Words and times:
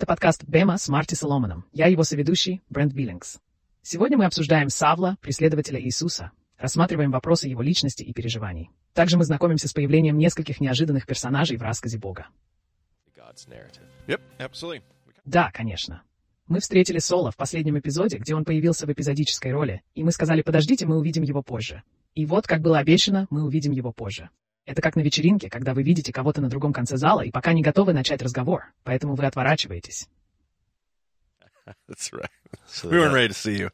Это 0.00 0.06
подкаст 0.06 0.44
Бема 0.44 0.78
с 0.78 0.88
Марти 0.88 1.12
Соломоном. 1.12 1.66
Я 1.74 1.86
его 1.88 2.04
соведущий 2.04 2.62
Брент 2.70 2.94
Биллингс. 2.94 3.38
Сегодня 3.82 4.16
мы 4.16 4.24
обсуждаем 4.24 4.70
Савла, 4.70 5.18
преследователя 5.20 5.78
Иисуса, 5.78 6.30
рассматриваем 6.56 7.10
вопросы 7.10 7.48
его 7.48 7.60
личности 7.60 8.02
и 8.02 8.14
переживаний. 8.14 8.70
Также 8.94 9.18
мы 9.18 9.24
знакомимся 9.24 9.68
с 9.68 9.74
появлением 9.74 10.16
нескольких 10.16 10.58
неожиданных 10.58 11.04
персонажей 11.04 11.58
в 11.58 11.62
рассказе 11.62 11.98
Бога. 11.98 12.28
Yep, 14.06 14.22
absolutely. 14.38 14.82
Да, 15.26 15.50
конечно. 15.52 16.02
Мы 16.46 16.60
встретили 16.60 16.98
Соло 16.98 17.30
в 17.30 17.36
последнем 17.36 17.78
эпизоде, 17.78 18.16
где 18.16 18.34
он 18.34 18.46
появился 18.46 18.86
в 18.86 18.90
эпизодической 18.90 19.52
роли, 19.52 19.82
и 19.94 20.02
мы 20.02 20.12
сказали, 20.12 20.40
подождите, 20.40 20.86
мы 20.86 20.96
увидим 20.96 21.24
его 21.24 21.42
позже. 21.42 21.82
И 22.14 22.24
вот, 22.24 22.46
как 22.46 22.62
было 22.62 22.78
обещано, 22.78 23.26
мы 23.28 23.44
увидим 23.44 23.72
его 23.72 23.92
позже. 23.92 24.30
Это 24.66 24.82
как 24.82 24.96
на 24.96 25.00
вечеринке, 25.00 25.48
когда 25.48 25.74
вы 25.74 25.82
видите 25.82 26.12
кого-то 26.12 26.40
на 26.40 26.48
другом 26.48 26.72
конце 26.72 26.96
зала 26.96 27.22
и 27.22 27.30
пока 27.30 27.52
не 27.52 27.62
готовы 27.62 27.92
начать 27.92 28.22
разговор, 28.22 28.66
поэтому 28.84 29.14
вы 29.14 29.26
отворачиваетесь. 29.26 30.08
That's 31.88 32.12
right. 32.12 32.30
we 32.84 32.98
weren't 32.98 33.14
ready 33.14 33.28
to 33.28 33.34
see 33.34 33.56
you. 33.56 33.70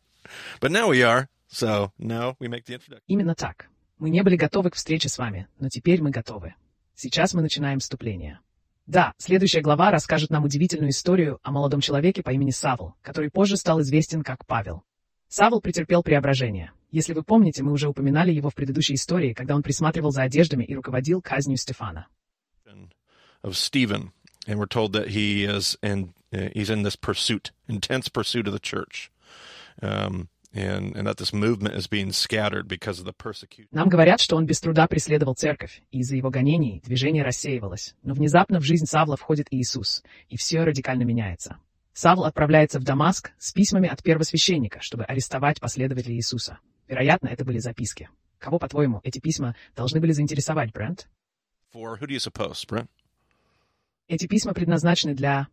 But 0.60 0.70
now 0.70 0.88
we 0.88 1.02
are. 1.02 1.28
So 1.48 1.92
now 1.98 2.36
we 2.40 2.48
make 2.48 2.64
the 2.64 2.74
introduction. 2.74 3.02
Именно 3.06 3.34
так. 3.34 3.68
Мы 3.98 4.10
не 4.10 4.22
были 4.22 4.36
готовы 4.36 4.70
к 4.70 4.74
встрече 4.74 5.08
с 5.08 5.18
вами, 5.18 5.48
но 5.58 5.68
теперь 5.68 6.02
мы 6.02 6.10
готовы. 6.10 6.54
Сейчас 6.94 7.34
мы 7.34 7.42
начинаем 7.42 7.78
вступление. 7.78 8.40
Да, 8.86 9.14
следующая 9.18 9.62
глава 9.62 9.90
расскажет 9.90 10.30
нам 10.30 10.44
удивительную 10.44 10.90
историю 10.90 11.40
о 11.42 11.50
молодом 11.50 11.80
человеке 11.80 12.22
по 12.22 12.30
имени 12.30 12.50
Савл, 12.50 12.94
который 13.02 13.30
позже 13.30 13.56
стал 13.56 13.80
известен 13.80 14.22
как 14.22 14.46
Павел. 14.46 14.84
Савл 15.28 15.60
претерпел 15.60 16.02
преображение. 16.02 16.72
Если 16.90 17.12
вы 17.12 17.22
помните, 17.22 17.62
мы 17.62 17.72
уже 17.72 17.88
упоминали 17.88 18.32
его 18.32 18.48
в 18.48 18.54
предыдущей 18.54 18.94
истории, 18.94 19.32
когда 19.32 19.54
он 19.54 19.62
присматривал 19.62 20.10
за 20.10 20.22
одеждами 20.22 20.64
и 20.64 20.74
руководил 20.74 21.20
казнью 21.20 21.56
Стефана. 21.56 22.06
Of 23.42 23.54
Stephen, 23.54 24.12
and 24.48 24.58
we're 24.58 24.66
told 24.66 24.92
that 24.92 25.08
he 25.08 25.44
is 25.44 25.76
in 25.80 26.14
uh, 26.32 26.48
he's 26.52 26.68
in 26.68 26.82
this 26.82 26.96
pursuit, 26.96 27.52
intense 27.68 28.08
pursuit 28.08 28.48
of 28.48 28.52
the 28.52 28.58
church. 28.58 29.10
Um, 29.82 30.28
and, 30.56 30.96
and 30.96 31.06
that 31.06 31.18
this 31.18 31.32
movement 31.32 31.74
is 31.74 31.86
being 31.86 32.12
scattered 32.12 32.66
because 32.66 32.98
of 32.98 33.04
the 33.04 33.12
persecution. 33.12 33.68
Нам 33.72 33.88
говорят, 33.88 34.20
что 34.20 34.36
он 34.36 34.46
без 34.46 34.60
труда 34.60 34.86
преследовал 34.86 35.34
церковь, 35.34 35.82
и 35.90 35.98
из-за 35.98 36.16
его 36.16 36.30
гонений 36.30 36.80
движение 36.84 37.22
рассеивалось. 37.22 37.94
Но 38.02 38.14
внезапно 38.14 38.58
в 38.58 38.64
жизнь 38.64 38.86
Савла 38.86 39.16
входит 39.16 39.48
Иисус, 39.50 40.02
и 40.28 40.36
все 40.36 40.64
радикально 40.64 41.02
меняется. 41.02 41.58
Савл 41.96 42.26
отправляется 42.26 42.78
в 42.78 42.84
Дамаск 42.84 43.32
с 43.38 43.54
письмами 43.54 43.88
от 43.88 44.02
первосвященника, 44.02 44.82
чтобы 44.82 45.04
арестовать 45.04 45.60
последователей 45.60 46.16
Иисуса. 46.16 46.58
Вероятно, 46.88 47.28
это 47.28 47.42
были 47.42 47.58
записки. 47.58 48.10
Кого, 48.38 48.58
по-твоему, 48.58 49.00
эти 49.02 49.18
письма 49.18 49.56
должны 49.74 49.98
были 49.98 50.12
заинтересовать, 50.12 50.72
Брент? 50.72 51.08
For 51.74 51.98
who 51.98 52.06
do 52.06 52.10
you 52.10 52.18
suppose, 52.18 52.68
Brent? 52.68 52.88
Эти 54.08 54.26
письма 54.26 54.52
предназначены 54.52 55.14
для... 55.14 55.48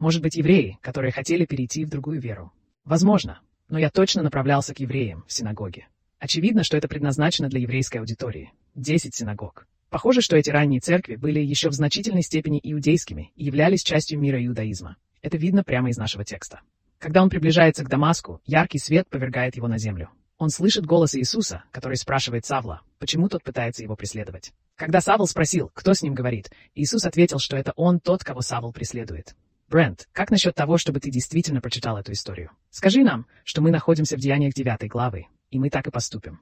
Может 0.00 0.22
быть, 0.22 0.34
евреи, 0.34 0.80
которые 0.82 1.12
хотели 1.12 1.46
перейти 1.46 1.84
в 1.84 1.88
другую 1.88 2.20
веру. 2.20 2.52
Возможно, 2.82 3.38
но 3.68 3.78
я 3.78 3.90
точно 3.90 4.24
направлялся 4.24 4.74
к 4.74 4.80
евреям 4.80 5.24
в 5.28 5.32
синагоге. 5.32 5.86
Очевидно, 6.18 6.64
что 6.64 6.76
это 6.76 6.88
предназначено 6.88 7.48
для 7.48 7.60
еврейской 7.60 7.98
аудитории. 7.98 8.52
Десять 8.74 9.14
синагог. 9.14 9.68
Похоже, 9.96 10.20
что 10.20 10.36
эти 10.36 10.50
ранние 10.50 10.80
церкви 10.80 11.16
были 11.16 11.40
еще 11.40 11.70
в 11.70 11.72
значительной 11.72 12.20
степени 12.20 12.60
иудейскими 12.62 13.32
и 13.34 13.44
являлись 13.46 13.82
частью 13.82 14.20
мира 14.20 14.44
иудаизма. 14.44 14.98
Это 15.22 15.38
видно 15.38 15.64
прямо 15.64 15.88
из 15.88 15.96
нашего 15.96 16.22
текста. 16.22 16.60
Когда 16.98 17.22
он 17.22 17.30
приближается 17.30 17.82
к 17.82 17.88
Дамаску, 17.88 18.42
яркий 18.44 18.78
свет 18.78 19.08
повергает 19.08 19.56
его 19.56 19.68
на 19.68 19.78
землю. 19.78 20.10
Он 20.36 20.50
слышит 20.50 20.84
голос 20.84 21.14
Иисуса, 21.14 21.64
который 21.72 21.96
спрашивает 21.96 22.44
Савла, 22.44 22.82
почему 22.98 23.30
тот 23.30 23.42
пытается 23.42 23.82
его 23.82 23.96
преследовать. 23.96 24.52
Когда 24.74 25.00
Савл 25.00 25.26
спросил, 25.26 25.70
кто 25.72 25.94
с 25.94 26.02
ним 26.02 26.12
говорит, 26.12 26.50
Иисус 26.74 27.06
ответил, 27.06 27.38
что 27.38 27.56
это 27.56 27.72
он 27.74 27.98
тот, 27.98 28.22
кого 28.22 28.42
Савл 28.42 28.74
преследует. 28.74 29.34
Брент, 29.66 30.10
как 30.12 30.30
насчет 30.30 30.54
того, 30.54 30.76
чтобы 30.76 31.00
ты 31.00 31.10
действительно 31.10 31.62
прочитал 31.62 31.96
эту 31.96 32.12
историю? 32.12 32.50
Скажи 32.68 33.02
нам, 33.02 33.24
что 33.44 33.62
мы 33.62 33.70
находимся 33.70 34.18
в 34.18 34.20
Деяниях 34.20 34.52
9 34.52 34.90
главы, 34.90 35.28
и 35.50 35.58
мы 35.58 35.70
так 35.70 35.86
и 35.86 35.90
поступим. 35.90 36.38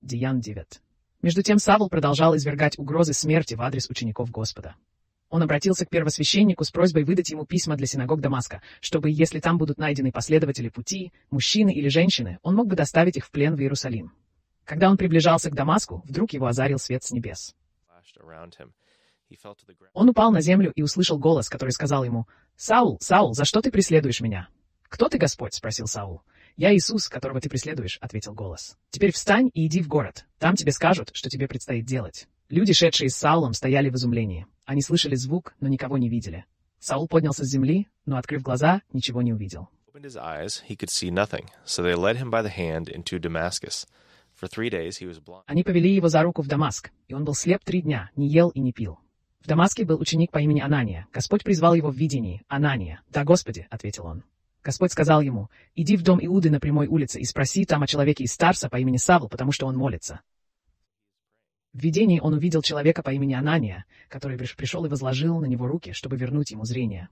Деян 0.00 0.40
9. 0.40 0.80
Между 1.20 1.42
тем 1.42 1.58
Савл 1.58 1.88
продолжал 1.88 2.36
извергать 2.36 2.78
угрозы 2.78 3.12
смерти 3.12 3.54
в 3.54 3.62
адрес 3.62 3.90
учеников 3.90 4.30
Господа. 4.30 4.76
Он 5.30 5.42
обратился 5.42 5.84
к 5.84 5.90
первосвященнику 5.90 6.64
с 6.64 6.70
просьбой 6.70 7.04
выдать 7.04 7.30
ему 7.30 7.44
письма 7.44 7.76
для 7.76 7.86
синагог 7.86 8.20
Дамаска, 8.20 8.62
чтобы, 8.80 9.10
если 9.10 9.40
там 9.40 9.58
будут 9.58 9.78
найдены 9.78 10.12
последователи 10.12 10.68
пути, 10.68 11.12
мужчины 11.30 11.72
или 11.72 11.88
женщины, 11.88 12.38
он 12.42 12.54
мог 12.54 12.68
бы 12.68 12.76
доставить 12.76 13.16
их 13.16 13.26
в 13.26 13.30
плен 13.30 13.56
в 13.56 13.60
Иерусалим. 13.60 14.12
Когда 14.64 14.88
он 14.88 14.96
приближался 14.96 15.50
к 15.50 15.54
Дамаску, 15.54 16.02
вдруг 16.06 16.32
его 16.32 16.46
озарил 16.46 16.78
свет 16.78 17.02
с 17.02 17.10
небес. 17.10 17.54
Он 19.92 20.08
упал 20.08 20.30
на 20.30 20.40
землю 20.40 20.72
и 20.74 20.82
услышал 20.82 21.18
голос, 21.18 21.50
который 21.50 21.70
сказал 21.70 22.04
ему, 22.04 22.26
«Саул, 22.56 22.98
Саул, 23.00 23.34
за 23.34 23.44
что 23.44 23.60
ты 23.60 23.70
преследуешь 23.70 24.20
меня?» 24.20 24.48
«Кто 24.84 25.08
ты, 25.08 25.18
Господь?»— 25.18 25.54
спросил 25.54 25.86
Саул. 25.86 26.22
«Я 26.58 26.74
Иисус, 26.74 27.08
которого 27.08 27.40
ты 27.40 27.48
преследуешь»,— 27.48 27.98
ответил 28.00 28.34
голос. 28.34 28.76
«Теперь 28.90 29.12
встань 29.12 29.48
и 29.54 29.66
иди 29.66 29.80
в 29.80 29.86
город. 29.86 30.26
Там 30.40 30.56
тебе 30.56 30.72
скажут, 30.72 31.10
что 31.12 31.30
тебе 31.30 31.46
предстоит 31.46 31.84
делать». 31.84 32.26
Люди, 32.48 32.72
шедшие 32.72 33.10
с 33.10 33.14
Саулом, 33.14 33.52
стояли 33.52 33.90
в 33.90 33.94
изумлении. 33.94 34.44
Они 34.64 34.82
слышали 34.82 35.14
звук, 35.14 35.54
но 35.60 35.68
никого 35.68 35.98
не 35.98 36.08
видели. 36.08 36.46
Саул 36.80 37.06
поднялся 37.06 37.44
с 37.44 37.48
земли, 37.48 37.86
но, 38.06 38.16
открыв 38.16 38.42
глаза, 38.42 38.82
ничего 38.92 39.22
не 39.22 39.32
увидел. 39.32 39.68
Они 45.46 45.62
повели 45.62 45.94
его 45.94 46.08
за 46.08 46.22
руку 46.22 46.42
в 46.42 46.48
Дамаск, 46.48 46.90
и 47.06 47.14
он 47.14 47.24
был 47.24 47.34
слеп 47.34 47.62
три 47.62 47.82
дня, 47.82 48.10
не 48.16 48.28
ел 48.28 48.48
и 48.48 48.58
не 48.58 48.72
пил. 48.72 48.98
В 49.42 49.46
Дамаске 49.46 49.84
был 49.84 50.00
ученик 50.00 50.32
по 50.32 50.38
имени 50.38 50.60
Анания. 50.60 51.06
Господь 51.12 51.44
призвал 51.44 51.74
его 51.74 51.90
в 51.90 51.96
видении. 51.96 52.42
«Анания». 52.48 53.02
«Да, 53.10 53.22
Господи»,— 53.22 53.68
ответил 53.70 54.06
он. 54.06 54.24
Господь 54.64 54.92
сказал 54.92 55.20
ему, 55.20 55.48
«Иди 55.74 55.96
в 55.96 56.02
дом 56.02 56.18
Иуды 56.20 56.50
на 56.50 56.60
прямой 56.60 56.88
улице 56.88 57.20
и 57.20 57.24
спроси 57.24 57.64
там 57.64 57.82
о 57.82 57.86
человеке 57.86 58.24
из 58.24 58.32
Старса 58.32 58.68
по 58.68 58.76
имени 58.76 58.96
Савл, 58.96 59.28
потому 59.28 59.52
что 59.52 59.66
он 59.66 59.76
молится». 59.76 60.20
В 61.72 61.80
видении 61.80 62.18
он 62.18 62.34
увидел 62.34 62.62
человека 62.62 63.02
по 63.02 63.10
имени 63.10 63.34
Анания, 63.34 63.84
который 64.08 64.38
пришел 64.38 64.84
и 64.84 64.88
возложил 64.88 65.38
на 65.38 65.46
него 65.46 65.66
руки, 65.66 65.92
чтобы 65.92 66.16
вернуть 66.16 66.50
ему 66.50 66.64
зрение. 66.64 67.08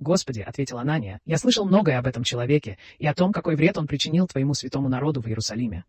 «Господи»,— 0.00 0.40
ответил 0.46 0.78
Анания,— 0.78 1.20
«я 1.24 1.38
слышал 1.38 1.66
многое 1.66 1.98
об 1.98 2.06
этом 2.06 2.24
человеке 2.24 2.78
и 2.98 3.06
о 3.06 3.14
том, 3.14 3.32
какой 3.32 3.56
вред 3.56 3.78
он 3.78 3.86
причинил 3.86 4.26
твоему 4.26 4.54
святому 4.54 4.88
народу 4.88 5.20
в 5.20 5.28
Иерусалиме. 5.28 5.84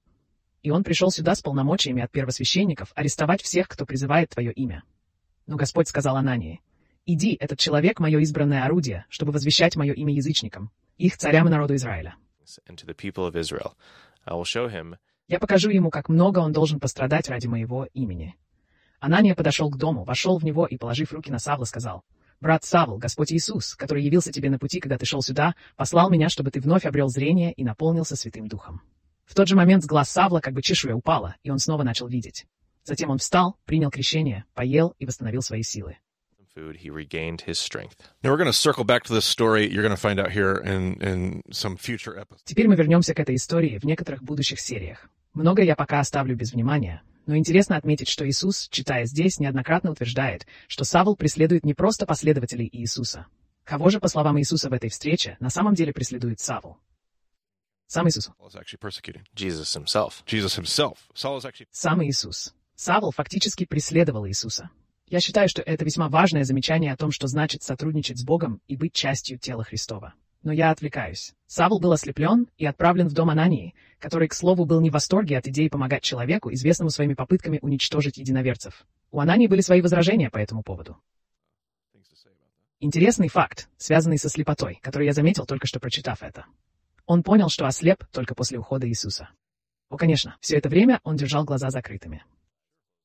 И 0.61 0.71
он 0.71 0.83
пришел 0.83 1.09
сюда 1.11 1.35
с 1.35 1.41
полномочиями 1.41 2.03
от 2.03 2.11
первосвященников 2.11 2.91
арестовать 2.95 3.41
всех, 3.41 3.67
кто 3.67 3.85
призывает 3.85 4.29
твое 4.29 4.51
имя. 4.51 4.83
Но 5.47 5.55
Господь 5.55 5.87
сказал 5.87 6.17
Анании, 6.17 6.61
«Иди, 7.05 7.37
этот 7.39 7.59
человек— 7.59 7.99
мое 8.01 8.19
избранное 8.19 8.65
орудие, 8.65 9.05
чтобы 9.09 9.31
возвещать 9.31 9.75
мое 9.75 9.93
имя 9.93 10.13
язычникам, 10.13 10.71
их 10.99 11.17
царям 11.17 11.47
и 11.47 11.49
народу 11.49 11.75
Израиля. 11.75 12.15
Я 15.27 15.39
покажу 15.39 15.69
ему, 15.69 15.89
как 15.89 16.09
много 16.09 16.39
он 16.39 16.51
должен 16.51 16.79
пострадать 16.79 17.29
ради 17.29 17.47
моего 17.47 17.87
имени». 17.93 18.35
Анания 18.99 19.33
подошел 19.33 19.69
к 19.69 19.77
дому, 19.77 20.03
вошел 20.03 20.37
в 20.37 20.43
него 20.43 20.65
и, 20.65 20.77
положив 20.77 21.13
руки 21.13 21.31
на 21.31 21.39
Савла, 21.39 21.63
сказал, 21.63 22.03
«Брат 22.41 22.65
Савл, 22.65 22.97
Господь 22.97 23.31
Иисус, 23.31 23.75
который 23.75 24.03
явился 24.03 24.33
тебе 24.33 24.49
на 24.49 24.59
пути, 24.59 24.81
когда 24.81 24.97
ты 24.97 25.05
шел 25.05 25.21
сюда, 25.21 25.55
послал 25.77 26.09
меня, 26.09 26.27
чтобы 26.27 26.51
ты 26.51 26.59
вновь 26.59 26.85
обрел 26.85 27.07
зрение 27.07 27.53
и 27.53 27.63
наполнился 27.63 28.17
Святым 28.17 28.47
Духом». 28.47 28.81
В 29.25 29.35
тот 29.35 29.47
же 29.47 29.55
момент 29.55 29.83
с 29.83 29.87
глаз 29.87 30.09
Савла 30.09 30.41
как 30.41 30.53
бы 30.53 30.61
чешуя 30.61 30.95
упала, 30.95 31.35
и 31.43 31.49
он 31.49 31.59
снова 31.59 31.83
начал 31.83 32.07
видеть. 32.07 32.45
Затем 32.83 33.09
он 33.09 33.19
встал, 33.19 33.57
принял 33.65 33.89
крещение, 33.89 34.43
поел 34.53 34.95
и 34.99 35.05
восстановил 35.05 35.41
свои 35.41 35.63
силы. 35.63 35.97
Food, 36.55 36.77
he 36.77 36.89
regained 36.89 37.41
his 37.41 37.59
strength. 37.59 37.97
Now 38.23 38.31
we're 38.31 38.37
going 38.37 38.47
to 38.47 38.53
circle 38.53 38.83
back 38.83 39.03
to 39.03 39.13
this 39.13 39.25
story. 39.25 39.71
You're 39.71 39.83
going 39.83 39.95
to 39.95 40.01
find 40.01 40.19
out 40.19 40.31
here 40.31 40.55
in, 40.55 40.95
in 41.01 41.43
some 41.51 41.77
future 41.77 42.17
episodes. 42.17 42.43
Теперь 42.45 42.67
мы 42.67 42.75
вернемся 42.75 43.13
к 43.13 43.19
этой 43.19 43.35
истории 43.35 43.77
в 43.77 43.85
некоторых 43.85 44.23
будущих 44.23 44.59
сериях. 44.59 45.09
Многое 45.33 45.65
я 45.65 45.75
пока 45.75 45.99
оставлю 45.99 46.35
без 46.35 46.53
внимания, 46.53 47.03
но 47.27 47.37
интересно 47.37 47.77
отметить, 47.77 48.07
что 48.07 48.27
Иисус, 48.27 48.67
читая 48.71 49.05
здесь, 49.05 49.39
неоднократно 49.39 49.91
утверждает, 49.91 50.47
что 50.67 50.83
Савл 50.83 51.15
преследует 51.15 51.65
не 51.65 51.75
просто 51.75 52.07
последователей 52.07 52.67
Иисуса. 52.71 53.27
Кого 53.63 53.91
же, 53.91 53.99
по 53.99 54.07
словам 54.07 54.39
Иисуса 54.39 54.69
в 54.69 54.73
этой 54.73 54.89
встрече, 54.89 55.37
на 55.39 55.51
самом 55.51 55.75
деле 55.75 55.93
преследует 55.93 56.39
Савл? 56.39 56.79
Сам 57.85 58.07
Иисус. 58.07 58.31
Jesus 59.35 59.75
himself. 59.75 60.23
Jesus 60.25 60.57
himself. 60.57 60.97
Actually... 61.13 61.67
Сам 61.69 62.03
Иисус. 62.03 62.55
Савл 62.75 63.11
фактически 63.11 63.65
преследовал 63.65 64.27
Иисуса. 64.27 64.71
Я 65.09 65.19
считаю, 65.19 65.49
что 65.49 65.63
это 65.63 65.83
весьма 65.83 66.07
важное 66.07 66.43
замечание 66.43 66.93
о 66.93 66.97
том, 66.97 67.11
что 67.11 67.25
значит 67.25 67.63
сотрудничать 67.63 68.19
с 68.19 68.23
Богом 68.23 68.61
и 68.67 68.75
быть 68.75 68.93
частью 68.93 69.39
тела 69.39 69.63
Христова. 69.63 70.13
Но 70.43 70.51
я 70.51 70.69
отвлекаюсь. 70.69 71.33
Савл 71.47 71.79
был 71.79 71.91
ослеплен 71.93 72.47
и 72.57 72.65
отправлен 72.67 73.07
в 73.07 73.13
дом 73.13 73.31
Анании, 73.31 73.73
который, 73.97 74.27
к 74.27 74.35
слову, 74.35 74.65
был 74.65 74.81
не 74.81 74.91
в 74.91 74.93
восторге 74.93 75.39
от 75.39 75.47
идеи 75.47 75.67
помогать 75.67 76.03
человеку, 76.03 76.53
известному 76.53 76.91
своими 76.91 77.15
попытками 77.15 77.57
уничтожить 77.63 78.17
единоверцев. 78.17 78.85
У 79.11 79.19
Анании 79.19 79.47
были 79.47 79.61
свои 79.61 79.81
возражения 79.81 80.29
по 80.29 80.37
этому 80.37 80.61
поводу. 80.61 80.97
Интересный 82.79 83.29
факт, 83.29 83.67
связанный 83.77 84.19
со 84.19 84.29
слепотой, 84.29 84.79
который 84.83 85.07
я 85.07 85.13
заметил, 85.13 85.47
только 85.47 85.65
что 85.65 85.79
прочитав 85.79 86.21
это. 86.21 86.45
Он 87.07 87.23
понял, 87.23 87.49
что 87.49 87.65
ослеп 87.65 88.05
только 88.11 88.35
после 88.35 88.59
ухода 88.59 88.87
Иисуса. 88.87 89.29
О, 89.89 89.97
конечно, 89.97 90.37
все 90.39 90.57
это 90.57 90.69
время 90.69 91.01
он 91.03 91.15
держал 91.15 91.45
глаза 91.45 91.71
закрытыми. 91.71 92.23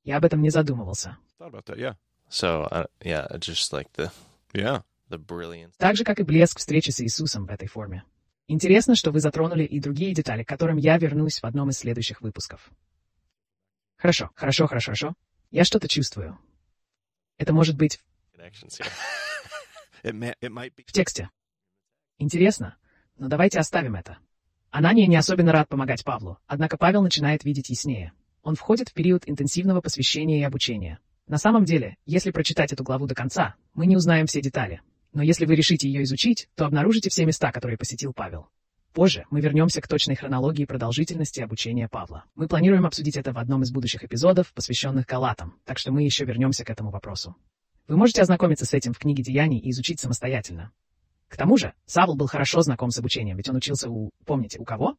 Я 0.04 0.18
об 0.18 0.24
этом 0.24 0.42
не 0.42 0.50
задумывался. 0.50 1.16
Thought 1.38 1.50
about 1.52 1.64
that, 1.66 1.78
yeah. 1.78 1.96
So 2.30 2.68
uh, 2.70 2.86
yeah, 3.02 3.26
just 3.38 3.72
like 3.72 3.90
the 3.96 4.10
Yeah. 4.52 4.82
the 5.10 5.18
brilliance. 5.18 5.74
Так 5.78 5.96
же, 5.96 6.04
как 6.04 6.20
и 6.20 6.22
блеск 6.22 6.58
встречи 6.58 6.90
с 6.90 7.00
Иисусом 7.00 7.46
в 7.46 7.50
этой 7.50 7.68
форме. 7.68 8.04
Интересно, 8.46 8.94
что 8.94 9.10
вы 9.10 9.20
затронули 9.20 9.64
и 9.64 9.80
другие 9.80 10.14
детали, 10.14 10.42
к 10.42 10.48
которым 10.48 10.76
я 10.76 10.98
вернусь 10.98 11.40
в 11.40 11.44
одном 11.44 11.70
из 11.70 11.78
следующих 11.78 12.20
выпусков. 12.20 12.70
Хорошо, 13.96 14.30
хорошо, 14.34 14.66
хорошо, 14.66 14.86
хорошо. 14.92 15.14
Я 15.50 15.64
что-то 15.64 15.88
чувствую. 15.88 16.38
Это 17.38 17.52
может 17.52 17.76
быть 17.76 18.00
Connections 18.36 18.78
here. 18.78 18.86
It, 20.04 20.12
may, 20.14 20.34
it 20.42 20.50
might 20.50 20.74
be. 20.74 20.84
в 20.86 20.92
тексте. 20.92 21.30
Интересно, 22.18 22.76
но 23.16 23.28
давайте 23.28 23.58
оставим 23.58 23.94
это. 23.96 24.18
Анания 24.70 25.06
не 25.06 25.16
особенно 25.16 25.52
рад 25.52 25.68
помогать 25.68 26.04
Павлу, 26.04 26.38
однако 26.46 26.76
Павел 26.76 27.00
начинает 27.02 27.44
видеть 27.44 27.70
яснее. 27.70 28.12
Он 28.44 28.56
входит 28.56 28.91
в 28.91 28.93
период 28.93 29.23
интенсивного 29.26 29.81
посвящения 29.81 30.41
и 30.41 30.44
обучения. 30.44 30.99
На 31.26 31.38
самом 31.38 31.64
деле, 31.64 31.96
если 32.05 32.31
прочитать 32.31 32.75
эту 32.75 32.85
главу 32.85 33.06
до 33.06 33.14
конца, 33.14 33.55
мы 33.73 33.87
не 33.87 33.96
узнаем 33.96 34.26
все 34.26 34.43
детали. 34.43 34.82
Но 35.14 35.23
если 35.23 35.46
вы 35.46 35.55
решите 35.55 35.88
ее 35.88 36.02
изучить, 36.02 36.49
то 36.55 36.67
обнаружите 36.67 37.08
все 37.08 37.25
места, 37.25 37.50
которые 37.52 37.79
посетил 37.79 38.12
Павел. 38.12 38.49
Позже 38.93 39.25
мы 39.31 39.41
вернемся 39.41 39.81
к 39.81 39.88
точной 39.88 40.14
хронологии 40.14 40.67
продолжительности 40.67 41.41
обучения 41.41 41.88
Павла. 41.88 42.25
Мы 42.35 42.46
планируем 42.46 42.85
обсудить 42.85 43.17
это 43.17 43.32
в 43.32 43.38
одном 43.38 43.62
из 43.62 43.73
будущих 43.73 44.05
эпизодов, 44.05 44.52
посвященных 44.52 45.06
Галатам, 45.06 45.58
так 45.64 45.79
что 45.79 45.91
мы 45.91 46.02
еще 46.02 46.26
вернемся 46.26 46.67
к 46.67 46.70
этому 46.70 46.91
вопросу. 46.91 47.35
Вы 47.88 47.96
можете 47.96 48.20
ознакомиться 48.20 48.67
с 48.67 48.75
этим 48.75 48.93
в 48.93 48.99
книге 48.99 49.23
Деяний 49.23 49.58
и 49.58 49.70
изучить 49.70 50.00
самостоятельно. 50.00 50.70
К 51.29 51.38
тому 51.38 51.56
же, 51.56 51.73
Савл 51.87 52.14
был 52.14 52.26
хорошо 52.26 52.61
знаком 52.61 52.91
с 52.91 52.99
обучением, 52.99 53.38
ведь 53.38 53.49
он 53.49 53.56
учился 53.56 53.88
у... 53.88 54.11
Помните, 54.26 54.58
у 54.58 54.64
кого? 54.64 54.99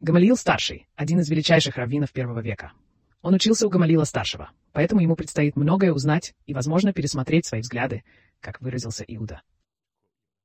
Гамалиил 0.00 0.36
старший, 0.36 0.86
один 0.94 1.20
из 1.20 1.30
величайших 1.30 1.76
раввинов 1.76 2.12
первого 2.12 2.40
века. 2.40 2.72
Он 3.22 3.32
учился 3.32 3.66
у 3.66 3.70
Гамалила 3.70 4.04
старшего, 4.04 4.50
поэтому 4.72 5.00
ему 5.00 5.16
предстоит 5.16 5.56
многое 5.56 5.90
узнать 5.90 6.34
и, 6.44 6.52
возможно, 6.52 6.92
пересмотреть 6.92 7.46
свои 7.46 7.62
взгляды, 7.62 8.04
как 8.40 8.60
выразился 8.60 9.04
Иуда. 9.08 9.40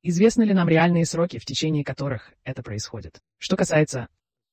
Известны 0.04 0.44
ли 0.44 0.54
нам 0.54 0.70
реальные 0.70 1.06
сроки, 1.06 1.38
в 1.38 1.44
течение 1.44 1.84
которых 1.84 2.32
это 2.46 2.64
происходит? 2.64 3.20
Что 3.40 3.58
касается... 3.58 4.08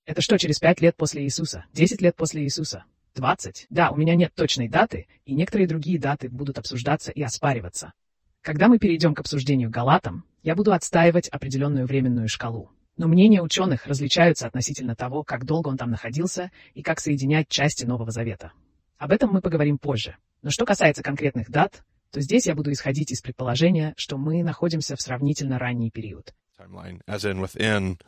Это 0.05 0.21
что, 0.21 0.37
через 0.37 0.59
пять 0.59 0.81
лет 0.81 0.97
после 0.97 1.23
Иисуса? 1.23 1.65
Десять 1.73 2.03
лет 2.03 2.17
после 2.17 2.43
Иисуса? 2.43 2.85
Двадцать? 3.15 3.67
Да, 3.71 3.91
у 3.91 3.97
меня 3.97 4.17
нет 4.17 4.35
точной 4.35 4.69
даты, 4.69 5.07
и 5.25 5.35
некоторые 5.35 5.69
другие 5.69 6.01
даты 6.01 6.29
будут 6.29 6.59
обсуждаться 6.59 7.13
и 7.13 7.23
оспариваться. 7.23 7.93
Когда 8.41 8.67
мы 8.67 8.81
перейдем 8.81 9.15
к 9.15 9.21
обсуждению 9.21 9.71
Галатам, 9.71 10.25
я 10.43 10.57
буду 10.57 10.73
отстаивать 10.73 11.29
определенную 11.29 11.87
временную 11.87 12.29
шкалу. 12.29 12.73
Но 12.99 13.09
мнения 13.09 13.41
ученых 13.41 13.87
различаются 13.87 14.47
относительно 14.47 14.95
того, 14.95 15.25
как 15.25 15.47
долго 15.47 15.69
он 15.69 15.79
там 15.79 15.91
находился 15.91 16.51
и 16.75 16.83
как 16.83 17.01
соединять 17.01 17.49
части 17.49 17.87
Нового 17.87 18.11
Завета. 18.11 18.53
Об 18.99 19.13
этом 19.13 19.31
мы 19.31 19.41
поговорим 19.41 19.79
позже. 19.79 20.17
Но 20.43 20.51
что 20.51 20.67
касается 20.67 21.03
конкретных 21.03 21.51
дат, 21.51 21.83
то 22.11 22.21
здесь 22.21 22.47
я 22.47 22.55
буду 22.55 22.71
исходить 22.73 23.11
из 23.11 23.23
предположения, 23.23 23.95
что 23.97 24.19
мы 24.19 24.43
находимся 24.43 24.97
в 24.97 25.01
сравнительно 25.01 25.59
ранний 25.59 25.91
период. 25.91 26.35
timeline, 26.59 27.01
as 27.07 27.25
in 27.25 27.41
within 27.41 27.99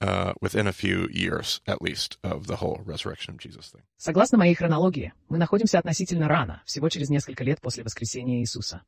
uh, 0.00 0.34
within 0.40 0.66
a 0.66 0.72
few 0.72 1.08
years 1.10 1.60
at 1.66 1.80
least 1.80 2.18
of 2.22 2.46
the 2.46 2.56
whole 2.56 2.82
resurrection 2.84 3.34
of 3.34 3.38
Jesus 3.38 3.70
thing. 3.72 3.82
Согласно 3.96 4.38
моей 4.38 4.54
хронологии, 4.54 5.12
мы 5.28 5.38
находимся 5.38 5.78
относительно 5.78 6.28
рано, 6.28 6.62
всего 6.66 6.88
через 6.88 7.08
несколько 7.08 7.44
лет 7.44 7.60
после 7.60 7.82
воскресения 7.82 8.40
Иисуса. 8.40 8.82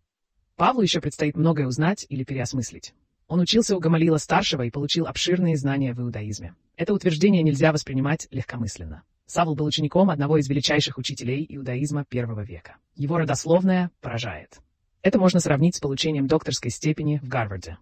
Павлу 0.56 0.82
еще 0.82 1.00
предстоит 1.00 1.36
многое 1.36 1.66
узнать 1.66 2.04
или 2.08 2.24
переосмыслить. 2.24 2.92
Он 3.28 3.40
учился 3.40 3.76
у 3.76 3.78
Гамалила 3.78 4.16
старшего 4.16 4.62
и 4.62 4.70
получил 4.70 5.06
обширные 5.06 5.56
знания 5.58 5.92
в 5.92 6.00
иудаизме. 6.00 6.54
Это 6.76 6.94
утверждение 6.94 7.42
нельзя 7.42 7.72
воспринимать 7.72 8.26
легкомысленно. 8.30 9.02
Савл 9.26 9.54
был 9.54 9.66
учеником 9.66 10.08
одного 10.08 10.38
из 10.38 10.48
величайших 10.48 10.96
учителей 10.96 11.44
иудаизма 11.46 12.06
первого 12.06 12.40
века. 12.40 12.76
Его 12.94 13.18
родословная 13.18 13.90
поражает. 14.00 14.58
Это 15.02 15.18
можно 15.18 15.40
сравнить 15.40 15.76
с 15.76 15.80
получением 15.80 16.26
докторской 16.26 16.70
степени 16.70 17.18
в 17.22 17.28
Гарварде. 17.28 17.76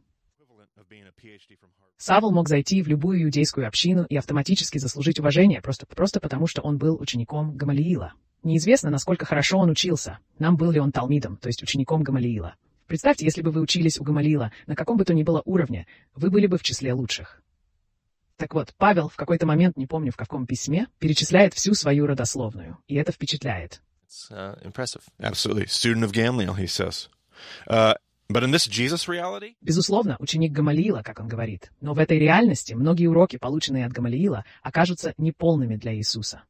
Савл 1.97 2.33
мог 2.33 2.49
зайти 2.49 2.83
в 2.83 2.89
любую 2.89 3.23
иудейскую 3.23 3.69
общину 3.69 4.05
и 4.05 4.17
автоматически 4.17 4.79
заслужить 4.79 5.21
уважение 5.21 5.63
просто, 5.63 5.87
просто 5.87 6.19
потому, 6.19 6.49
что 6.49 6.61
он 6.61 6.77
был 6.77 7.01
учеником 7.01 7.57
Гамалиила. 7.57 8.15
Неизвестно, 8.43 8.91
насколько 8.91 9.25
хорошо 9.25 9.59
он 9.59 9.71
учился. 9.71 10.19
Нам 10.41 10.57
был 10.57 10.73
ли 10.73 10.81
он 10.81 10.91
талмидом, 10.91 11.37
то 11.37 11.47
есть 11.47 11.63
учеником 11.63 12.03
Гамалиила. 12.03 12.57
Представьте, 12.87 13.25
если 13.25 13.43
бы 13.43 13.51
вы 13.51 13.61
учились 13.61 13.99
у 13.99 14.05
Гамалиила 14.05 14.53
на 14.67 14.77
каком 14.77 14.97
бы 14.97 15.05
то 15.05 15.13
ни 15.15 15.23
было 15.23 15.43
уровне, 15.45 15.87
вы 16.15 16.31
были 16.31 16.47
бы 16.47 16.59
в 16.59 16.63
числе 16.63 16.93
лучших. 16.93 17.43
Так 18.37 18.55
вот, 18.55 18.75
Павел 18.77 19.09
в 19.09 19.17
какой-то 19.17 19.47
момент, 19.47 19.77
не 19.77 19.87
помню 19.87 20.13
в 20.13 20.17
каком 20.17 20.47
письме, 20.47 20.89
перечисляет 20.99 21.55
всю 21.55 21.75
свою 21.75 22.07
родословную, 22.07 22.79
и 22.87 22.95
это 22.95 23.13
впечатляет. 23.13 23.81
It's 24.07 24.31
uh, 24.31 24.57
impressive. 24.63 25.03
Absolutely, 25.19 25.67
student 25.67 26.05
of 26.05 26.13
Gamliel, 26.13 26.55
he 26.55 26.67
says. 26.67 27.09
Uh, 27.67 27.95
but 28.29 28.45
in 28.45 28.53
this 28.53 28.67
Jesus 28.69 29.09
reality, 29.09 29.55
Безусловно, 29.61 30.17
ученик 30.21 30.53
Гамалиила, 30.53 31.03
как 31.03 31.19
он 31.19 31.29
говорит, 31.29 31.73
но 31.81 31.95
в 31.95 31.99
этой 31.99 32.19
реальности 32.19 32.75
многие 32.75 33.07
уроки, 33.07 33.37
полученные 33.37 33.87
от 33.87 33.93
Гамалиила, 33.93 34.45
окажутся 34.63 35.15
неполными 35.17 35.77
для 35.77 35.95
Иисуса. 35.95 36.43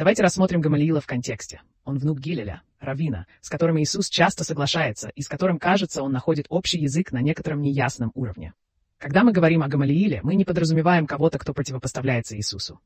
Давайте 0.00 0.22
рассмотрим 0.22 0.62
Гамалиила 0.62 1.02
в 1.02 1.06
контексте. 1.06 1.60
Он 1.84 1.98
внук 1.98 2.20
Гилеля, 2.20 2.62
равина, 2.80 3.26
с 3.42 3.50
которым 3.50 3.78
Иисус 3.78 4.08
часто 4.08 4.44
соглашается 4.44 5.10
и 5.10 5.20
с 5.20 5.28
которым, 5.28 5.58
кажется, 5.58 6.02
он 6.02 6.10
находит 6.10 6.46
общий 6.48 6.78
язык 6.78 7.12
на 7.12 7.20
некотором 7.20 7.60
неясном 7.60 8.10
уровне. 8.14 8.54
Когда 8.96 9.24
мы 9.24 9.32
говорим 9.32 9.62
о 9.62 9.68
Гамалииле, 9.68 10.20
мы 10.22 10.36
не 10.36 10.46
подразумеваем 10.46 11.06
кого-то, 11.06 11.38
кто 11.38 11.52
противопоставляется 11.52 12.34
Иисусу. 12.34 12.80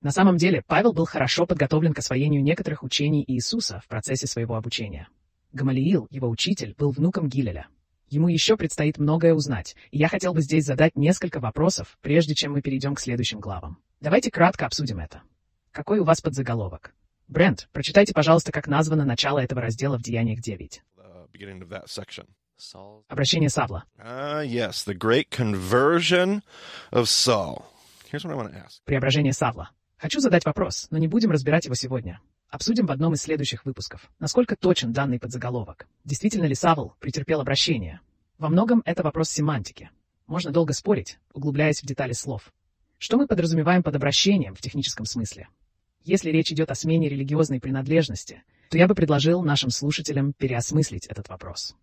На 0.00 0.10
самом 0.10 0.36
деле, 0.36 0.64
Павел 0.66 0.92
был 0.92 1.04
хорошо 1.04 1.46
подготовлен 1.46 1.94
к 1.94 2.00
освоению 2.00 2.42
некоторых 2.42 2.82
учений 2.82 3.22
Иисуса 3.24 3.80
в 3.84 3.86
процессе 3.86 4.26
своего 4.26 4.56
обучения. 4.56 5.06
Гамалиил, 5.52 6.08
его 6.10 6.28
учитель, 6.28 6.74
был 6.76 6.90
внуком 6.90 7.28
Гилеля. 7.28 7.68
Ему 8.08 8.26
еще 8.26 8.56
предстоит 8.56 8.98
многое 8.98 9.32
узнать, 9.32 9.76
и 9.92 9.98
я 9.98 10.08
хотел 10.08 10.34
бы 10.34 10.40
здесь 10.40 10.64
задать 10.64 10.96
несколько 10.96 11.38
вопросов, 11.38 11.96
прежде 12.00 12.34
чем 12.34 12.54
мы 12.54 12.62
перейдем 12.62 12.96
к 12.96 13.00
следующим 13.00 13.38
главам. 13.38 13.78
Давайте 14.02 14.32
кратко 14.32 14.66
обсудим 14.66 14.98
это. 14.98 15.22
Какой 15.70 16.00
у 16.00 16.04
вас 16.04 16.20
подзаголовок? 16.20 16.92
Брент, 17.28 17.68
прочитайте, 17.70 18.12
пожалуйста, 18.12 18.50
как 18.50 18.66
названо 18.66 19.04
начало 19.04 19.38
этого 19.38 19.62
раздела 19.62 19.96
в 19.96 20.02
Деяниях 20.02 20.40
9. 20.40 20.82
the 20.96 21.28
beginning 21.32 21.62
of 21.62 21.68
that 21.68 21.86
section. 21.86 22.26
Saul. 22.58 23.04
Обращение 23.06 23.48
Савла. 23.48 23.84
Ah, 23.96 24.42
yes, 24.42 24.84
the 24.84 24.92
great 24.92 25.30
conversion 25.30 26.42
of 26.90 27.04
Saul. 27.04 27.64
Here's 28.10 28.24
what 28.24 28.32
I 28.32 28.34
want 28.34 28.52
to 28.52 28.56
ask. 28.56 28.82
Преображение 28.84 29.32
Савла. 29.32 29.70
Хочу 29.98 30.18
задать 30.18 30.44
вопрос, 30.44 30.88
но 30.90 30.98
не 30.98 31.06
будем 31.06 31.30
разбирать 31.30 31.66
его 31.66 31.76
сегодня. 31.76 32.20
Обсудим 32.48 32.86
в 32.86 32.90
одном 32.90 33.14
из 33.14 33.22
следующих 33.22 33.64
выпусков. 33.64 34.10
Насколько 34.18 34.56
точен 34.56 34.92
данный 34.92 35.20
подзаголовок? 35.20 35.86
Действительно 36.04 36.46
ли 36.46 36.56
Савл 36.56 36.96
претерпел 36.98 37.40
обращение? 37.40 38.00
Во 38.38 38.48
многом 38.48 38.82
это 38.84 39.04
вопрос 39.04 39.30
семантики. 39.30 39.90
Можно 40.26 40.50
долго 40.50 40.72
спорить, 40.72 41.20
углубляясь 41.32 41.80
в 41.80 41.86
детали 41.86 42.14
слов. 42.14 42.52
Что 43.02 43.16
мы 43.16 43.26
подразумеваем 43.26 43.82
под 43.82 43.96
обращением 43.96 44.54
в 44.54 44.60
техническом 44.60 45.06
смысле? 45.06 45.48
Если 46.04 46.30
речь 46.30 46.52
идет 46.52 46.70
о 46.70 46.76
смене 46.76 47.08
религиозной 47.08 47.58
принадлежности, 47.58 48.44
то 48.70 48.78
я 48.78 48.86
бы 48.86 48.94
предложил 48.94 49.42
нашим 49.42 49.70
слушателям 49.70 50.32
переосмыслить 50.34 51.06
этот 51.06 51.28
вопрос. 51.28 51.74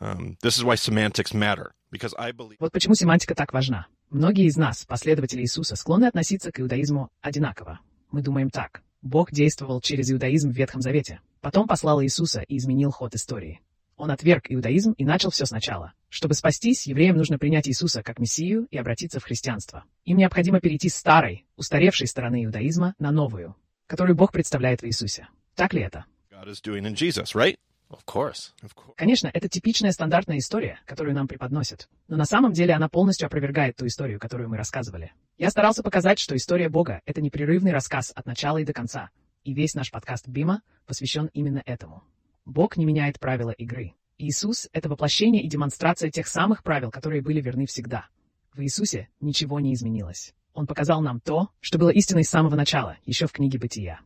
Um, 0.00 0.38
this 0.42 0.56
is 0.56 0.64
why 0.64 0.76
semantics 0.76 1.34
matter 1.34 1.72
because 1.92 2.14
I 2.16 2.32
believe 2.32 2.56
Вот 2.58 2.72
почему 2.72 2.94
семантика 2.94 3.34
так 3.34 3.52
важна. 3.52 3.86
Многие 4.08 4.46
из 4.46 4.56
нас, 4.56 4.86
последователи 4.86 5.42
Иисуса, 5.42 5.76
склонны 5.76 6.06
относиться 6.06 6.50
к 6.50 6.58
иудаизму 6.58 7.10
одинаково. 7.20 7.80
Мы 8.10 8.22
думаем 8.22 8.48
так. 8.48 8.82
Бог 9.02 9.32
действовал 9.32 9.82
через 9.82 10.10
иудаизм 10.10 10.52
в 10.52 10.56
Ветхом 10.56 10.80
Завете. 10.80 11.20
Потом 11.42 11.68
послал 11.68 12.02
Иисуса 12.02 12.40
и 12.40 12.56
изменил 12.56 12.92
ход 12.92 13.14
истории. 13.14 13.60
Он 14.00 14.10
отверг 14.10 14.46
иудаизм 14.48 14.92
и 14.92 15.04
начал 15.04 15.30
все 15.30 15.44
сначала. 15.44 15.92
Чтобы 16.08 16.32
спастись, 16.32 16.86
евреям 16.86 17.18
нужно 17.18 17.38
принять 17.38 17.68
Иисуса 17.68 18.02
как 18.02 18.18
Мессию 18.18 18.66
и 18.70 18.78
обратиться 18.78 19.20
в 19.20 19.24
христианство. 19.24 19.84
Им 20.06 20.16
необходимо 20.16 20.58
перейти 20.58 20.88
с 20.88 20.96
старой, 20.96 21.44
устаревшей 21.56 22.06
стороны 22.06 22.46
иудаизма 22.46 22.94
на 22.98 23.10
новую, 23.10 23.56
которую 23.86 24.16
Бог 24.16 24.32
представляет 24.32 24.80
в 24.80 24.86
Иисусе. 24.86 25.28
Так 25.54 25.74
ли 25.74 25.82
это? 25.82 26.06
God 26.32 26.48
is 26.48 26.62
doing 26.64 26.86
in 26.86 26.94
Jesus, 26.94 27.34
right? 27.34 27.58
Of 27.90 28.06
course. 28.06 28.54
Of 28.62 28.74
course. 28.74 28.94
Конечно, 28.96 29.30
это 29.34 29.50
типичная 29.50 29.92
стандартная 29.92 30.38
история, 30.38 30.80
которую 30.86 31.14
нам 31.14 31.28
преподносят. 31.28 31.86
Но 32.08 32.16
на 32.16 32.24
самом 32.24 32.54
деле 32.54 32.72
она 32.72 32.88
полностью 32.88 33.26
опровергает 33.26 33.76
ту 33.76 33.86
историю, 33.86 34.18
которую 34.18 34.48
мы 34.48 34.56
рассказывали. 34.56 35.12
Я 35.36 35.50
старался 35.50 35.82
показать, 35.82 36.18
что 36.18 36.34
история 36.34 36.70
Бога— 36.70 37.02
это 37.04 37.20
непрерывный 37.20 37.72
рассказ 37.72 38.12
от 38.14 38.24
начала 38.24 38.56
и 38.56 38.64
до 38.64 38.72
конца. 38.72 39.10
И 39.44 39.52
весь 39.52 39.74
наш 39.74 39.90
подкаст 39.90 40.26
Бима 40.26 40.62
посвящен 40.86 41.28
именно 41.34 41.62
этому. 41.66 42.02
Бог 42.44 42.76
не 42.76 42.84
меняет 42.84 43.20
правила 43.20 43.50
игры. 43.50 43.94
Иисус— 44.18 44.68
это 44.72 44.88
воплощение 44.88 45.42
и 45.42 45.48
демонстрация 45.48 46.10
тех 46.10 46.26
самых 46.26 46.62
правил, 46.62 46.90
которые 46.90 47.22
были 47.22 47.40
верны 47.40 47.66
всегда. 47.66 48.06
В 48.54 48.60
Иисусе 48.62 49.08
ничего 49.20 49.60
не 49.60 49.72
изменилось. 49.74 50.34
Он 50.52 50.66
показал 50.66 51.00
нам 51.00 51.20
то, 51.20 51.48
что 51.60 51.78
было 51.78 51.90
истиной 51.90 52.24
с 52.24 52.30
самого 52.30 52.54
начала, 52.56 52.96
еще 53.04 53.26
в 53.26 53.32
книге 53.32 53.58
Бытия. 53.58 54.00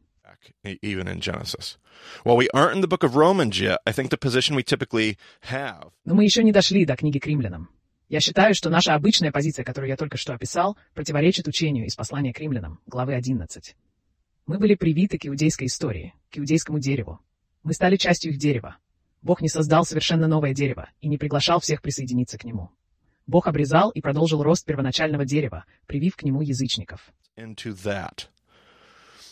e- 0.62 0.78
even 0.82 1.08
in 1.08 1.20
Genesis. 1.20 1.78
While 2.22 2.36
we 2.36 2.48
aren't 2.54 2.74
in 2.74 2.80
the 2.80 2.88
book 2.88 3.02
of 3.02 3.16
Romans 3.16 3.58
yet, 3.58 3.78
I 3.86 3.92
think 3.92 4.10
the 4.10 4.18
position 4.18 4.54
we 4.56 4.62
typically 4.62 5.16
have 5.50 5.92
Но 6.04 6.14
мы 6.14 6.24
еще 6.24 6.42
не 6.42 6.52
дошли 6.52 6.84
до 6.84 6.96
книги 6.96 7.18
к 7.18 7.26
римлянам. 7.26 7.70
Я 8.08 8.20
считаю, 8.20 8.54
что 8.54 8.70
наша 8.70 8.94
обычная 8.94 9.32
позиция, 9.32 9.64
которую 9.64 9.88
я 9.88 9.96
только 9.96 10.18
что 10.18 10.34
описал, 10.34 10.76
противоречит 10.94 11.48
учению 11.48 11.86
из 11.86 11.96
послания 11.96 12.32
к 12.32 12.38
римлянам, 12.38 12.80
главы 12.86 13.14
11. 13.14 13.74
Мы 14.46 14.58
были 14.58 14.74
привиты 14.74 15.18
к 15.18 15.26
иудейской 15.26 15.66
истории, 15.68 16.14
к 16.30 16.38
иудейскому 16.38 16.78
дереву. 16.78 17.20
Мы 17.64 17.72
стали 17.72 17.96
частью 17.96 18.30
их 18.30 18.38
дерева. 18.38 18.76
Бог 19.22 19.40
не 19.40 19.48
создал 19.48 19.84
совершенно 19.84 20.28
новое 20.28 20.54
дерево 20.54 20.90
и 21.00 21.08
не 21.08 21.18
приглашал 21.18 21.60
всех 21.60 21.82
присоединиться 21.82 22.38
к 22.38 22.44
нему. 22.44 22.70
Бог 23.26 23.46
обрезал 23.46 23.90
и 23.90 24.02
продолжил 24.02 24.42
рост 24.42 24.66
первоначального 24.66 25.24
дерева, 25.24 25.64
привив 25.86 26.14
к 26.14 26.22
нему 26.22 26.42
язычников. 26.42 27.12
into 27.36 27.72
that. 27.72 28.28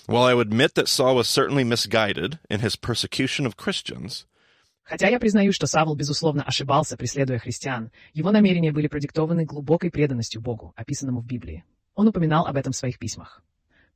While 0.06 0.24
I 0.24 0.34
would 0.34 0.48
admit 0.48 0.74
that 0.74 0.88
Saul 0.88 1.14
was 1.14 1.28
certainly 1.28 1.62
misguided 1.62 2.40
in 2.50 2.58
his 2.60 2.74
persecution 2.74 3.46
of 3.46 3.56
Christians, 3.56 4.26
Хотя 4.82 5.08
я 5.08 5.20
признаю, 5.20 5.52
что 5.52 5.68
Савл, 5.68 5.94
безусловно, 5.94 6.42
ошибался, 6.42 6.96
преследуя 6.96 7.38
христиан, 7.38 7.92
его 8.14 8.32
намерения 8.32 8.72
были 8.72 8.88
продиктованы 8.88 9.44
глубокой 9.44 9.92
преданностью 9.92 10.40
Богу, 10.40 10.72
описанному 10.74 11.20
в 11.20 11.26
Библии. 11.26 11.64
Он 11.94 12.08
упоминал 12.08 12.46
об 12.46 12.56
этом 12.56 12.72
в 12.72 12.76
своих 12.76 12.98
письмах. 12.98 13.42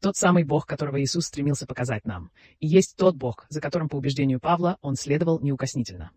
Тот 0.01 0.17
самый 0.17 0.45
Бог, 0.45 0.67
которого 0.67 1.03
Иисус 1.03 1.27
стремился 1.27 1.67
показать 1.67 2.05
нам, 2.05 2.31
и 2.61 2.67
есть 2.67 2.97
тот 2.97 3.17
Бог, 3.17 3.47
за 3.49 3.61
которым, 3.61 3.89
по 3.89 3.97
убеждению 3.97 4.41
Павла, 4.41 4.79
он 4.83 4.97
следовал 4.97 5.41
неукоснительно. 5.41 6.11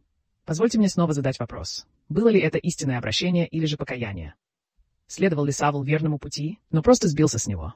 Позвольте 0.45 0.77
мне 0.77 0.89
снова 0.89 1.13
задать 1.13 1.39
вопрос. 1.39 1.86
Было 2.09 2.29
ли 2.29 2.39
это 2.39 2.57
истинное 2.57 2.98
обращение 2.98 3.48
или 3.48 3.65
же 3.65 3.77
покаяние? 3.77 4.36
Следовал 5.07 5.45
ли 5.45 5.51
Савл 5.51 5.83
верному 5.83 6.19
пути, 6.19 6.59
но 6.71 6.81
просто 6.81 7.07
сбился 7.07 7.39
с 7.39 7.48
него? 7.48 7.74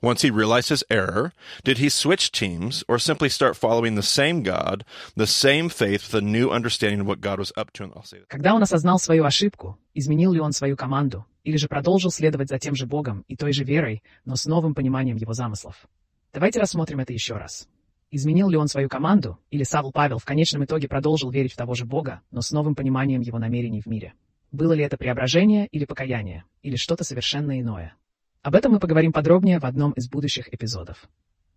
Once 0.00 0.22
he 0.22 0.30
realized 0.30 0.68
his 0.68 0.84
error, 0.90 1.32
did 1.64 1.78
he 1.78 1.88
switch 1.88 2.30
teams 2.30 2.84
or 2.86 2.98
simply 2.98 3.28
start 3.28 3.56
following 3.56 3.96
the 3.96 4.02
same 4.02 4.42
God, 4.42 4.84
the 5.16 5.26
same 5.26 5.68
faith 5.68 6.06
with 6.06 6.14
a 6.14 6.20
new 6.20 6.50
understanding 6.50 7.00
of 7.00 7.06
what 7.06 7.20
God 7.20 7.38
was 7.38 7.52
up 7.56 7.72
to? 7.72 7.84
And 7.84 7.92
I'll 7.94 8.04
say 8.04 8.18
that. 8.18 8.28
Когда 8.28 8.54
он 8.54 8.62
осознал 8.62 8.98
свою 9.00 9.24
ошибку, 9.24 9.76
изменил 9.92 10.32
ли 10.32 10.40
он 10.40 10.52
свою 10.52 10.76
команду, 10.76 11.26
или 11.44 11.56
же 11.56 11.68
продолжил 11.68 12.10
следовать 12.10 12.48
за 12.48 12.58
тем 12.58 12.74
же 12.74 12.86
Богом 12.86 13.24
и 13.28 13.36
той 13.36 13.52
же 13.52 13.64
верой, 13.64 14.02
но 14.24 14.36
с 14.36 14.46
новым 14.46 14.74
пониманием 14.74 15.16
его 15.16 15.32
замыслов? 15.32 15.86
Давайте 16.32 16.60
рассмотрим 16.60 17.00
это 17.00 17.12
еще 17.12 17.36
раз. 17.36 17.68
Изменил 18.10 18.48
ли 18.48 18.56
он 18.56 18.68
свою 18.68 18.88
команду, 18.88 19.38
или 19.50 19.62
Савл 19.62 19.90
Павел 19.90 20.18
в 20.18 20.24
конечном 20.24 20.64
итоге 20.64 20.88
продолжил 20.88 21.30
верить 21.30 21.54
в 21.54 21.56
того 21.56 21.74
же 21.74 21.86
Бога, 21.86 22.20
но 22.30 22.42
с 22.42 22.50
новым 22.50 22.74
пониманием 22.74 23.22
его 23.22 23.38
намерений 23.38 23.80
в 23.80 23.86
мире? 23.86 24.12
Было 24.50 24.74
ли 24.74 24.84
это 24.84 24.98
преображение 24.98 25.66
или 25.68 25.86
покаяние, 25.86 26.44
или 26.62 26.76
что-то 26.76 27.04
совершенно 27.04 27.58
иное? 27.58 27.94
Об 28.42 28.54
этом 28.54 28.72
мы 28.72 28.80
поговорим 28.80 29.12
подробнее 29.12 29.60
в 29.60 29.64
одном 29.64 29.92
из 29.92 30.10
будущих 30.10 30.52
эпизодов. 30.52 31.08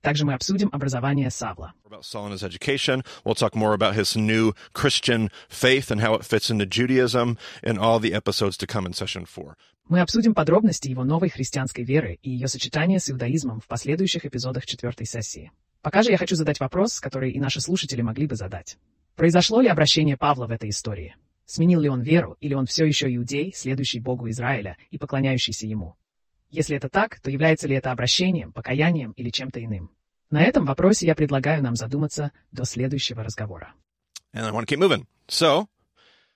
Также 0.06 0.24
мы 0.24 0.36
обсудим 0.36 0.70
образование 0.72 1.32
Савла. 1.32 1.74
About 1.84 2.04
Saul 2.04 2.28
and 2.28 2.34
his 2.34 2.44
education. 2.44 3.04
We'll 3.24 3.34
talk 3.34 3.56
more 3.56 3.74
about 3.74 3.96
his 3.96 4.16
new 4.16 4.54
Christian 4.72 5.32
faith 5.50 5.90
and 5.90 6.00
how 6.00 6.14
it 6.14 6.24
fits 6.24 6.52
into 6.52 6.68
Judaism 6.68 7.40
in 7.64 7.80
all 7.80 8.00
the 8.00 8.14
episodes 8.14 8.56
to 8.58 8.68
come 8.68 8.86
in 8.86 8.94
session 8.94 9.26
four. 9.26 9.56
Мы 9.90 10.02
обсудим 10.02 10.36
подробности 10.36 10.90
его 10.90 11.04
новой 11.04 11.30
христианской 11.30 11.84
веры 11.84 12.20
и 12.22 12.30
ее 12.30 12.48
сочетание 12.48 13.00
с 13.00 13.10
иудаизмом 13.10 13.60
в 13.62 13.68
последующих 13.68 14.28
эпизодах 14.28 14.68
четвертой 14.68 15.08
сессии. 15.08 15.52
Пока 15.82 16.04
же 16.04 16.12
я 16.12 16.18
хочу 16.18 16.36
задать 16.36 16.60
вопрос, 16.60 17.00
который 17.00 17.32
и 17.32 17.40
наши 17.40 17.60
слушатели 17.60 18.04
могли 18.04 18.28
бы 18.28 18.36
задать. 18.36 18.78
Произошло 19.16 19.60
ли 19.60 19.70
обращение 19.70 20.18
Павла 20.18 20.46
в 20.46 20.52
этой 20.52 20.70
истории? 20.70 21.16
Сменил 21.48 21.80
ли 21.80 21.90
он 21.90 22.02
веру, 22.02 22.38
или 22.42 22.54
он 22.54 22.68
все 22.68 22.86
еще 22.86 23.12
иудей, 23.16 23.54
следующий 23.56 24.00
Богу 24.00 24.30
Израиля 24.30 24.78
и 24.92 25.00
поклоняющийся 25.00 25.66
ему? 25.66 25.96
Если 26.50 26.78
это 26.78 26.90
так, 26.90 27.20
то 27.20 27.30
является 27.30 27.68
ли 27.68 27.76
это 27.76 27.92
обращением, 27.92 28.52
покаянием 28.52 29.12
или 29.14 29.30
чем-то 29.30 29.64
иным? 29.64 29.92
На 30.30 30.42
этом 30.42 30.66
вопросе 30.66 31.06
я 31.06 31.16
предлагаю 31.16 31.62
нам 31.62 31.76
задуматься 31.76 32.32
до 32.52 32.66
следующего 32.66 33.24
разговора. 33.24 33.74
And 34.34 34.46
I 34.46 34.52
want 34.52 34.66
to 34.66 34.76
keep 34.76 34.80
moving. 34.80 35.06
So, 35.28 35.68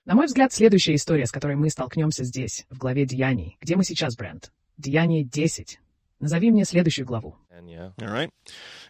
На 0.06 0.14
мой 0.14 0.26
взгляд, 0.26 0.52
следующая 0.52 0.94
история, 0.94 1.26
с 1.26 1.32
которой 1.32 1.56
мы 1.56 1.70
столкнемся 1.70 2.24
здесь, 2.24 2.66
в 2.70 2.78
главе 2.78 3.04
Деяний. 3.04 3.56
Где 3.60 3.76
мы 3.76 3.84
сейчас, 3.84 4.16
Брент? 4.16 4.52
Деяние 4.78 5.24
10. 5.24 5.78
Назови 6.20 6.50
мне 6.50 6.64
следующую 6.64 7.06
главу. 7.06 7.36
Yeah. 7.62 7.92
all 8.00 8.08
right. 8.08 8.30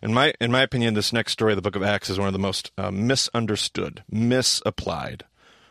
In 0.01 0.15
my 0.15 0.33
in 0.41 0.51
my 0.53 0.63
opinion, 0.63 0.95
this 0.95 1.13
next 1.13 1.33
story 1.33 1.53
of 1.53 1.57
the 1.57 1.63
book 1.63 1.75
of 1.75 1.83
Acts 1.83 2.09
is 2.09 2.19
one 2.19 2.29
of 2.29 2.33
the 2.33 2.39
most 2.39 2.71
uh, 2.79 2.91
misunderstood, 2.93 4.05
misapplied, 4.09 5.25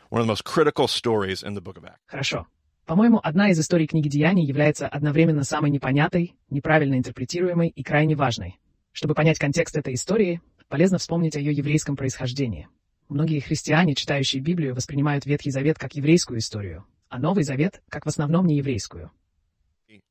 one 0.10 0.20
of 0.22 0.28
the 0.28 0.32
most 0.32 0.44
critical 0.44 0.88
stories 0.88 1.42
in 1.42 1.54
the 1.56 1.62
book 1.62 1.78
of 1.78 1.86
Acts. 1.86 2.02
Хорошо. 2.08 2.46
По-моему, 2.90 3.20
одна 3.22 3.52
из 3.52 3.60
историй 3.60 3.86
книги 3.86 4.10
Деяний 4.10 4.44
является 4.44 4.88
одновременно 4.88 5.44
самой 5.44 5.70
непонятой, 5.70 6.36
неправильно 6.50 6.96
интерпретируемой 6.96 7.68
и 7.68 7.84
крайне 7.84 8.16
важной. 8.16 8.58
Чтобы 8.94 9.14
понять 9.14 9.38
контекст 9.38 9.78
этой 9.78 9.94
истории, 9.94 10.42
полезно 10.70 10.98
вспомнить 10.98 11.36
о 11.36 11.40
ее 11.40 11.52
еврейском 11.52 11.96
происхождении. 11.96 12.68
Многие 13.08 13.42
христиане, 13.42 13.94
читающие 13.94 14.42
Библию, 14.42 14.74
воспринимают 14.74 15.28
Ветхий 15.28 15.52
Завет 15.52 15.78
как 15.78 15.94
еврейскую 15.94 16.40
историю, 16.40 16.84
а 17.10 17.20
Новый 17.20 17.44
Завет 17.44 17.84
как 17.90 18.06
в 18.06 18.10
основном 18.10 18.48
не 18.48 18.58
еврейскую. 18.58 19.12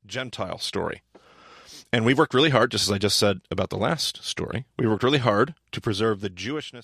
Gentile 0.07 0.59
story. 0.59 0.99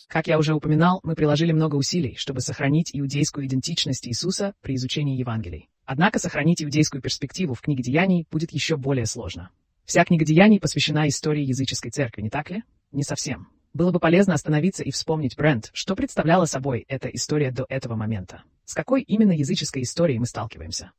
Как 0.07 0.25
я 0.25 0.39
уже 0.39 0.55
упоминал, 0.55 0.99
мы 1.03 1.13
приложили 1.13 1.51
много 1.51 1.75
усилий, 1.75 2.15
чтобы 2.17 2.41
сохранить 2.41 2.89
иудейскую 2.91 3.45
идентичность 3.45 4.07
Иисуса 4.07 4.55
при 4.61 4.73
изучении 4.73 5.15
Евангелий. 5.15 5.69
Однако 5.85 6.17
сохранить 6.17 6.63
иудейскую 6.63 7.03
перспективу 7.03 7.53
в 7.53 7.61
книге 7.61 7.83
Деяний 7.83 8.25
будет 8.31 8.51
еще 8.51 8.77
более 8.77 9.05
сложно. 9.05 9.51
Вся 9.83 10.03
книга 10.05 10.25
Деяний 10.25 10.59
посвящена 10.59 11.07
истории 11.07 11.43
языческой 11.43 11.91
церкви, 11.91 12.23
не 12.23 12.31
так 12.31 12.49
ли? 12.49 12.63
Не 12.91 13.03
совсем. 13.03 13.49
Было 13.73 13.91
бы 13.91 13.99
полезно 13.99 14.33
остановиться 14.33 14.81
и 14.81 14.89
вспомнить, 14.89 15.37
Брент, 15.37 15.69
что 15.73 15.95
представляла 15.95 16.45
собой 16.45 16.83
эта 16.87 17.09
история 17.09 17.51
до 17.51 17.67
этого 17.69 17.95
момента. 17.95 18.41
С 18.63 18.73
какой 18.73 19.03
именно 19.03 19.33
языческой 19.33 19.83
историей 19.83 20.17
мы 20.17 20.25
сталкиваемся? 20.25 20.93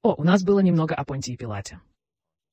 О, 0.00 0.14
у 0.14 0.24
нас 0.24 0.42
было 0.42 0.60
немного 0.60 0.94
о 0.94 1.04
Понтии 1.04 1.36
Пилате. 1.36 1.80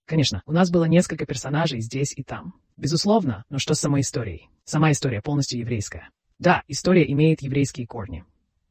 Конечно, 0.05 0.43
у 0.45 0.51
нас 0.51 0.69
было 0.69 0.85
несколько 0.85 1.25
персонажей 1.25 1.81
здесь 1.81 2.13
и 2.15 2.23
там. 2.23 2.53
Безусловно, 2.77 3.43
но 3.49 3.57
что 3.57 3.73
с 3.73 3.79
самой 3.79 4.01
историей? 4.01 4.49
Сама 4.63 4.91
история 4.91 5.21
полностью 5.21 5.59
еврейская. 5.59 6.09
Да, 6.37 6.63
история 6.67 7.09
имеет 7.11 7.41
еврейские 7.41 7.87
корни. 7.87 8.23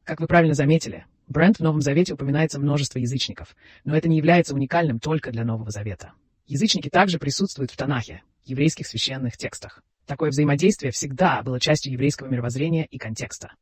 Как 0.03 0.21
вы 0.21 0.27
правильно 0.27 0.53
заметили, 0.53 1.05
Брент 1.27 1.57
в 1.57 1.61
Новом 1.61 1.81
Завете 1.81 2.13
упоминается 2.13 2.59
множество 2.59 2.99
язычников, 2.99 3.55
но 3.83 3.95
это 3.95 4.07
не 4.07 4.17
является 4.17 4.53
уникальным 4.53 4.99
только 4.99 5.31
для 5.31 5.43
Нового 5.43 5.71
Завета. 5.71 6.13
Язычники 6.45 6.89
также 6.89 7.17
присутствуют 7.17 7.71
в 7.71 7.77
Танахе, 7.77 8.21
еврейских 8.43 8.85
священных 8.85 9.35
текстах. 9.35 9.81
Такое 10.05 10.29
взаимодействие 10.29 10.91
всегда 10.91 11.41
было 11.41 11.59
частью 11.59 11.93
еврейского 11.93 12.27
мировоззрения 12.27 12.85
и 12.85 12.99
контекста. 12.99 13.53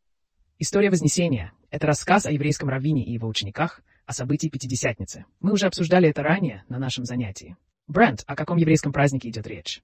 История 0.59 0.89
Вознесения— 0.89 1.53
это 1.71 1.87
рассказ 1.87 2.25
о 2.25 2.31
еврейском 2.31 2.67
раввине 2.67 3.05
и 3.05 3.13
его 3.13 3.29
учениках, 3.29 3.81
о 4.05 4.13
событии 4.13 4.47
Пятидесятницы. 4.49 5.25
Мы 5.39 5.53
уже 5.53 5.67
обсуждали 5.67 6.09
это 6.09 6.23
ранее 6.23 6.63
на 6.69 6.79
нашем 6.79 7.05
занятии. 7.05 7.55
Брент, 7.87 8.23
о 8.27 8.35
каком 8.35 8.57
еврейском 8.57 8.91
празднике 8.91 9.29
идет 9.29 9.47
речь? 9.47 9.81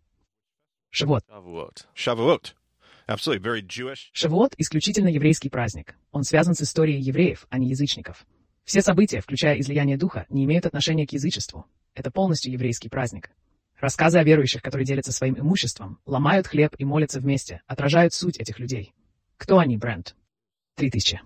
Very 3.39 3.61
Jewish. 3.61 4.09
Шивот– 4.11 4.53
исключительно 4.57 5.07
еврейский 5.07 5.49
праздник. 5.49 5.95
Он 6.11 6.23
связан 6.23 6.53
с 6.53 6.61
историей 6.61 7.01
евреев, 7.01 7.47
а 7.49 7.57
не 7.57 7.67
язычников. 7.69 8.25
Все 8.65 8.81
события, 8.81 9.21
включая 9.21 9.59
излияние 9.59 9.97
духа, 9.97 10.25
не 10.29 10.45
имеют 10.45 10.65
отношения 10.65 11.07
к 11.07 11.13
язычеству. 11.13 11.65
Это 11.95 12.11
полностью 12.11 12.51
еврейский 12.51 12.89
праздник. 12.89 13.31
Рассказы 13.79 14.19
о 14.19 14.23
верующих, 14.23 14.61
которые 14.61 14.85
делятся 14.85 15.11
своим 15.11 15.39
имуществом, 15.39 15.99
ломают 16.05 16.47
хлеб 16.47 16.75
и 16.77 16.85
молятся 16.85 17.19
вместе, 17.19 17.61
отражают 17.65 18.13
суть 18.13 18.37
этих 18.37 18.59
людей. 18.59 18.93
Кто 19.37 19.57
они, 19.57 19.77
Брент? 19.77 20.15
Три 20.75 20.91
тысячи. 20.91 21.21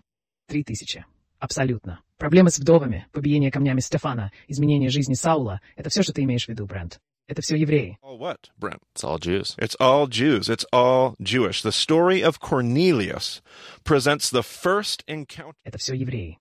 Три 0.48 0.64
тысячи. 0.64 1.06
Абсолютно. 1.40 2.00
Проблемы 2.24 2.52
с 2.52 2.58
вдовами, 2.58 3.06
побиение 3.12 3.52
камнями 3.52 3.82
Стефана, 3.82 4.32
изменение 4.48 4.90
жизни 4.90 5.14
Саула– 5.14 5.60
это 5.76 5.90
все, 5.90 6.04
что 6.04 6.14
ты 6.14 6.24
имеешь 6.24 6.46
в 6.46 6.48
виду, 6.48 6.66
Брент. 6.66 7.02
Это 7.28 7.42
все 7.42 7.58
евреи. 7.58 7.98
All 8.02 8.18
what, 8.18 8.50
Brent? 8.58 8.80
It's 8.96 9.04
all 9.04 9.20
Jews. 9.20 9.58
It's 9.58 9.76
all 9.78 10.08
Jews. 10.08 10.48
It's 10.48 10.66
all 10.72 11.16
Jewish. 11.20 11.64
The 11.64 11.74
story 11.74 12.24
of 12.24 12.40
Cornelius 12.40 13.42
presents 13.84 14.32
the 14.32 14.42
first 14.42 15.04
encounter. 15.06 15.58
Это 15.66 15.78
все 15.78 15.96
евреи. 15.96 16.40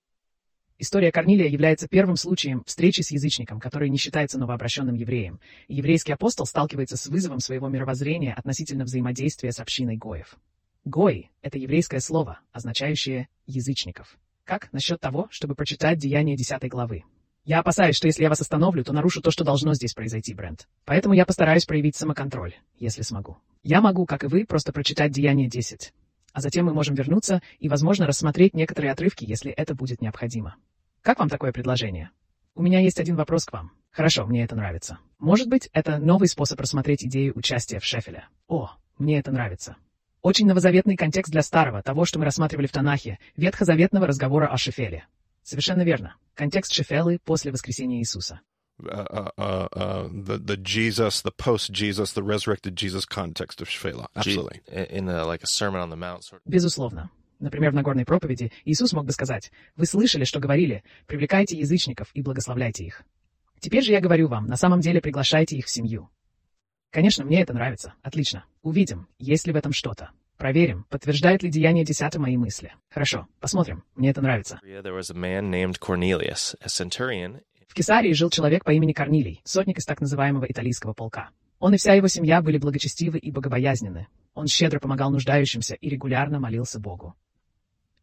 История 0.79 1.11
Корнилия 1.11 1.49
является 1.49 1.89
первым 1.89 2.15
случаем 2.15 2.63
встречи 2.65 3.01
с 3.01 3.11
язычником, 3.11 3.59
который 3.59 3.91
не 3.91 3.97
считается 3.97 4.39
новообращенным 4.39 4.95
евреем. 4.95 5.41
И 5.67 5.75
еврейский 5.75 6.13
апостол 6.13 6.47
сталкивается 6.47 6.97
с 6.97 7.09
вызовом 7.09 7.41
своего 7.41 7.69
мировоззрения 7.69 8.35
относительно 8.35 8.85
взаимодействия 8.85 9.51
с 9.51 9.59
общиной 9.59 9.97
Гоев. 9.97 10.37
Гой— 10.85 11.33
это 11.43 11.59
еврейское 11.59 11.99
слово, 11.99 12.39
означающее 12.53 13.27
«язычников». 13.47 14.17
Как 14.45 14.73
насчет 14.73 15.01
того, 15.01 15.29
чтобы 15.31 15.55
прочитать 15.55 15.99
Деяние 15.99 16.37
10 16.37 16.69
главы? 16.69 17.05
Я 17.45 17.61
опасаюсь, 17.61 17.97
что 17.97 18.07
если 18.07 18.25
я 18.25 18.29
вас 18.29 18.41
остановлю, 18.41 18.85
то 18.85 18.93
нарушу 18.93 19.21
то, 19.21 19.31
что 19.31 19.45
должно 19.45 19.75
здесь 19.75 19.95
произойти, 19.95 20.35
Брент. 20.35 20.69
Поэтому 20.85 21.15
я 21.15 21.25
постараюсь 21.25 21.65
проявить 21.65 21.97
самоконтроль, 21.97 22.55
если 22.77 23.03
смогу. 23.03 23.39
Я 23.63 23.81
могу, 23.81 24.05
как 24.05 24.25
и 24.25 24.27
вы, 24.27 24.45
просто 24.45 24.73
прочитать 24.73 25.13
Деяние 25.13 25.49
10. 25.49 25.93
А 26.33 26.41
затем 26.41 26.67
мы 26.67 26.75
можем 26.75 26.95
вернуться 26.95 27.41
и, 27.59 27.69
возможно, 27.69 28.07
рассмотреть 28.07 28.55
некоторые 28.55 28.93
отрывки, 28.93 29.25
если 29.25 29.53
это 29.53 29.75
будет 29.75 30.01
необходимо. 30.01 30.57
Как 31.03 31.19
вам 31.19 31.29
такое 31.29 31.53
предложение? 31.53 32.11
У 32.55 32.63
меня 32.63 32.81
есть 32.81 32.99
один 32.99 33.17
вопрос 33.17 33.45
к 33.45 33.53
вам. 33.53 33.73
Хорошо, 33.91 34.27
мне 34.27 34.45
это 34.45 34.57
нравится. 34.57 34.99
Может 35.19 35.49
быть, 35.49 35.69
это 35.73 35.99
новый 35.99 36.29
способ 36.29 36.61
рассмотреть 36.61 37.05
идею 37.05 37.33
участия 37.37 37.79
в 37.79 37.85
Шефеле. 37.85 38.27
О, 38.49 38.71
мне 38.99 39.19
это 39.19 39.31
нравится. 39.31 39.77
Очень 40.23 40.47
новозаветный 40.47 40.97
контекст 40.97 41.33
для 41.33 41.43
старого, 41.43 41.83
того, 41.83 42.05
что 42.05 42.19
мы 42.19 42.25
рассматривали 42.25 42.67
в 42.67 42.73
Танахе, 42.73 43.19
ветхозаветного 43.37 44.07
разговора 44.07 44.47
о 44.47 44.57
Шефеле. 44.57 45.05
Совершенно 45.43 45.83
верно. 45.83 46.15
Контекст 46.35 46.73
Шефелы 46.73 47.19
после 47.25 47.51
воскресения 47.51 47.99
Иисуса. 47.99 48.41
uh, 48.81 49.07
uh, 49.11 49.31
uh, 49.37 49.69
uh, 49.73 50.09
the 50.11 50.39
the 50.39 50.57
Jesus, 50.57 51.23
the 51.23 51.31
post 51.31 51.73
Jesus, 51.73 52.13
the 52.13 52.23
resurrected 52.23 52.77
Jesus 52.77 53.05
context 53.05 53.61
of 53.61 53.69
Shvela. 53.69 54.07
Je- 54.21 54.33
Absolutely. 54.33 54.61
in 54.91 55.09
a, 55.09 55.25
like 55.25 55.43
a 55.43 55.47
Sermon 55.47 55.81
on 55.81 55.91
the 55.91 55.97
Mount 55.97 56.25
sort 56.25 56.43
of. 56.45 56.51
Безусловно. 56.51 57.11
Например, 57.39 57.73
в 57.73 57.75
Нагорной 57.75 58.05
проповеди 58.05 58.53
Иисус 58.65 58.93
мог 58.93 59.05
бы 59.05 59.13
сказать, 59.13 59.51
«Вы 59.77 59.87
слышали, 59.87 60.25
что 60.25 60.39
говорили, 60.39 60.85
привлекайте 61.07 61.59
язычников 61.59 62.09
и 62.15 62.23
благословляйте 62.23 62.85
их. 62.85 63.03
Теперь 63.59 63.83
же 63.83 63.93
я 63.93 64.01
говорю 64.01 64.29
вам, 64.29 64.47
на 64.47 64.57
самом 64.57 64.81
деле 64.81 65.01
приглашайте 65.01 65.57
их 65.57 65.67
в 65.67 65.71
семью». 65.71 66.09
Конечно, 66.93 67.25
мне 67.25 67.41
это 67.41 67.55
нравится. 67.55 67.95
Отлично. 68.03 68.45
Увидим, 68.63 69.09
есть 69.19 69.47
ли 69.47 69.53
в 69.53 69.57
этом 69.57 69.73
что-то. 69.73 70.11
Проверим, 70.37 70.85
подтверждает 70.91 71.43
ли 71.43 71.49
деяние 71.49 71.87
десятое 71.87 72.21
мои 72.21 72.37
мысли. 72.37 72.75
Хорошо, 72.91 73.27
посмотрим. 73.41 73.83
Мне 73.95 74.11
это 74.11 74.21
нравится. 74.21 74.61
В 77.67 77.75
Кесарии 77.75 78.13
жил 78.13 78.29
человек 78.29 78.65
по 78.65 78.73
имени 78.73 78.93
Корнилий, 78.93 79.41
сотник 79.45 79.79
из 79.79 79.87
так 79.87 80.03
называемого 80.03 80.45
италийского 80.45 80.93
полка. 80.93 81.31
Он 81.59 81.73
и 81.73 81.79
вся 81.79 81.95
его 81.95 82.09
семья 82.09 82.43
были 82.43 82.59
благочестивы 82.59 83.19
и 83.19 83.31
богобоязненны. 83.31 84.09
Он 84.35 84.47
щедро 84.47 84.79
помогал 84.79 85.11
нуждающимся 85.11 85.75
и 85.77 85.89
регулярно 85.89 86.41
молился 86.41 86.79
Богу. 86.79 87.15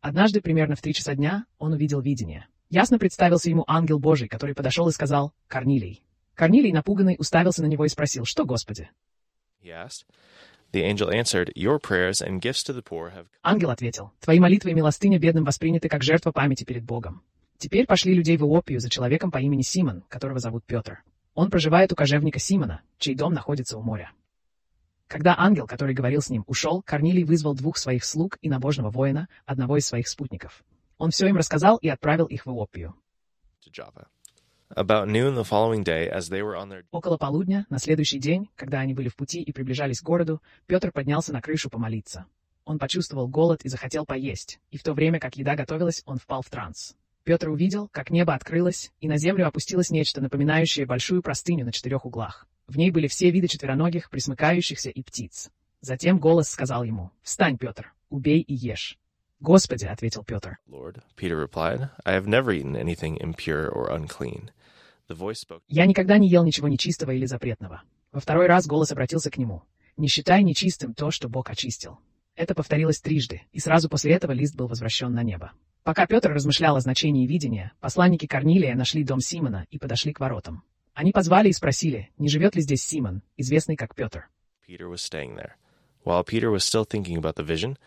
Однажды, 0.02 0.42
примерно 0.42 0.76
в 0.76 0.82
три 0.82 0.96
часа 0.96 1.14
дня, 1.14 1.46
он 1.60 1.74
увидел 1.74 2.02
видение. 2.02 2.48
Ясно 2.72 2.98
представился 2.98 3.52
ему 3.52 3.66
ангел 3.68 4.00
Божий, 4.00 4.28
который 4.28 4.56
подошел 4.56 4.88
и 4.88 4.94
сказал 4.94 5.34
«Корнилий». 5.48 6.04
Корнилий, 6.40 6.72
напуганный, 6.72 7.18
уставился 7.20 7.62
на 7.62 7.66
него 7.66 7.84
и 7.84 7.90
спросил 7.90 8.24
«Что, 8.24 8.46
Господи?» 8.46 8.90
Ангел 13.44 13.72
ответил 13.72 14.14
«Твои 14.22 14.40
молитвы 14.40 14.72
и 14.72 14.74
милостыня 14.74 15.20
бедным 15.20 15.44
восприняты 15.44 15.90
как 15.90 16.02
жертва 16.02 16.32
памяти 16.32 16.64
перед 16.64 16.86
Богом. 16.86 17.24
Теперь 17.58 17.86
пошли 17.86 18.14
людей 18.14 18.38
в 18.38 18.44
Иопию 18.44 18.80
за 18.80 18.90
человеком 18.90 19.32
по 19.32 19.40
имени 19.40 19.64
Симон, 19.64 20.04
которого 20.08 20.40
зовут 20.40 20.64
Петр. 20.66 21.04
Он 21.34 21.52
проживает 21.52 21.92
у 21.92 21.98
кожевника 21.98 22.40
Симона, 22.40 22.84
чей 23.00 23.16
дом 23.16 23.34
находится 23.34 23.78
у 23.78 23.82
моря». 23.82 24.14
Когда 25.08 25.36
ангел, 25.38 25.68
который 25.68 25.94
говорил 25.94 26.22
с 26.22 26.30
ним, 26.30 26.46
ушел, 26.48 26.82
Корнилий 26.82 27.26
вызвал 27.26 27.54
двух 27.54 27.76
своих 27.78 28.06
слуг 28.06 28.38
и 28.40 28.48
набожного 28.48 28.92
воина, 28.92 29.28
одного 29.46 29.76
из 29.76 29.86
своих 29.86 30.08
спутников. 30.08 30.64
Он 30.98 31.12
все 31.12 31.28
им 31.28 31.36
рассказал 31.36 31.76
и 31.76 31.90
отправил 31.90 32.28
их 32.28 32.46
в 32.46 32.50
Иопию. 32.50 32.96
Около 36.92 37.18
полудня, 37.18 37.66
на 37.70 37.80
следующий 37.80 38.20
день, 38.20 38.50
когда 38.56 38.80
они 38.80 38.94
были 38.94 39.08
в 39.08 39.16
пути 39.16 39.42
и 39.42 39.52
приближались 39.52 40.00
к 40.00 40.06
городу, 40.06 40.42
Петр 40.68 40.92
поднялся 40.92 41.34
на 41.34 41.42
крышу 41.42 41.70
помолиться. 41.70 42.26
Он 42.66 42.78
почувствовал 42.78 43.28
голод 43.28 43.64
и 43.64 43.70
захотел 43.70 44.06
поесть, 44.06 44.60
и 44.70 44.78
в 44.78 44.84
то 44.84 44.94
время, 44.94 45.20
как 45.20 45.38
еда 45.38 45.56
готовилась, 45.56 46.04
он 46.06 46.18
впал 46.18 46.44
в 46.44 46.50
транс. 46.50 46.96
Петр 47.24 47.50
увидел, 47.50 47.88
как 47.92 48.12
небо 48.12 48.34
открылось, 48.36 48.92
и 49.02 49.08
на 49.08 49.18
землю 49.18 49.48
опустилось 49.48 49.90
нечто, 49.90 50.22
напоминающее 50.22 50.86
большую 50.86 51.24
простыню 51.24 51.66
на 51.66 51.72
четырех 51.72 52.06
углах. 52.06 52.48
В 52.68 52.78
ней 52.78 52.92
были 52.92 53.08
все 53.08 53.32
виды 53.32 53.48
четвероногих, 53.48 54.12
присмыкающихся 54.12 54.92
и 54.92 55.02
птиц. 55.02 55.50
Затем 55.82 56.20
голос 56.20 56.50
сказал 56.50 56.84
ему, 56.84 57.10
«Встань, 57.24 57.58
Петр, 57.58 57.94
убей 58.10 58.42
и 58.42 58.54
ешь». 58.54 59.00
«Господи»,— 59.40 59.86
ответил 59.86 60.24
Петр, 60.24 60.58
Lord, 60.68 61.02
Peter 61.16 61.38
replied, 61.38 61.90
I 62.06 62.14
have 62.14 62.28
never 62.28 62.52
eaten 62.52 62.76
anything 62.76 63.18
impure 63.18 63.70
or 63.70 63.90
unclean. 63.90 64.52
«Я 65.68 65.86
никогда 65.86 66.18
не 66.18 66.30
ел 66.30 66.44
ничего 66.44 66.68
нечистого 66.68 67.12
или 67.12 67.26
запретного». 67.26 67.84
Во 68.12 68.20
второй 68.20 68.48
раз 68.48 68.68
голос 68.68 68.92
обратился 68.92 69.30
к 69.30 69.38
нему, 69.38 69.64
«Не 69.98 70.08
считай 70.08 70.44
нечистым 70.44 70.94
то, 70.94 71.12
что 71.12 71.30
Бог 71.30 71.50
очистил». 71.50 72.00
Это 72.36 72.56
повторилось 72.56 73.02
трижды, 73.02 73.42
и 73.52 73.60
сразу 73.60 73.90
после 73.90 74.14
этого 74.14 74.32
лист 74.32 74.56
был 74.56 74.68
возвращен 74.68 75.12
на 75.12 75.24
небо. 75.24 75.52
Пока 75.84 76.08
Петр 76.08 76.32
размышлял 76.32 76.76
о 76.76 76.82
значении 76.82 77.28
видения, 77.28 77.74
посланники 77.80 78.28
Корнилия 78.28 78.76
нашли 78.76 79.04
дом 79.04 79.20
Симона 79.20 79.66
и 79.72 79.78
подошли 79.78 80.14
к 80.14 80.20
воротам. 80.20 80.64
Они 80.94 81.12
позвали 81.12 81.50
и 81.50 81.54
спросили, 81.54 82.10
не 82.18 82.30
живет 82.30 82.56
ли 82.56 82.62
здесь 82.62 82.84
Симон, 82.84 83.24
известный 83.38 83.76
как 83.76 83.96
Петр. 83.96 84.28
Peter 84.68 84.90
was 84.90 85.02
staying 85.02 85.36
there. 85.36 85.54
While 86.06 86.24
Peter 86.24 86.52
was 86.52 86.64
still 86.64 86.86
thinking 86.86 87.18
about 87.18 87.36
the 87.36 87.46
vision, 87.46 87.78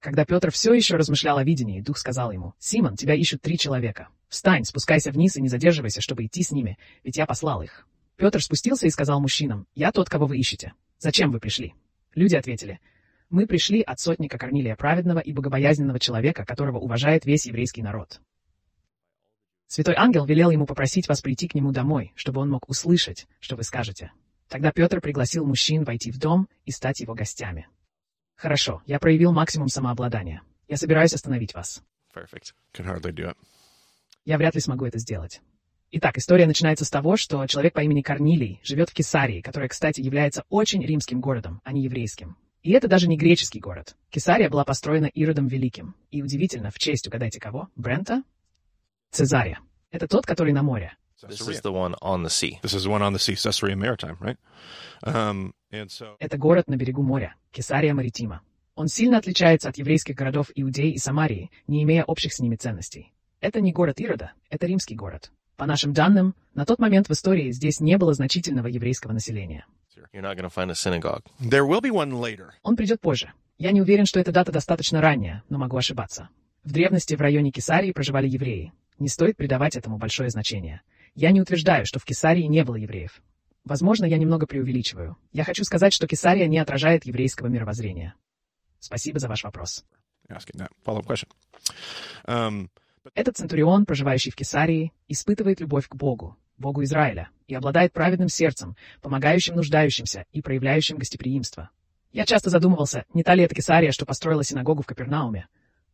Когда 0.00 0.24
Петр 0.24 0.50
все 0.50 0.72
еще 0.74 0.96
размышлял 0.96 1.38
о 1.38 1.44
видении, 1.44 1.80
Дух 1.80 1.96
сказал 1.98 2.32
ему, 2.32 2.54
«Симон, 2.58 2.96
тебя 2.96 3.14
ищут 3.14 3.40
три 3.40 3.56
человека. 3.56 4.08
Встань, 4.28 4.64
спускайся 4.64 5.12
вниз 5.12 5.36
и 5.36 5.42
не 5.42 5.48
задерживайся, 5.48 6.00
чтобы 6.00 6.24
идти 6.24 6.42
с 6.42 6.50
ними, 6.50 6.76
ведь 7.04 7.16
я 7.16 7.26
послал 7.26 7.62
их». 7.62 7.86
Петр 8.16 8.42
спустился 8.42 8.86
и 8.86 8.90
сказал 8.90 9.20
мужчинам, 9.20 9.66
«Я 9.74 9.92
тот, 9.92 10.08
кого 10.08 10.26
вы 10.26 10.38
ищете. 10.38 10.72
Зачем 10.98 11.30
вы 11.30 11.38
пришли?» 11.38 11.74
Люди 12.14 12.34
ответили, 12.34 12.80
«Мы 13.28 13.46
пришли 13.46 13.80
от 13.80 14.00
сотника 14.00 14.38
Корнилия 14.38 14.74
праведного 14.74 15.20
и 15.20 15.32
богобоязненного 15.32 16.00
человека, 16.00 16.44
которого 16.44 16.78
уважает 16.78 17.24
весь 17.24 17.46
еврейский 17.46 17.82
народ». 17.82 18.20
Святой 19.68 19.94
ангел 19.94 20.24
велел 20.24 20.50
ему 20.50 20.66
попросить 20.66 21.08
вас 21.08 21.20
прийти 21.20 21.46
к 21.46 21.54
нему 21.54 21.70
домой, 21.70 22.12
чтобы 22.16 22.40
он 22.40 22.50
мог 22.50 22.68
услышать, 22.68 23.28
что 23.38 23.54
вы 23.54 23.62
скажете. 23.62 24.10
Тогда 24.48 24.72
Петр 24.72 25.00
пригласил 25.00 25.46
мужчин 25.46 25.84
войти 25.84 26.10
в 26.10 26.18
дом 26.18 26.48
и 26.64 26.72
стать 26.72 26.98
его 26.98 27.14
гостями. 27.14 27.68
Хорошо, 28.40 28.82
я 28.86 28.98
проявил 28.98 29.32
максимум 29.32 29.68
самообладания. 29.68 30.40
Я 30.66 30.78
собираюсь 30.78 31.12
остановить 31.12 31.52
вас. 31.52 31.82
perfect. 32.14 32.54
Can 32.72 32.86
hardly 32.86 33.12
do 33.12 33.28
it. 33.28 33.36
Я 34.24 34.38
вряд 34.38 34.54
ли 34.54 34.62
смогу 34.62 34.86
это 34.86 34.98
сделать. 34.98 35.42
Итак, 35.90 36.16
история 36.16 36.46
начинается 36.46 36.86
с 36.86 36.90
того, 36.90 37.18
что 37.18 37.46
человек 37.46 37.74
по 37.74 37.80
имени 37.80 38.00
Корнилий 38.00 38.58
живет 38.62 38.88
в 38.88 38.94
Кесарии, 38.94 39.42
которая, 39.42 39.68
кстати, 39.68 40.00
является 40.00 40.44
очень 40.48 40.82
римским 40.82 41.20
городом, 41.20 41.60
а 41.64 41.72
не 41.72 41.82
еврейским. 41.82 42.38
И 42.62 42.72
это 42.72 42.88
даже 42.88 43.08
не 43.08 43.18
греческий 43.18 43.60
город. 43.60 43.94
Кесария 44.08 44.48
была 44.48 44.64
построена 44.64 45.06
Иродом 45.06 45.46
Великим. 45.46 45.94
И 46.10 46.22
удивительно, 46.22 46.70
в 46.70 46.78
честь, 46.78 47.06
угадайте 47.08 47.40
кого? 47.40 47.68
Брента? 47.76 48.22
Цезария. 49.10 49.60
Это 49.90 50.08
тот, 50.08 50.24
который 50.24 50.54
на 50.54 50.62
море. 50.62 50.96
This 51.22 51.46
is 51.46 51.60
the 51.60 51.72
one 51.72 51.94
on 52.00 52.22
the 52.22 52.30
sea. 52.30 52.58
This 52.62 52.74
is 52.74 52.86
one 52.86 53.02
on 53.02 53.12
the 53.12 53.18
sea, 53.18 53.34
Caesarea 53.34 53.76
Maritime, 53.76 54.16
right? 54.18 54.38
Um, 55.02 55.52
Это 56.18 56.36
город 56.36 56.68
на 56.68 56.76
берегу 56.76 57.02
моря, 57.02 57.34
Кесария 57.52 57.94
Маритима. 57.94 58.42
Он 58.74 58.88
сильно 58.88 59.18
отличается 59.18 59.68
от 59.68 59.78
еврейских 59.78 60.14
городов 60.14 60.50
Иудеи 60.54 60.92
и 60.92 60.98
Самарии, 60.98 61.50
не 61.66 61.82
имея 61.82 62.04
общих 62.04 62.32
с 62.32 62.40
ними 62.40 62.56
ценностей. 62.56 63.12
Это 63.40 63.60
не 63.60 63.72
город 63.72 64.00
Ирода, 64.00 64.32
это 64.48 64.66
римский 64.66 64.94
город. 64.94 65.30
По 65.56 65.66
нашим 65.66 65.92
данным, 65.92 66.34
на 66.54 66.64
тот 66.64 66.78
момент 66.78 67.08
в 67.08 67.12
истории 67.12 67.50
здесь 67.52 67.80
не 67.80 67.98
было 67.98 68.14
значительного 68.14 68.66
еврейского 68.66 69.12
населения. 69.12 69.66
Он 72.62 72.76
придет 72.76 73.00
позже. 73.00 73.32
Я 73.58 73.72
не 73.72 73.82
уверен, 73.82 74.06
что 74.06 74.18
эта 74.18 74.32
дата 74.32 74.52
достаточно 74.52 75.00
ранняя, 75.00 75.44
но 75.50 75.58
могу 75.58 75.76
ошибаться. 75.76 76.30
В 76.64 76.72
древности 76.72 77.14
в 77.14 77.20
районе 77.20 77.50
Кесарии 77.50 77.92
проживали 77.92 78.26
евреи. 78.26 78.72
Не 78.98 79.08
стоит 79.08 79.36
придавать 79.36 79.76
этому 79.76 79.98
большое 79.98 80.30
значение. 80.30 80.80
Я 81.14 81.30
не 81.30 81.40
утверждаю, 81.40 81.84
что 81.84 81.98
в 81.98 82.04
Кесарии 82.04 82.44
не 82.44 82.64
было 82.64 82.76
евреев. 82.76 83.20
Возможно, 83.70 84.04
я 84.04 84.18
немного 84.18 84.48
преувеличиваю. 84.48 85.16
Я 85.32 85.44
хочу 85.44 85.62
сказать, 85.62 85.92
что 85.92 86.08
Кесария 86.08 86.48
не 86.48 86.58
отражает 86.58 87.04
еврейского 87.04 87.46
мировоззрения. 87.46 88.16
Спасибо 88.80 89.20
за 89.20 89.28
ваш 89.28 89.44
вопрос. 89.44 89.84
Um, 92.26 92.68
Этот 93.14 93.36
центурион, 93.36 93.86
проживающий 93.86 94.32
в 94.32 94.34
Кесарии, 94.34 94.92
испытывает 95.06 95.60
любовь 95.60 95.86
к 95.86 95.94
Богу, 95.94 96.36
Богу 96.58 96.82
Израиля, 96.82 97.28
и 97.46 97.54
обладает 97.54 97.92
праведным 97.92 98.28
сердцем, 98.28 98.74
помогающим 99.02 99.54
нуждающимся 99.54 100.26
и 100.32 100.42
проявляющим 100.42 100.98
гостеприимство. 100.98 101.70
Я 102.10 102.26
часто 102.26 102.50
задумывался, 102.50 103.04
не 103.14 103.22
та 103.22 103.36
ли 103.36 103.44
это 103.44 103.54
Кесария, 103.54 103.92
что 103.92 104.04
построила 104.04 104.42
синагогу 104.42 104.82
в 104.82 104.86
Капернауме. 104.86 105.46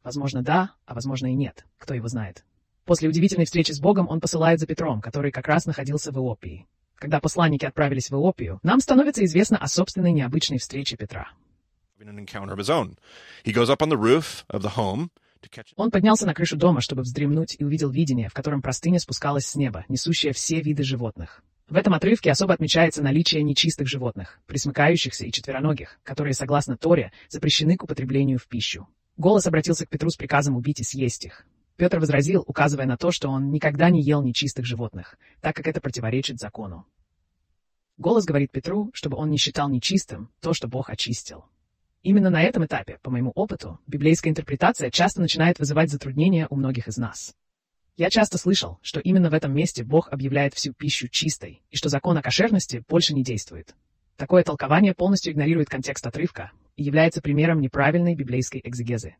Возможно, 0.02 0.42
да, 0.42 0.72
а 0.86 0.94
возможно 0.94 1.26
и 1.26 1.34
нет. 1.34 1.66
Кто 1.76 1.92
его 1.92 2.08
знает. 2.08 2.46
После 2.86 3.06
удивительной 3.06 3.44
встречи 3.44 3.72
с 3.72 3.80
Богом 3.80 4.08
он 4.08 4.20
посылает 4.20 4.60
за 4.60 4.66
Петром, 4.66 5.02
который 5.02 5.30
как 5.30 5.46
раз 5.46 5.66
находился 5.66 6.10
в 6.10 6.16
Иопии. 6.16 6.66
Когда 6.96 7.20
посланники 7.20 7.64
отправились 7.64 8.10
в 8.10 8.14
Иопию, 8.14 8.58
нам 8.62 8.80
становится 8.80 9.24
известно 9.24 9.58
о 9.58 9.68
собственной 9.68 10.12
необычной 10.12 10.58
встрече 10.58 10.96
Петра. 10.96 11.30
Он 15.76 15.90
поднялся 15.90 16.26
на 16.26 16.34
крышу 16.34 16.56
дома, 16.56 16.80
чтобы 16.80 17.02
вздремнуть, 17.02 17.56
и 17.58 17.64
увидел 17.64 17.90
видение, 17.90 18.28
в 18.28 18.34
котором 18.34 18.62
простыня 18.62 18.98
спускалась 18.98 19.46
с 19.46 19.54
неба, 19.54 19.84
несущая 19.88 20.32
все 20.32 20.60
виды 20.60 20.82
животных. 20.82 21.42
В 21.68 21.76
этом 21.76 21.94
отрывке 21.94 22.30
особо 22.30 22.54
отмечается 22.54 23.02
наличие 23.02 23.42
нечистых 23.42 23.88
животных, 23.88 24.40
присмыкающихся 24.46 25.26
и 25.26 25.32
четвероногих, 25.32 25.98
которые, 26.02 26.32
согласно 26.32 26.76
Торе, 26.76 27.12
запрещены 27.28 27.76
к 27.76 27.84
употреблению 27.84 28.38
в 28.38 28.46
пищу. 28.46 28.88
Голос 29.16 29.46
обратился 29.46 29.84
к 29.84 29.88
Петру 29.88 30.10
с 30.10 30.16
приказом 30.16 30.56
убить 30.56 30.80
и 30.80 30.84
съесть 30.84 31.24
их. 31.26 31.44
Петр 31.76 31.98
возразил, 31.98 32.42
указывая 32.46 32.86
на 32.86 32.96
то, 32.96 33.10
что 33.10 33.28
он 33.28 33.50
никогда 33.50 33.90
не 33.90 34.02
ел 34.02 34.22
нечистых 34.22 34.64
животных, 34.64 35.18
так 35.40 35.54
как 35.54 35.66
это 35.66 35.80
противоречит 35.80 36.38
закону. 36.38 36.86
Голос 37.98 38.24
говорит 38.24 38.50
Петру, 38.50 38.90
чтобы 38.94 39.16
он 39.16 39.30
не 39.30 39.36
считал 39.36 39.68
нечистым 39.68 40.30
то, 40.40 40.54
что 40.54 40.68
Бог 40.68 40.90
очистил. 40.90 41.44
Именно 42.02 42.30
на 42.30 42.42
этом 42.42 42.64
этапе, 42.64 42.98
по 43.02 43.10
моему 43.10 43.30
опыту, 43.34 43.80
библейская 43.86 44.30
интерпретация 44.30 44.90
часто 44.90 45.20
начинает 45.20 45.58
вызывать 45.58 45.90
затруднения 45.90 46.46
у 46.50 46.56
многих 46.56 46.88
из 46.88 46.96
нас. 46.96 47.34
Я 47.96 48.10
часто 48.10 48.38
слышал, 48.38 48.78
что 48.82 49.00
именно 49.00 49.30
в 49.30 49.34
этом 49.34 49.54
месте 49.54 49.82
Бог 49.82 50.12
объявляет 50.12 50.54
всю 50.54 50.72
пищу 50.72 51.08
чистой, 51.08 51.62
и 51.70 51.76
что 51.76 51.88
закон 51.88 52.16
о 52.16 52.22
кошерности 52.22 52.84
больше 52.88 53.14
не 53.14 53.22
действует. 53.22 53.74
Такое 54.16 54.42
толкование 54.44 54.94
полностью 54.94 55.32
игнорирует 55.32 55.68
контекст 55.68 56.06
отрывка 56.06 56.52
и 56.76 56.82
является 56.82 57.22
примером 57.22 57.60
неправильной 57.60 58.14
библейской 58.14 58.60
экзегезы. 58.62 59.16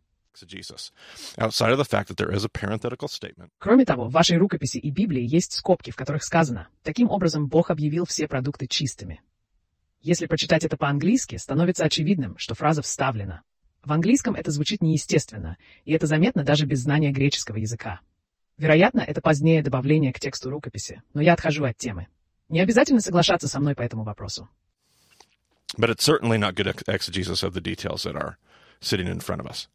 Кроме 3.58 3.84
того, 3.84 4.04
в 4.08 4.12
вашей 4.12 4.36
рукописи 4.38 4.78
и 4.78 4.90
Библии 4.90 5.22
есть 5.22 5.52
скобки, 5.52 5.90
в 5.90 5.96
которых 5.96 6.24
сказано 6.24 6.68
«Таким 6.82 7.10
образом 7.10 7.46
Бог 7.48 7.70
объявил 7.70 8.04
все 8.04 8.28
продукты 8.28 8.66
чистыми». 8.66 9.22
Если 10.00 10.26
прочитать 10.26 10.64
это 10.64 10.76
по-английски, 10.76 11.36
становится 11.36 11.84
очевидным, 11.84 12.36
что 12.38 12.54
фраза 12.54 12.82
вставлена. 12.82 13.42
В 13.82 13.92
английском 13.92 14.34
это 14.34 14.50
звучит 14.50 14.82
неестественно, 14.82 15.56
и 15.84 15.92
это 15.92 16.06
заметно 16.06 16.44
даже 16.44 16.66
без 16.66 16.80
знания 16.80 17.12
греческого 17.12 17.56
языка. 17.56 18.00
Вероятно, 18.58 19.00
это 19.00 19.20
позднее 19.20 19.62
добавление 19.62 20.12
к 20.12 20.20
тексту 20.20 20.50
рукописи, 20.50 21.02
но 21.12 21.20
я 21.20 21.34
отхожу 21.34 21.64
от 21.64 21.76
темы. 21.76 22.08
Не 22.48 22.60
обязательно 22.60 23.00
соглашаться 23.00 23.48
со 23.48 23.60
мной 23.60 23.74
по 23.74 23.82
этому 23.82 24.04
вопросу. 24.04 24.48
But 25.76 25.90
it's 25.90 26.04
certainly 26.04 26.38
not 26.38 26.54
good 26.54 26.68
ex- 26.68 26.84
exegesis 26.86 27.42
of 27.42 27.52
the 27.52 27.60
details 27.60 28.04
that 28.04 28.14
are 28.14 28.36
sitting 28.80 29.08
in 29.08 29.20
front 29.20 29.40
of 29.40 29.46
us. 29.46 29.68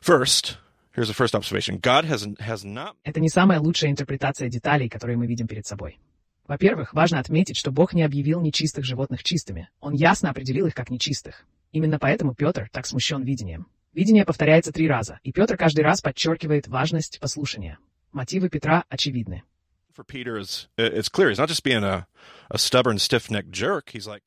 First, 0.00 0.56
here's 0.94 1.08
the 1.08 1.14
first 1.14 1.34
observation 1.34 1.78
God 1.78 2.04
has, 2.06 2.26
has 2.38 2.64
not 2.64 2.96
Это 3.04 3.20
не 3.20 3.28
самая 3.28 3.60
лучшая 3.60 3.90
интерпретация 3.90 4.48
деталей, 4.48 4.88
которые 4.88 5.18
мы 5.18 5.26
видим 5.26 5.46
перед 5.46 5.66
собой. 5.66 5.98
Во-первых, 6.46 6.94
важно 6.94 7.20
отметить, 7.20 7.56
что 7.56 7.70
Бог 7.70 7.92
не 7.92 8.02
объявил 8.02 8.40
нечистых 8.40 8.84
животных 8.84 9.22
чистыми. 9.22 9.68
Он 9.80 9.92
ясно 9.92 10.30
определил 10.30 10.66
их 10.66 10.74
как 10.74 10.90
нечистых. 10.90 11.46
Именно 11.70 11.98
поэтому 11.98 12.34
Петр 12.34 12.68
так 12.72 12.86
смущен 12.86 13.22
видением. 13.22 13.66
Видение 13.92 14.24
повторяется 14.24 14.72
три 14.72 14.88
раза, 14.88 15.20
и 15.22 15.32
Петр 15.32 15.56
каждый 15.56 15.82
раз 15.82 16.00
подчеркивает 16.00 16.66
важность 16.66 17.20
послушания. 17.20 17.78
Мотивы 18.12 18.48
Петра 18.48 18.84
очевидны. 18.88 19.42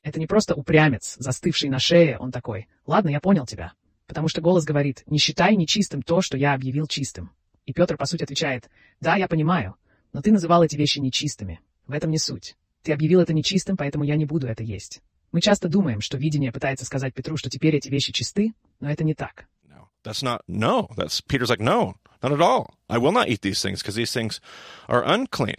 Это 0.03 0.19
не 0.19 0.27
просто 0.27 0.53
упрямец, 0.53 1.15
застывший 1.17 1.69
на 1.69 1.79
шее, 1.79 2.17
он 2.19 2.31
такой. 2.31 2.67
Ладно, 2.85 3.09
я 3.09 3.19
понял 3.19 3.45
тебя. 3.45 3.73
Потому 4.13 4.27
что 4.27 4.41
голос 4.41 4.63
говорит, 4.63 5.01
не 5.07 5.17
считай 5.17 5.55
нечистым 5.55 6.03
то, 6.03 6.21
что 6.21 6.37
я 6.37 6.53
объявил 6.53 6.85
чистым. 6.85 7.31
И 7.65 7.73
Петр, 7.73 7.97
по 7.97 8.05
сути, 8.05 8.21
отвечает, 8.21 8.69
да, 9.01 9.15
я 9.15 9.27
понимаю, 9.27 9.75
но 10.13 10.21
ты 10.21 10.31
называл 10.31 10.63
эти 10.63 10.75
вещи 10.75 10.99
нечистыми. 10.99 11.61
В 11.87 11.93
этом 11.93 12.11
не 12.11 12.19
суть. 12.19 12.55
Ты 12.83 12.93
объявил 12.93 13.21
это 13.21 13.33
нечистым, 13.33 13.75
поэтому 13.75 14.03
я 14.03 14.15
не 14.15 14.25
буду 14.25 14.45
это 14.45 14.61
есть. 14.61 15.01
Мы 15.31 15.41
часто 15.41 15.67
думаем, 15.67 15.99
что 15.99 16.19
видение 16.19 16.51
пытается 16.51 16.85
сказать 16.85 17.15
Петру, 17.15 17.37
что 17.37 17.49
теперь 17.49 17.75
эти 17.75 17.89
вещи 17.89 18.13
чисты, 18.13 18.53
но 18.79 18.91
это 18.91 19.03
не 19.03 19.15
так. 19.15 19.47
no, 19.67 19.87
that's 20.03 20.21
not 20.21 20.41
no. 20.47 20.89
That's 20.95 21.19
Peter's 21.21 21.49
like, 21.49 21.59
no, 21.59 21.95
not 22.21 22.31
at 22.31 22.39
all. 22.39 22.75
I 22.87 22.99
will 22.99 23.11
not 23.11 23.29
eat 23.29 23.41
these 23.41 23.63
things 23.63 23.81
because 23.81 23.95
these 23.95 24.13
things 24.13 24.39
are 24.87 25.03
unclean. 25.03 25.57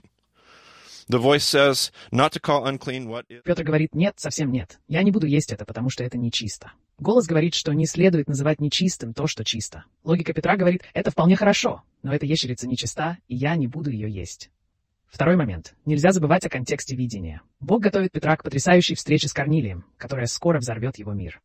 The 1.09 1.19
voice 1.19 1.45
says 1.45 1.91
not 2.13 2.31
to 2.33 2.41
call 2.41 2.65
unclean 2.65 3.09
what 3.09 3.27
is. 3.29 3.43
Петр 3.45 3.65
говорит, 3.65 3.97
нет, 3.97 4.15
совсем 4.21 4.53
нет. 4.53 4.79
Я 4.87 5.03
не 5.03 5.11
буду 5.11 5.27
есть 5.27 5.53
это, 5.53 5.65
потому 5.65 5.91
что 5.91 6.05
это 6.05 6.19
нечисто. 6.19 6.71
Голос 6.99 7.27
говорит, 7.27 7.55
что 7.55 7.73
не 7.73 7.87
следует 7.87 8.29
называть 8.29 8.61
нечистым 8.61 9.15
то, 9.15 9.27
что 9.27 9.45
чисто. 9.45 9.85
Логика 10.05 10.33
Петра 10.33 10.57
говорит, 10.57 10.83
это 10.95 11.11
вполне 11.11 11.37
хорошо, 11.37 11.83
но 12.03 12.15
эта 12.15 12.25
ящерица 12.25 12.69
нечиста, 12.69 13.19
и 13.27 13.35
я 13.35 13.57
не 13.57 13.67
буду 13.67 13.91
ее 13.91 14.09
есть. 14.09 14.51
Второй 15.07 15.37
момент. 15.37 15.75
Нельзя 15.85 16.13
забывать 16.13 16.45
о 16.45 16.49
контексте 16.49 16.97
видения. 16.97 17.41
Бог 17.61 17.83
готовит 17.83 18.13
Петра 18.13 18.37
к 18.37 18.43
потрясающей 18.43 18.95
встрече 18.95 19.29
с 19.29 19.33
Корнилием, 19.33 19.85
которая 19.97 20.27
скоро 20.27 20.59
взорвет 20.59 20.99
его 20.99 21.13
мир. 21.13 21.41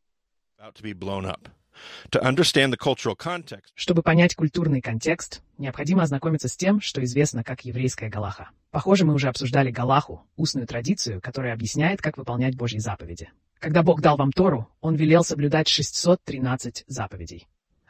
Чтобы 3.76 4.02
понять 4.02 4.36
культурный 4.36 4.82
контекст, 4.82 5.42
необходимо 5.58 6.04
ознакомиться 6.04 6.48
с 6.48 6.58
тем, 6.58 6.82
что 6.82 7.04
известно 7.04 7.44
как 7.44 7.62
еврейская 7.62 8.10
галаха. 8.10 8.50
Похоже, 8.72 9.06
мы 9.06 9.14
уже 9.14 9.30
обсуждали 9.30 9.72
галаху, 9.72 10.26
устную 10.36 10.68
традицию, 10.68 11.22
которая 11.22 11.54
объясняет, 11.54 12.02
как 12.02 12.18
выполнять 12.18 12.56
Божьи 12.56 12.80
заповеди. 12.80 13.30
Когда 13.60 13.84
Бог 13.84 14.00
дал 14.02 14.16
вам 14.16 14.32
Тору, 14.32 14.70
Он 14.80 14.96
велел 14.96 15.24
соблюдать 15.24 15.68
613 15.68 16.86
заповедей. 16.88 17.46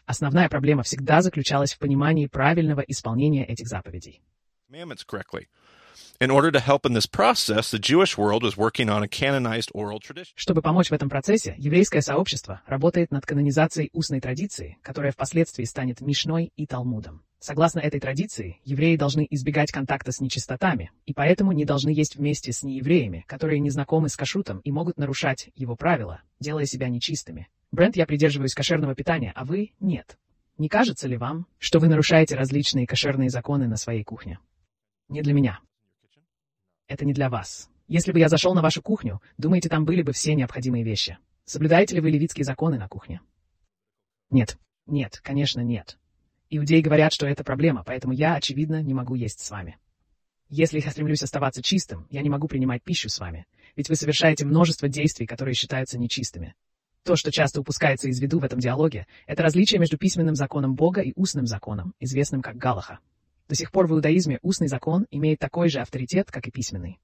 Основная 0.05 0.49
проблема 0.49 0.81
всегда 0.81 1.21
заключалась 1.21 1.73
в 1.73 1.77
понимании 1.77 2.25
правильного 2.25 2.81
исполнения 2.81 3.45
этих 3.45 3.67
заповедей. 3.67 4.23
In 6.21 6.31
order 6.31 6.51
to 6.51 6.59
help 6.59 6.85
in 6.85 6.91
this 6.91 7.05
process, 7.05 7.71
the 7.71 7.79
Jewish 7.79 8.17
world 8.17 8.43
was 8.43 8.57
working 8.57 8.89
on 8.89 9.01
a 9.01 9.07
canonized 9.07 9.71
oral 9.73 10.01
tradition. 10.01 10.33
Чтобы 10.35 10.61
помочь 10.61 10.89
в 10.89 10.91
этом 10.91 11.07
процессе, 11.07 11.55
еврейское 11.57 12.01
сообщество 12.01 12.61
работает 12.67 13.09
над 13.09 13.25
канонизацией 13.25 13.89
устной 13.93 14.19
традиции, 14.19 14.77
которая 14.81 15.13
впоследствии 15.13 15.63
станет 15.63 16.01
Мишной 16.01 16.51
и 16.57 16.67
Талмудом. 16.67 17.23
Согласно 17.39 17.79
этой 17.79 18.01
традиции, 18.01 18.59
евреи 18.65 18.97
должны 18.97 19.25
избегать 19.29 19.71
контакта 19.71 20.11
с 20.11 20.19
нечистотами, 20.19 20.91
и 21.05 21.13
поэтому 21.13 21.53
не 21.53 21.63
должны 21.63 21.89
есть 21.89 22.17
вместе 22.17 22.51
с 22.51 22.63
неевреями, 22.63 23.23
которые 23.25 23.61
не 23.61 23.69
знакомы 23.69 24.09
с 24.09 24.17
кашрутом 24.17 24.59
и 24.65 24.73
могут 24.73 24.97
нарушать 24.97 25.51
его 25.55 25.77
правила, 25.77 26.21
делая 26.41 26.65
себя 26.65 26.89
нечистыми. 26.89 27.47
Брент, 27.71 27.95
я 27.95 28.05
придерживаюсь 28.05 28.53
кошерного 28.55 28.93
питания, 28.93 29.31
а 29.37 29.45
вы— 29.45 29.71
нет. 29.79 30.17
Не 30.57 30.67
кажется 30.67 31.07
ли 31.07 31.15
вам, 31.15 31.47
что 31.59 31.79
вы 31.79 31.87
нарушаете 31.87 32.35
различные 32.35 32.85
кошерные 32.85 33.29
законы 33.29 33.69
на 33.69 33.77
своей 33.77 34.03
кухне? 34.03 34.39
Не 35.07 35.21
для 35.21 35.31
меня. 35.31 35.61
Это 36.89 37.05
не 37.05 37.13
для 37.13 37.29
вас. 37.29 37.69
Если 37.87 38.11
бы 38.11 38.19
я 38.19 38.29
зашел 38.29 38.55
на 38.55 38.63
вашу 38.63 38.81
кухню, 38.81 39.21
думаете, 39.37 39.69
там 39.69 39.85
были 39.85 40.01
бы 40.01 40.11
все 40.11 40.33
необходимые 40.33 40.83
вещи. 40.83 41.19
Соблюдаете 41.45 41.95
ли 41.95 42.01
вы 42.01 42.09
левитские 42.09 42.43
законы 42.43 42.79
на 42.79 42.89
кухне? 42.89 43.21
Нет. 44.31 44.57
Нет, 44.87 45.21
конечно, 45.23 45.61
нет. 45.61 45.99
Иудеи 46.49 46.81
говорят, 46.81 47.13
что 47.13 47.27
это 47.27 47.43
проблема, 47.43 47.83
поэтому 47.85 48.11
я, 48.11 48.33
очевидно, 48.33 48.81
не 48.81 48.95
могу 48.95 49.13
есть 49.13 49.39
с 49.39 49.51
вами. 49.51 49.77
Если 50.49 50.79
я 50.79 50.89
стремлюсь 50.89 51.21
оставаться 51.21 51.61
чистым, 51.61 52.07
я 52.09 52.23
не 52.23 52.29
могу 52.29 52.47
принимать 52.47 52.81
пищу 52.81 53.07
с 53.07 53.19
вами, 53.19 53.45
ведь 53.75 53.87
вы 53.87 53.95
совершаете 53.95 54.45
множество 54.45 54.89
действий, 54.89 55.27
которые 55.27 55.53
считаются 55.53 55.99
нечистыми. 55.99 56.55
То, 57.03 57.15
что 57.15 57.31
часто 57.31 57.61
упускается 57.61 58.09
из 58.09 58.19
виду 58.19 58.39
в 58.39 58.43
этом 58.43 58.59
диалоге, 58.59 59.05
это 59.27 59.43
различие 59.43 59.79
между 59.79 59.99
письменным 59.99 60.33
законом 60.33 60.73
Бога 60.73 61.01
и 61.01 61.13
устным 61.15 61.45
законом, 61.45 61.93
известным 61.99 62.41
как 62.41 62.57
Галаха. 62.57 62.97
До 63.49 63.55
сих 63.55 63.71
пор 63.71 63.87
в 63.87 63.93
иудаизме 63.93 64.37
устный 64.43 64.67
закон 64.67 65.07
имеет 65.09 65.39
такой 65.39 65.69
же 65.69 65.79
авторитет, 65.79 66.29
как 66.31 66.47
и 66.47 66.51
письменный. 66.51 66.99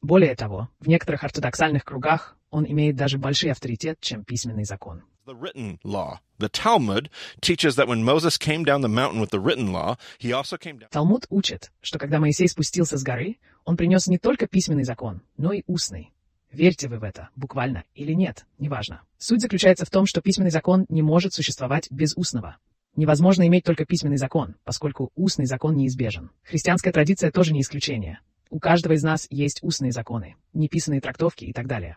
Более 0.00 0.34
того, 0.34 0.70
в 0.80 0.88
некоторых 0.88 1.24
ортодоксальных 1.24 1.84
кругах 1.84 2.38
он 2.50 2.64
имеет 2.64 2.96
даже 2.96 3.18
больший 3.18 3.52
авторитет, 3.52 3.98
чем 4.00 4.24
письменный 4.24 4.64
закон. 4.64 5.02
The 5.26 5.38
written 5.38 5.78
law. 5.84 6.20
The 6.38 6.48
Talmud 6.48 7.10
teaches 7.42 7.76
that 7.76 7.86
when 7.86 8.02
Moses 8.02 8.38
came 8.38 8.64
down 8.64 8.80
the 8.80 8.88
mountain 8.88 9.20
with 9.20 9.28
the 9.28 9.38
written 9.38 9.72
law, 9.72 9.98
he 10.18 10.32
also 10.32 10.56
came 10.56 10.78
down. 10.78 10.88
Талмуд 10.90 11.26
учит, 11.28 11.70
что 11.82 11.98
когда 11.98 12.18
Моисей 12.18 12.48
спустился 12.48 12.96
с 12.96 13.02
горы, 13.02 13.36
он 13.66 13.76
принес 13.76 14.06
не 14.06 14.16
только 14.16 14.46
письменный 14.46 14.84
закон, 14.84 15.20
но 15.36 15.52
и 15.52 15.64
устный. 15.66 16.14
Верьте 16.50 16.88
вы 16.88 16.98
в 16.98 17.04
это, 17.04 17.28
буквально, 17.36 17.84
или 17.94 18.14
нет, 18.14 18.46
неважно. 18.58 19.02
Суть 19.18 19.42
заключается 19.42 19.84
в 19.84 19.90
том, 19.90 20.06
что 20.06 20.22
письменный 20.22 20.50
закон 20.50 20.86
не 20.88 21.02
может 21.02 21.34
существовать 21.34 21.88
без 21.90 22.16
устного. 22.16 22.56
Невозможно 23.00 23.46
иметь 23.46 23.64
только 23.64 23.86
письменный 23.86 24.18
закон, 24.18 24.56
поскольку 24.62 25.10
устный 25.14 25.46
закон 25.46 25.74
неизбежен. 25.74 26.32
Христианская 26.42 26.92
традиция 26.92 27.30
тоже 27.30 27.54
не 27.54 27.62
исключение. 27.62 28.20
У 28.50 28.60
каждого 28.60 28.92
из 28.92 29.02
нас 29.02 29.26
есть 29.30 29.62
устные 29.62 29.90
законы, 29.90 30.36
неписанные 30.52 31.00
трактовки 31.00 31.46
и 31.46 31.54
так 31.54 31.66
далее. 31.66 31.96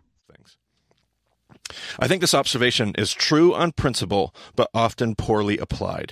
I 1.98 2.08
think 2.08 2.22
this 2.22 2.34
observation 2.34 2.96
is 2.96 3.14
true 3.14 3.54
on 3.54 3.74
principle, 3.74 4.30
but 4.56 4.68
often 4.74 5.14
poorly 5.14 5.60
applied. 5.60 6.12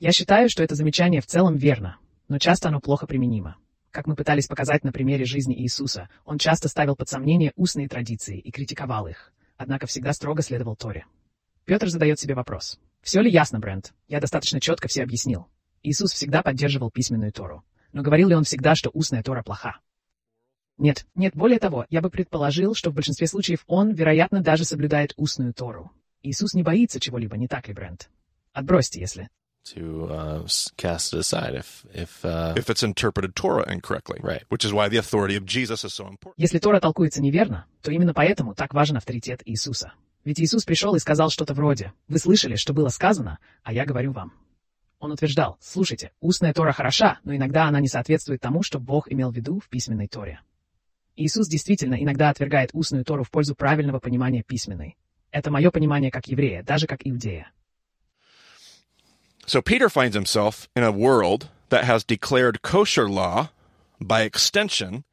Я 0.00 0.10
считаю, 0.10 0.48
что 0.48 0.64
это 0.64 0.74
замечание 0.74 1.20
в 1.20 1.26
целом 1.26 1.54
верно, 1.54 1.98
но 2.26 2.40
часто 2.40 2.70
оно 2.70 2.80
плохо 2.80 3.06
применимо. 3.06 3.58
Как 3.92 4.08
мы 4.08 4.16
пытались 4.16 4.48
показать 4.48 4.82
на 4.82 4.90
примере 4.90 5.24
жизни 5.24 5.54
Иисуса, 5.62 6.08
он 6.24 6.38
часто 6.38 6.68
ставил 6.68 6.96
под 6.96 7.08
сомнение 7.08 7.52
устные 7.54 7.88
традиции 7.88 8.40
и 8.40 8.50
критиковал 8.50 9.06
их, 9.06 9.32
однако 9.56 9.86
всегда 9.86 10.12
строго 10.12 10.42
следовал 10.42 10.74
Торе. 10.74 11.06
Петр 11.64 11.88
задает 11.88 12.18
себе 12.18 12.34
вопрос. 12.34 12.80
Все 13.04 13.20
ли 13.20 13.30
ясно, 13.30 13.58
Брент? 13.60 13.92
Я 14.08 14.18
достаточно 14.18 14.60
четко 14.60 14.88
все 14.88 15.02
объяснил. 15.02 15.46
Иисус 15.82 16.12
всегда 16.12 16.42
поддерживал 16.42 16.90
письменную 16.90 17.32
Тору. 17.32 17.62
Но 17.92 18.02
говорил 18.02 18.28
ли 18.28 18.34
он 18.34 18.44
всегда, 18.44 18.74
что 18.74 18.88
устная 18.88 19.22
Тора 19.22 19.42
плоха? 19.42 19.78
Нет, 20.78 21.06
нет, 21.14 21.36
более 21.36 21.58
того, 21.58 21.84
я 21.90 22.00
бы 22.00 22.08
предположил, 22.08 22.74
что 22.74 22.90
в 22.90 22.94
большинстве 22.94 23.26
случаев 23.26 23.62
он, 23.66 23.92
вероятно, 23.92 24.40
даже 24.40 24.64
соблюдает 24.64 25.12
устную 25.16 25.52
Тору. 25.52 25.92
Иисус 26.22 26.54
не 26.54 26.62
боится 26.62 26.98
чего-либо, 26.98 27.36
не 27.36 27.46
так 27.46 27.68
ли, 27.68 27.74
Брент? 27.74 28.08
Отбросьте, 28.54 29.00
если. 29.00 29.28
to 29.64 30.06
uh, 30.10 30.46
cast 30.76 31.14
it 31.14 31.20
aside 31.20 31.54
if 31.54 31.86
if 31.94 32.22
uh, 32.22 32.52
if 32.54 32.68
it's 32.68 32.82
interpreted 32.82 33.34
Torah 33.34 33.64
incorrectly, 33.66 34.18
Right. 34.22 34.42
Which 34.50 34.62
is 34.62 34.74
why 34.74 34.88
the 34.90 34.98
authority 34.98 35.36
of 35.36 35.46
Jesus 35.46 35.84
is 35.84 35.94
so 35.94 36.06
important. 36.06 36.34
Если 36.36 36.58
Тора 36.58 36.80
толкуется 36.80 37.22
неверно, 37.22 37.64
то 37.82 37.90
именно 37.90 38.12
поэтому 38.12 38.54
так 38.54 38.74
важен 38.74 38.98
авторитет 38.98 39.40
Иисуса. 39.46 39.94
Ведь 40.24 40.40
Иисус 40.40 40.64
пришел 40.64 40.94
и 40.94 40.98
сказал 40.98 41.30
что-то 41.30 41.54
вроде 41.54 41.92
«Вы 42.08 42.18
слышали, 42.18 42.56
что 42.56 42.72
было 42.72 42.88
сказано, 42.88 43.38
а 43.62 43.72
я 43.72 43.84
говорю 43.84 44.12
вам». 44.12 44.32
Он 44.98 45.12
утверждал, 45.12 45.58
слушайте, 45.60 46.12
устная 46.20 46.54
Тора 46.54 46.72
хороша, 46.72 47.18
но 47.24 47.36
иногда 47.36 47.66
она 47.66 47.80
не 47.80 47.88
соответствует 47.88 48.40
тому, 48.40 48.62
что 48.62 48.78
Бог 48.78 49.12
имел 49.12 49.30
в 49.30 49.36
виду 49.36 49.60
в 49.60 49.68
письменной 49.68 50.08
Торе. 50.08 50.40
Иисус 51.14 51.46
действительно 51.46 51.94
иногда 51.94 52.30
отвергает 52.30 52.70
устную 52.72 53.04
Тору 53.04 53.22
в 53.22 53.30
пользу 53.30 53.54
правильного 53.54 53.98
понимания 53.98 54.42
письменной. 54.42 54.96
Это 55.30 55.50
мое 55.50 55.70
понимание 55.70 56.10
как 56.10 56.26
еврея, 56.26 56.62
даже 56.62 56.86
как 56.86 57.06
иудея. 57.06 57.50
So 59.46 59.60
Peter 59.60 59.90
finds 59.90 60.14
himself 60.14 60.70
in 60.74 60.82
a 60.82 60.90
world 60.90 61.48
that 61.68 61.84
has 61.84 62.02
declared 62.02 62.62
kosher 62.62 63.08
law, 63.08 63.50
by 64.00 64.22
extension, 64.22 65.04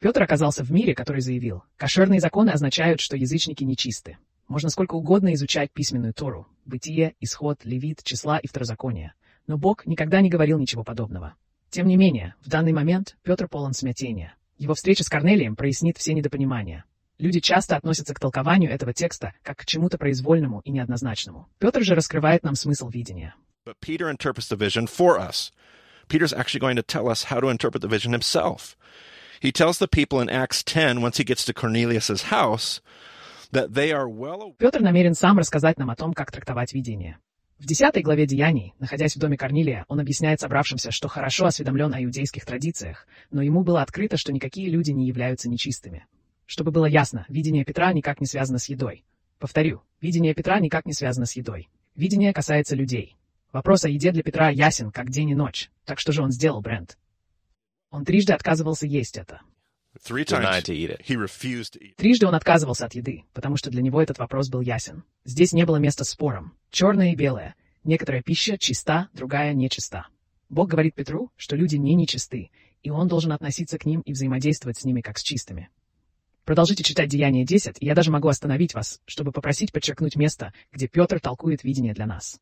Петр 0.00 0.22
оказался 0.22 0.64
в 0.64 0.72
мире, 0.72 0.94
который 0.94 1.20
заявил, 1.20 1.62
кошерные 1.76 2.18
законы 2.18 2.50
означают, 2.50 3.00
что 3.00 3.16
язычники 3.16 3.62
нечисты. 3.62 4.16
Можно 4.48 4.70
сколько 4.70 4.94
угодно 4.94 5.34
изучать 5.34 5.72
письменную 5.72 6.14
Тору, 6.14 6.46
Бытие, 6.64 7.14
Исход, 7.20 7.64
Левит, 7.64 8.02
Числа 8.02 8.38
и 8.38 8.46
Второзаконие. 8.46 9.14
Но 9.46 9.58
Бог 9.58 9.86
никогда 9.86 10.20
не 10.20 10.30
говорил 10.30 10.58
ничего 10.58 10.84
подобного. 10.84 11.34
Тем 11.70 11.88
не 11.88 11.96
менее, 11.96 12.34
в 12.40 12.48
данный 12.48 12.72
момент 12.72 13.16
Петр 13.22 13.48
полон 13.48 13.74
смятения. 13.74 14.34
Его 14.56 14.74
встреча 14.74 15.04
с 15.04 15.08
Корнелием 15.08 15.56
прояснит 15.56 15.98
все 15.98 16.14
недопонимания. 16.14 16.84
Люди 17.18 17.40
часто 17.40 17.76
относятся 17.76 18.14
к 18.14 18.20
толкованию 18.20 18.70
этого 18.70 18.92
текста 18.92 19.32
как 19.42 19.58
к 19.58 19.66
чему-то 19.66 19.98
произвольному 19.98 20.60
и 20.60 20.70
неоднозначному. 20.70 21.48
Петр 21.58 21.82
же 21.82 21.94
раскрывает 21.94 22.42
нам 22.42 22.54
смысл 22.54 22.88
видения. 22.88 23.34
But 23.66 23.80
Peter 23.80 24.08
interprets 24.08 24.48
the 24.48 24.56
vision 24.56 24.86
for 24.86 25.18
us. 25.18 25.50
Peter's 26.08 26.32
actually 26.32 26.60
going 26.60 26.76
to 26.76 26.82
tell 26.82 27.08
us 27.08 27.24
how 27.24 27.40
to 27.40 27.48
interpret 27.48 27.82
the 27.82 27.88
vision 27.88 28.12
himself. 28.12 28.76
He 29.40 29.50
tells 29.50 29.78
the 29.78 29.88
people 29.88 30.20
in 30.20 30.30
Acts 30.30 30.62
10, 30.62 31.02
once 31.02 31.18
he 31.18 31.24
gets 31.24 31.44
to 31.44 31.52
Cornelius' 31.52 32.30
house, 32.30 32.80
Петр 34.58 34.80
намерен 34.80 35.14
сам 35.14 35.38
рассказать 35.38 35.78
нам 35.78 35.90
о 35.90 35.96
том, 35.96 36.12
как 36.12 36.30
трактовать 36.30 36.74
видение. 36.74 37.18
В 37.58 37.64
10 37.64 38.04
главе 38.04 38.26
Деяний, 38.26 38.74
находясь 38.78 39.16
в 39.16 39.18
доме 39.18 39.38
Корнилия, 39.38 39.86
он 39.88 39.98
объясняет 39.98 40.40
собравшимся, 40.40 40.90
что 40.90 41.08
хорошо 41.08 41.46
осведомлен 41.46 41.94
о 41.94 42.04
иудейских 42.04 42.44
традициях, 42.44 43.06
но 43.30 43.40
ему 43.40 43.64
было 43.64 43.80
открыто, 43.80 44.18
что 44.18 44.30
никакие 44.30 44.68
люди 44.68 44.90
не 44.90 45.06
являются 45.06 45.48
нечистыми. 45.48 46.04
Чтобы 46.44 46.70
было 46.70 46.84
ясно, 46.84 47.24
видение 47.30 47.64
Петра 47.64 47.94
никак 47.94 48.20
не 48.20 48.26
связано 48.26 48.58
с 48.58 48.68
едой. 48.68 49.04
Повторю, 49.38 49.80
видение 50.02 50.34
Петра 50.34 50.60
никак 50.60 50.84
не 50.84 50.92
связано 50.92 51.24
с 51.24 51.32
едой. 51.32 51.70
Видение 51.94 52.34
касается 52.34 52.76
людей. 52.76 53.16
Вопрос 53.52 53.86
о 53.86 53.88
еде 53.88 54.12
для 54.12 54.22
Петра 54.22 54.50
ясен, 54.50 54.90
как 54.90 55.08
день 55.08 55.30
и 55.30 55.34
ночь. 55.34 55.70
Так 55.86 55.98
что 55.98 56.12
же 56.12 56.22
он 56.22 56.30
сделал, 56.30 56.60
Брент? 56.60 56.98
Он 57.90 58.04
трижды 58.04 58.34
отказывался 58.34 58.86
есть 58.86 59.16
это. 59.16 59.40
Трижды 61.96 62.26
он 62.26 62.34
отказывался 62.34 62.86
от 62.86 62.94
еды, 62.94 63.24
потому 63.32 63.56
что 63.56 63.70
для 63.70 63.82
него 63.82 64.00
этот 64.00 64.18
вопрос 64.18 64.48
был 64.48 64.60
ясен. 64.60 65.04
Здесь 65.24 65.52
не 65.52 65.64
было 65.64 65.76
места 65.76 66.04
спорам. 66.04 66.54
Черное 66.70 67.12
и 67.12 67.16
белое. 67.16 67.54
Некоторая 67.84 68.22
пища 68.22 68.58
чиста, 68.58 69.08
другая 69.12 69.54
нечиста. 69.54 70.06
Бог 70.48 70.68
говорит 70.68 70.94
Петру, 70.94 71.30
что 71.36 71.56
люди 71.56 71.76
не 71.76 71.94
нечисты, 71.94 72.50
и 72.82 72.90
он 72.90 73.08
должен 73.08 73.32
относиться 73.32 73.78
к 73.78 73.86
ним 73.86 74.00
и 74.02 74.12
взаимодействовать 74.12 74.78
с 74.78 74.84
ними 74.84 75.00
как 75.00 75.18
с 75.18 75.22
чистыми. 75.22 75.70
Продолжите 76.46 76.84
читать 76.84 77.08
Деяние 77.08 77.44
10, 77.44 77.78
и 77.80 77.86
я 77.86 77.96
даже 77.96 78.12
могу 78.12 78.28
остановить 78.28 78.72
вас, 78.72 79.00
чтобы 79.04 79.32
попросить 79.32 79.72
подчеркнуть 79.72 80.14
место, 80.14 80.54
где 80.70 80.86
Петр 80.86 81.18
толкует 81.18 81.64
видение 81.64 81.92
для 81.92 82.06
нас. 82.06 82.38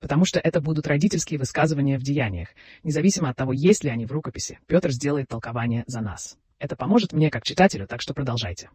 Потому 0.00 0.24
что 0.24 0.40
это 0.40 0.62
будут 0.62 0.86
родительские 0.86 1.38
высказывания 1.38 1.98
в 1.98 2.02
деяниях. 2.02 2.48
Независимо 2.82 3.28
от 3.28 3.36
того, 3.36 3.52
есть 3.52 3.84
ли 3.84 3.90
они 3.90 4.06
в 4.06 4.12
рукописи, 4.12 4.58
Петр 4.66 4.90
сделает 4.90 5.28
толкование 5.28 5.84
за 5.86 6.00
нас. 6.00 6.38
Это 6.58 6.76
поможет 6.76 7.12
мне 7.12 7.28
как 7.28 7.44
читателю, 7.44 7.86
так 7.86 8.00
что 8.00 8.14
продолжайте. 8.14 8.70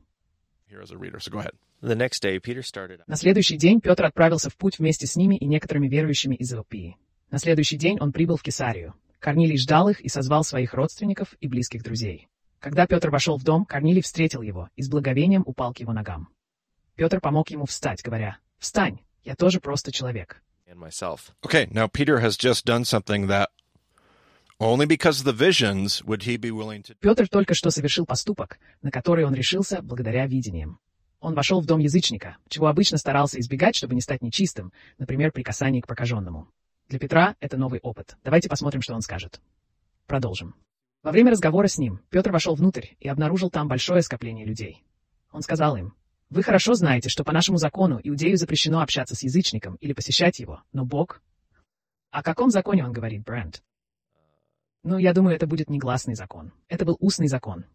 На 3.07 3.15
следующий 3.15 3.57
день 3.57 3.81
Петр 3.81 4.05
отправился 4.05 4.51
в 4.51 4.57
путь 4.57 4.77
вместе 4.77 5.07
с 5.07 5.15
ними 5.15 5.35
и 5.35 5.47
некоторыми 5.47 5.87
верующими 5.87 6.35
из 6.35 6.53
Иопии. 6.53 6.97
На 7.31 7.39
следующий 7.39 7.77
день 7.77 7.97
он 7.99 8.11
прибыл 8.11 8.37
в 8.37 8.43
Кесарию. 8.43 8.93
Корнилий 9.19 9.57
ждал 9.57 9.89
их 9.89 10.01
и 10.01 10.09
созвал 10.09 10.43
своих 10.43 10.73
родственников 10.73 11.35
и 11.39 11.47
близких 11.47 11.83
друзей. 11.83 12.27
Когда 12.59 12.87
Петр 12.87 13.09
вошел 13.09 13.37
в 13.37 13.43
дом, 13.43 13.65
Корнилий 13.65 14.01
встретил 14.01 14.41
его 14.41 14.69
и 14.75 14.81
с 14.81 14.89
благовением 14.89 15.43
упал 15.45 15.73
к 15.73 15.79
его 15.79 15.93
ногам. 15.93 16.29
Петр 16.95 17.19
помог 17.19 17.49
ему 17.49 17.65
встать, 17.65 18.01
говоря, 18.03 18.37
«Встань, 18.57 18.99
я 19.23 19.35
тоже 19.35 19.59
просто 19.59 19.91
человек». 19.91 20.41
and 20.67 20.79
myself. 20.79 21.31
Okay, 21.43 21.67
now 21.71 21.87
Peter 21.87 22.19
has 22.19 22.35
just 22.37 22.65
done 22.65 22.83
something 22.83 23.27
that 23.27 23.49
only 24.59 24.85
because 24.85 25.19
of 25.19 25.25
the 25.25 25.33
visions 25.33 26.03
would 26.03 26.23
he 26.23 26.37
be 26.37 26.51
willing 26.51 26.83
to 26.83 26.95
Петр 26.99 27.27
только 27.27 27.53
что 27.53 27.69
совершил 27.71 28.05
поступок, 28.05 28.59
на 28.81 28.91
который 28.91 29.25
он 29.25 29.33
решился 29.33 29.81
благодаря 29.81 30.25
видениям. 30.27 30.79
Он 31.19 31.33
вошел 31.33 31.61
в 31.61 31.65
дом 31.65 31.79
язычника, 31.79 32.37
чего 32.47 32.67
обычно 32.67 32.97
старался 32.97 33.39
избегать, 33.39 33.75
чтобы 33.75 33.95
не 33.95 34.01
стать 34.01 34.21
нечистым, 34.21 34.71
например, 34.97 35.31
при 35.31 35.41
касании 35.41 35.81
к 35.81 35.87
прокаженному. 35.87 36.47
Для 36.89 36.99
Петра 36.99 37.35
это 37.41 37.57
новый 37.57 37.79
опыт. 37.81 38.15
Давайте 38.23 38.47
посмотрим, 38.47 38.81
что 38.81 38.93
он 38.93 39.01
скажет. 39.01 39.41
Продолжим. 40.05 40.55
Во 41.03 41.11
время 41.11 41.31
разговора 41.31 41.67
с 41.67 41.77
ним 41.77 41.99
Петр 42.09 42.31
вошел 42.31 42.55
внутрь 42.55 42.87
и 42.99 43.09
обнаружил 43.09 43.49
там 43.49 43.67
большое 43.67 44.01
скопление 44.01 44.45
людей. 44.45 44.83
Он 45.31 45.41
сказал 45.41 45.75
им, 45.75 45.93
«Вы 46.29 46.43
хорошо 46.43 46.73
знаете, 46.75 47.09
что 47.09 47.25
по 47.25 47.33
нашему 47.33 47.57
закону 47.57 47.99
иудею 48.03 48.37
запрещено 48.37 48.81
общаться 48.81 49.15
с 49.15 49.23
язычником 49.23 49.75
или 49.75 49.93
посещать 49.93 50.39
его, 50.39 50.63
но 50.71 50.85
Бог...» 50.85 51.21
О 52.09 52.23
каком 52.23 52.49
законе 52.49 52.85
он 52.85 52.93
говорит, 52.93 53.23
Брент? 53.23 53.63
Ну, 54.83 54.97
я 54.97 55.13
думаю, 55.13 55.35
это 55.35 55.45
будет 55.45 55.69
негласный 55.69 56.15
закон. 56.15 56.53
Это 56.69 56.85
был 56.85 56.95
устный 57.01 57.27
закон. 57.27 57.65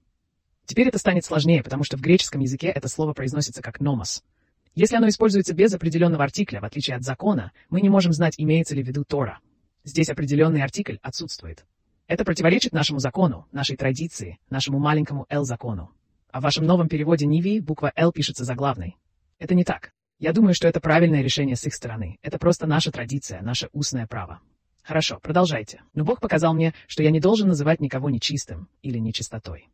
Теперь 0.65 0.89
это 0.89 0.99
станет 0.99 1.25
сложнее, 1.27 1.63
потому 1.63 1.85
что 1.85 1.99
в 1.99 2.01
греческом 2.01 2.41
языке 2.41 2.69
это 2.69 2.89
слово 2.89 3.13
произносится 3.13 3.61
как 3.61 3.81
«номос». 3.81 4.25
Если 4.75 4.97
оно 4.97 5.09
используется 5.09 5.55
без 5.55 5.75
определенного 5.75 6.25
артикля, 6.25 6.61
в 6.61 6.65
отличие 6.65 6.97
от 6.97 7.03
закона, 7.03 7.53
мы 7.69 7.83
не 7.83 7.91
можем 7.91 8.13
знать, 8.13 8.35
имеется 8.39 8.75
ли 8.75 8.83
в 8.83 8.87
виду 8.87 9.05
Тора. 9.05 9.41
Здесь 9.85 10.09
определенный 10.09 10.63
артикль 10.63 10.97
отсутствует. 11.03 11.67
Это 12.07 12.25
противоречит 12.25 12.73
нашему 12.73 12.99
закону, 12.99 13.47
нашей 13.53 13.77
традиции, 13.77 14.39
нашему 14.49 14.79
маленькому 14.79 15.27
«Л-закону». 15.29 15.91
А 16.31 16.41
в 16.41 16.45
вашем 16.45 16.65
новом 16.65 16.89
переводе 16.89 17.27
Нивии 17.27 17.61
буква 17.61 17.93
«Л» 17.95 18.13
пишется 18.13 18.45
заглавной. 18.45 18.97
Это 19.39 19.55
не 19.55 19.65
так. 19.65 19.93
Я 20.19 20.33
думаю, 20.33 20.55
что 20.55 20.69
это 20.69 20.81
правильное 20.81 21.23
решение 21.23 21.57
с 21.57 21.67
их 21.67 21.75
стороны. 21.75 22.19
Это 22.23 22.39
просто 22.39 22.67
наша 22.67 22.91
традиция, 22.91 23.43
наше 23.43 23.69
устное 23.73 24.07
право. 24.07 24.41
Хорошо, 24.83 25.19
продолжайте. 25.21 25.83
Но 25.95 26.05
Бог 26.05 26.21
показал 26.21 26.55
мне, 26.55 26.75
что 26.87 27.03
я 27.03 27.11
не 27.11 27.21
должен 27.21 27.49
называть 27.49 27.81
никого 27.81 28.09
нечистым 28.09 28.69
или 28.83 28.99
нечистотой. 28.99 29.69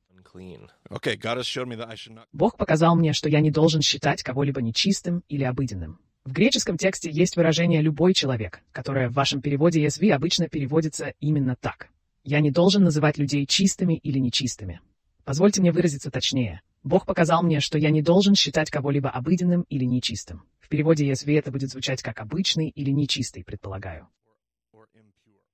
Бог 2.33 2.57
показал 2.57 2.97
мне, 2.97 3.13
что 3.13 3.29
я 3.29 3.41
не 3.41 3.51
должен 3.51 3.83
считать 3.83 4.23
кого-либо 4.23 4.61
нечистым 4.61 5.23
или 5.29 5.45
обыденным. 5.45 6.01
В 6.25 6.33
греческом 6.33 6.77
тексте 6.77 7.11
есть 7.11 7.37
выражение 7.37 7.81
«любой 7.81 8.13
человек», 8.13 8.61
которое 8.73 9.09
в 9.09 9.15
вашем 9.15 9.41
переводе 9.41 9.85
ESV 9.87 10.11
обычно 10.11 10.49
переводится 10.49 11.15
именно 11.21 11.57
так. 11.57 11.89
Я 12.23 12.41
не 12.41 12.51
должен 12.51 12.85
называть 12.85 13.17
людей 13.17 13.47
чистыми 13.47 13.95
или 13.95 14.19
нечистыми. 14.19 14.81
Позвольте 15.25 15.63
мне 15.63 15.73
выразиться 15.73 16.11
точнее. 16.11 16.61
Бог 16.83 17.07
показал 17.07 17.43
мне, 17.43 17.61
что 17.61 17.79
я 17.79 17.91
не 17.91 18.03
должен 18.03 18.35
считать 18.35 18.71
кого-либо 18.71 19.09
обыденным 19.09 19.63
или 19.71 19.85
нечистым. 19.85 20.43
В 20.61 20.69
переводе 20.69 21.11
ESV 21.11 21.39
это 21.39 21.51
будет 21.51 21.71
звучать 21.71 22.03
как 22.03 22.21
«обычный» 22.21 22.69
или 22.69 22.91
«нечистый», 22.91 23.43
предполагаю. 23.45 24.09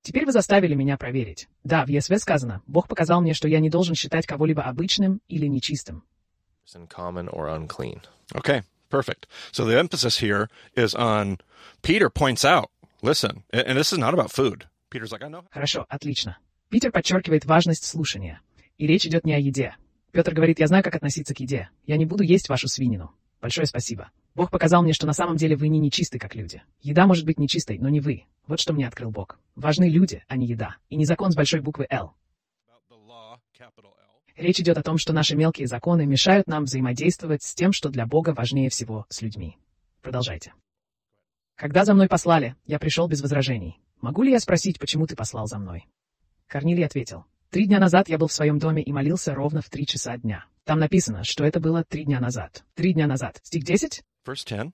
Теперь 0.05 0.27
вы 0.27 0.33
заставили 0.33 0.75
меня 0.75 0.99
проверить. 0.99 1.49
Да, 1.64 1.87
в 1.87 1.88
ESV 1.88 2.19
сказано, 2.19 2.61
Бог 2.67 2.88
показал 2.88 3.23
мне, 3.23 3.33
что 3.33 3.49
я 3.49 3.59
не 3.59 3.71
должен 3.71 3.95
считать 3.95 4.27
кого-либо 4.27 4.62
обычным 4.62 5.23
или 5.29 5.47
нечистым. 5.47 6.05
Or 6.75 7.49
unclean. 7.49 8.03
Okay, 8.35 8.62
perfect. 8.90 9.27
So 9.51 9.64
the 9.64 9.79
emphasis 9.79 10.19
here 10.19 10.51
is 10.77 10.95
on 10.95 11.38
Peter 11.83 12.11
points 12.11 12.45
out, 12.45 12.71
listen, 13.01 13.45
and 13.51 13.67
and 13.67 13.79
this 13.79 13.93
is 13.93 13.99
not 13.99 14.12
about 14.12 14.31
food. 14.31 14.67
Peter's 14.90 15.11
like, 15.11 15.23
I 15.23 15.29
know. 15.29 15.45
Хорошо, 15.51 15.87
отлично. 15.88 16.37
Питер 16.69 16.93
подчеркивает 16.93 17.47
важность 17.47 17.87
слушания. 17.87 18.43
И 18.77 18.87
речь 18.87 19.07
идет 19.07 19.25
не 19.25 19.35
о 19.35 19.38
еде. 19.38 19.75
Петр 20.12 20.35
говорит, 20.35 20.61
я 20.61 20.67
знаю, 20.67 20.85
как 20.85 20.95
относиться 20.95 21.35
к 21.35 21.40
еде. 21.40 21.71
Я 21.87 21.97
не 21.97 22.05
буду 22.05 22.23
есть 22.23 22.51
вашу 22.51 22.69
свинину. 22.69 23.14
Большое 23.40 23.67
спасибо. 23.67 24.11
Бог 24.35 24.51
показал 24.51 24.83
мне, 24.83 24.92
что 24.92 25.07
на 25.07 25.12
самом 25.12 25.37
деле 25.37 25.57
вы 25.57 25.68
не 25.68 25.79
нечисты, 25.79 26.18
как 26.18 26.35
люди. 26.35 26.62
Еда 26.81 27.07
может 27.07 27.25
быть 27.25 27.38
нечистой, 27.38 27.79
но 27.79 27.88
не 27.88 28.01
вы. 28.01 28.25
Вот 28.47 28.59
что 28.59 28.73
мне 28.73 28.87
открыл 28.87 29.11
Бог. 29.11 29.38
Важны 29.55 29.88
люди, 29.88 30.25
а 30.27 30.37
не 30.37 30.47
еда. 30.47 30.77
И 30.88 30.97
не 30.97 31.05
закон 31.05 31.31
с 31.31 31.37
большой 31.37 31.61
буквы 31.61 31.87
«Л». 31.88 32.14
Речь 34.37 34.59
идет 34.59 34.77
о 34.77 34.83
том, 34.83 34.99
что 34.99 35.12
наши 35.12 35.37
мелкие 35.37 35.68
законы 35.68 36.07
мешают 36.07 36.49
нам 36.49 36.64
взаимодействовать 36.64 37.44
с 37.44 37.55
тем, 37.55 37.73
что 37.73 37.88
для 37.88 38.05
Бога 38.05 38.35
важнее 38.35 38.68
всего 38.68 39.07
с 39.09 39.23
людьми. 39.23 39.57
Продолжайте. 40.03 40.53
Когда 41.55 41.85
за 41.85 41.94
мной 41.94 42.09
послали, 42.09 42.57
я 42.66 42.81
пришел 42.81 43.07
без 43.07 43.23
возражений. 43.23 43.81
Могу 44.01 44.25
ли 44.25 44.33
я 44.33 44.40
спросить, 44.40 44.81
почему 44.81 45.07
ты 45.07 45.14
послал 45.14 45.47
за 45.47 45.59
мной? 45.59 45.87
Корнилий 46.49 46.85
ответил. 46.85 47.25
Три 47.51 47.66
дня 47.66 47.79
назад 47.79 48.09
я 48.09 48.18
был 48.18 48.27
в 48.27 48.33
своем 48.33 48.59
доме 48.59 48.83
и 48.83 48.92
молился 48.92 49.33
ровно 49.33 49.62
в 49.62 49.70
три 49.70 49.87
часа 49.87 50.16
дня. 50.16 50.47
Там 50.64 50.81
написано, 50.81 51.23
что 51.23 51.44
это 51.44 51.61
было 51.61 51.85
три 51.85 52.05
дня 52.05 52.18
назад. 52.18 52.64
Три 52.75 52.92
дня 52.92 53.07
назад. 53.07 53.38
Стих 53.44 53.62
10? 53.62 54.03
Verse 54.24 54.44
10. 54.44 54.72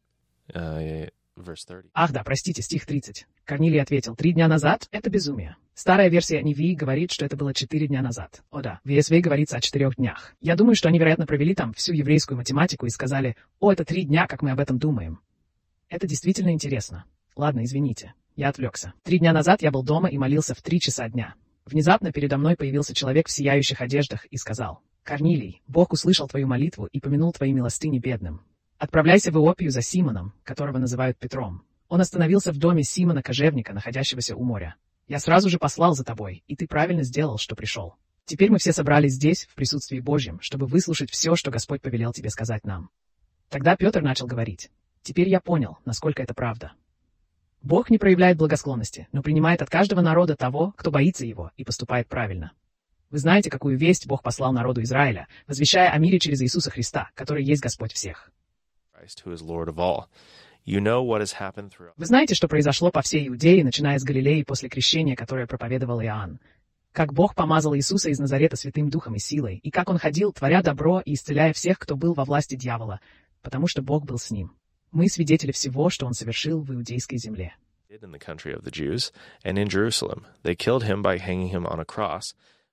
Uh, 0.54 1.10
verse 1.36 1.66
30. 1.66 1.90
Ах 1.94 2.12
да, 2.12 2.22
простите, 2.22 2.62
стих 2.62 2.86
30. 2.86 3.26
Корнилий 3.44 3.80
ответил, 3.80 4.14
три 4.14 4.32
дня 4.32 4.48
назад— 4.48 4.88
это 4.90 5.10
безумие. 5.10 5.56
Старая 5.74 6.08
версия 6.08 6.42
Невии 6.42 6.74
говорит, 6.74 7.10
что 7.10 7.24
это 7.24 7.36
было 7.36 7.54
четыре 7.54 7.86
дня 7.86 8.02
назад. 8.02 8.42
О 8.50 8.60
да, 8.60 8.80
в 8.84 8.88
ESV 8.88 9.20
говорится 9.20 9.56
о 9.56 9.60
четырех 9.60 9.96
днях. 9.96 10.34
Я 10.40 10.54
думаю, 10.54 10.74
что 10.74 10.88
они, 10.88 10.98
вероятно, 10.98 11.26
провели 11.26 11.54
там 11.54 11.72
всю 11.72 11.92
еврейскую 11.92 12.36
математику 12.36 12.86
и 12.86 12.90
сказали, 12.90 13.36
о, 13.60 13.72
это 13.72 13.84
три 13.84 14.04
дня, 14.04 14.26
как 14.26 14.42
мы 14.42 14.50
об 14.50 14.60
этом 14.60 14.78
думаем. 14.78 15.20
Это 15.88 16.06
действительно 16.06 16.50
интересно. 16.50 17.06
Ладно, 17.34 17.64
извините. 17.64 18.14
Я 18.36 18.50
отвлекся. 18.50 18.92
Три 19.02 19.18
дня 19.18 19.32
назад 19.32 19.62
я 19.62 19.70
был 19.70 19.82
дома 19.82 20.08
и 20.08 20.18
молился 20.18 20.54
в 20.54 20.62
три 20.62 20.80
часа 20.80 21.08
дня. 21.08 21.34
Внезапно 21.64 22.12
передо 22.12 22.36
мной 22.36 22.56
появился 22.56 22.94
человек 22.94 23.28
в 23.28 23.32
сияющих 23.32 23.80
одеждах 23.80 24.26
и 24.26 24.36
сказал, 24.36 24.82
«Корнилий, 25.02 25.62
Бог 25.66 25.92
услышал 25.92 26.28
твою 26.28 26.46
молитву 26.46 26.86
и 26.86 27.00
помянул 27.00 27.32
твои 27.32 27.52
милостыни 27.52 27.98
бедным. 27.98 28.42
Отправляйся 28.80 29.30
в 29.30 29.36
Иопию 29.36 29.70
за 29.70 29.82
Симоном, 29.82 30.32
которого 30.42 30.78
называют 30.78 31.18
Петром. 31.18 31.64
Он 31.88 32.00
остановился 32.00 32.50
в 32.50 32.56
доме 32.56 32.82
Симона 32.82 33.22
Кожевника, 33.22 33.74
находящегося 33.74 34.34
у 34.34 34.42
моря. 34.42 34.74
Я 35.06 35.18
сразу 35.18 35.50
же 35.50 35.58
послал 35.58 35.94
за 35.94 36.02
тобой, 36.02 36.42
и 36.46 36.56
ты 36.56 36.66
правильно 36.66 37.02
сделал, 37.02 37.36
что 37.36 37.54
пришел. 37.54 37.96
Теперь 38.24 38.50
мы 38.50 38.56
все 38.56 38.72
собрались 38.72 39.16
здесь, 39.16 39.44
в 39.44 39.54
присутствии 39.54 40.00
Божьем, 40.00 40.40
чтобы 40.40 40.64
выслушать 40.64 41.10
все, 41.10 41.36
что 41.36 41.50
Господь 41.50 41.82
повелел 41.82 42.14
тебе 42.14 42.30
сказать 42.30 42.64
нам. 42.64 42.88
Тогда 43.50 43.76
Петр 43.76 44.00
начал 44.00 44.26
говорить. 44.26 44.70
Теперь 45.02 45.28
я 45.28 45.40
понял, 45.40 45.76
насколько 45.84 46.22
это 46.22 46.32
правда. 46.32 46.72
Бог 47.60 47.90
не 47.90 47.98
проявляет 47.98 48.38
благосклонности, 48.38 49.08
но 49.12 49.20
принимает 49.20 49.60
от 49.60 49.68
каждого 49.68 50.00
народа 50.00 50.36
того, 50.36 50.72
кто 50.78 50.90
боится 50.90 51.26
его 51.26 51.50
и 51.58 51.64
поступает 51.64 52.08
правильно. 52.08 52.52
Вы 53.10 53.18
знаете, 53.18 53.50
какую 53.50 53.76
весть 53.76 54.06
Бог 54.06 54.22
послал 54.22 54.54
народу 54.54 54.82
Израиля, 54.84 55.28
возвещая 55.46 55.90
о 55.90 55.98
мире 55.98 56.18
через 56.18 56.40
Иисуса 56.40 56.70
Христа, 56.70 57.10
который 57.14 57.44
есть 57.44 57.60
Господь 57.60 57.92
всех. 57.92 58.32
Вы 61.96 62.06
знаете, 62.06 62.34
что 62.34 62.48
произошло 62.48 62.90
по 62.90 63.02
всей 63.02 63.28
Иудее, 63.28 63.64
начиная 63.64 63.98
с 63.98 64.04
Галилеи 64.04 64.42
после 64.42 64.68
крещения, 64.68 65.16
которое 65.16 65.46
проповедовал 65.46 66.00
Иоанн. 66.02 66.38
Как 66.92 67.12
Бог 67.12 67.34
помазал 67.34 67.74
Иисуса 67.76 68.10
из 68.10 68.18
Назарета 68.18 68.56
святым 68.56 68.90
духом 68.90 69.14
и 69.14 69.18
силой, 69.18 69.56
и 69.56 69.70
как 69.70 69.88
он 69.88 69.98
ходил, 69.98 70.32
творя 70.32 70.60
добро 70.62 71.00
и 71.00 71.14
исцеляя 71.14 71.52
всех, 71.52 71.78
кто 71.78 71.96
был 71.96 72.14
во 72.14 72.24
власти 72.24 72.56
дьявола, 72.56 73.00
потому 73.42 73.68
что 73.68 73.80
Бог 73.80 74.04
был 74.04 74.18
с 74.18 74.30
ним. 74.30 74.52
Мы 74.90 75.08
свидетели 75.08 75.52
всего, 75.52 75.88
что 75.88 76.06
он 76.06 76.14
совершил 76.14 76.62
в 76.62 76.74
иудейской 76.74 77.18
земле. 77.18 77.54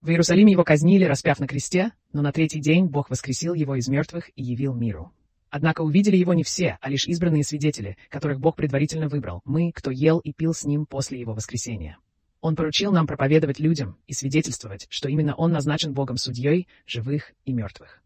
В 0.01 0.09
Иерусалиме 0.09 0.51
его 0.51 0.63
казнили, 0.63 1.05
распяв 1.05 1.39
на 1.39 1.47
кресте, 1.47 1.91
но 2.13 2.21
на 2.21 2.31
третий 2.31 2.59
день 2.59 2.85
Бог 2.85 3.09
воскресил 3.09 3.53
его 3.53 3.75
из 3.75 3.87
мертвых 3.87 4.29
и 4.35 4.43
явил 4.43 4.73
миру. 4.73 5.11
Однако 5.49 5.81
увидели 5.81 6.17
его 6.17 6.33
не 6.33 6.43
все, 6.43 6.77
а 6.81 6.89
лишь 6.89 7.07
избранные 7.07 7.43
свидетели, 7.43 7.97
которых 8.09 8.39
Бог 8.39 8.55
предварительно 8.55 9.07
выбрал, 9.07 9.41
мы, 9.45 9.71
кто 9.73 9.91
ел 9.91 10.19
и 10.19 10.33
пил 10.33 10.53
с 10.53 10.65
ним 10.65 10.85
после 10.85 11.19
его 11.19 11.33
воскресения. 11.33 11.97
Он 12.41 12.55
поручил 12.55 12.91
нам 12.91 13.07
проповедовать 13.07 13.59
людям 13.59 13.97
и 14.07 14.13
свидетельствовать, 14.13 14.87
что 14.89 15.09
именно 15.09 15.35
он 15.35 15.51
назначен 15.51 15.93
Богом 15.93 16.17
судьей 16.17 16.67
живых 16.85 17.33
и 17.45 17.53
мертвых. 17.53 18.01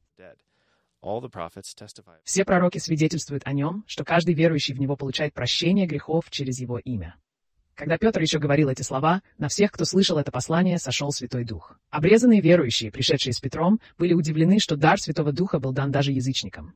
Все 2.24 2.46
пророки 2.46 2.78
свидетельствуют 2.78 3.44
о 3.46 3.54
нем, 3.54 3.84
что 3.88 4.04
каждый 4.06 4.36
верующий 4.36 4.76
в 4.76 4.80
него 4.80 4.96
получает 4.96 5.34
прощение 5.34 5.88
грехов 5.88 6.30
через 6.30 6.60
его 6.60 6.78
имя. 6.78 7.16
Когда 7.74 7.98
Петр 7.98 8.22
еще 8.22 8.38
говорил 8.38 8.70
эти 8.70 8.84
слова, 8.84 9.24
на 9.40 9.48
всех, 9.48 9.72
кто 9.72 9.86
слышал 9.86 10.20
это 10.20 10.32
послание, 10.32 10.78
сошел 10.78 11.12
Святой 11.12 11.44
Дух. 11.44 11.80
Обрезанные 11.90 12.40
верующие, 12.40 12.92
пришедшие 12.92 13.34
с 13.34 13.40
Петром, 13.40 13.80
были 13.98 14.14
удивлены, 14.14 14.60
что 14.60 14.76
дар 14.76 15.00
Святого 15.00 15.32
Духа 15.32 15.60
был 15.60 15.72
дан 15.72 15.92
даже 15.92 16.12
язычникам. 16.12 16.76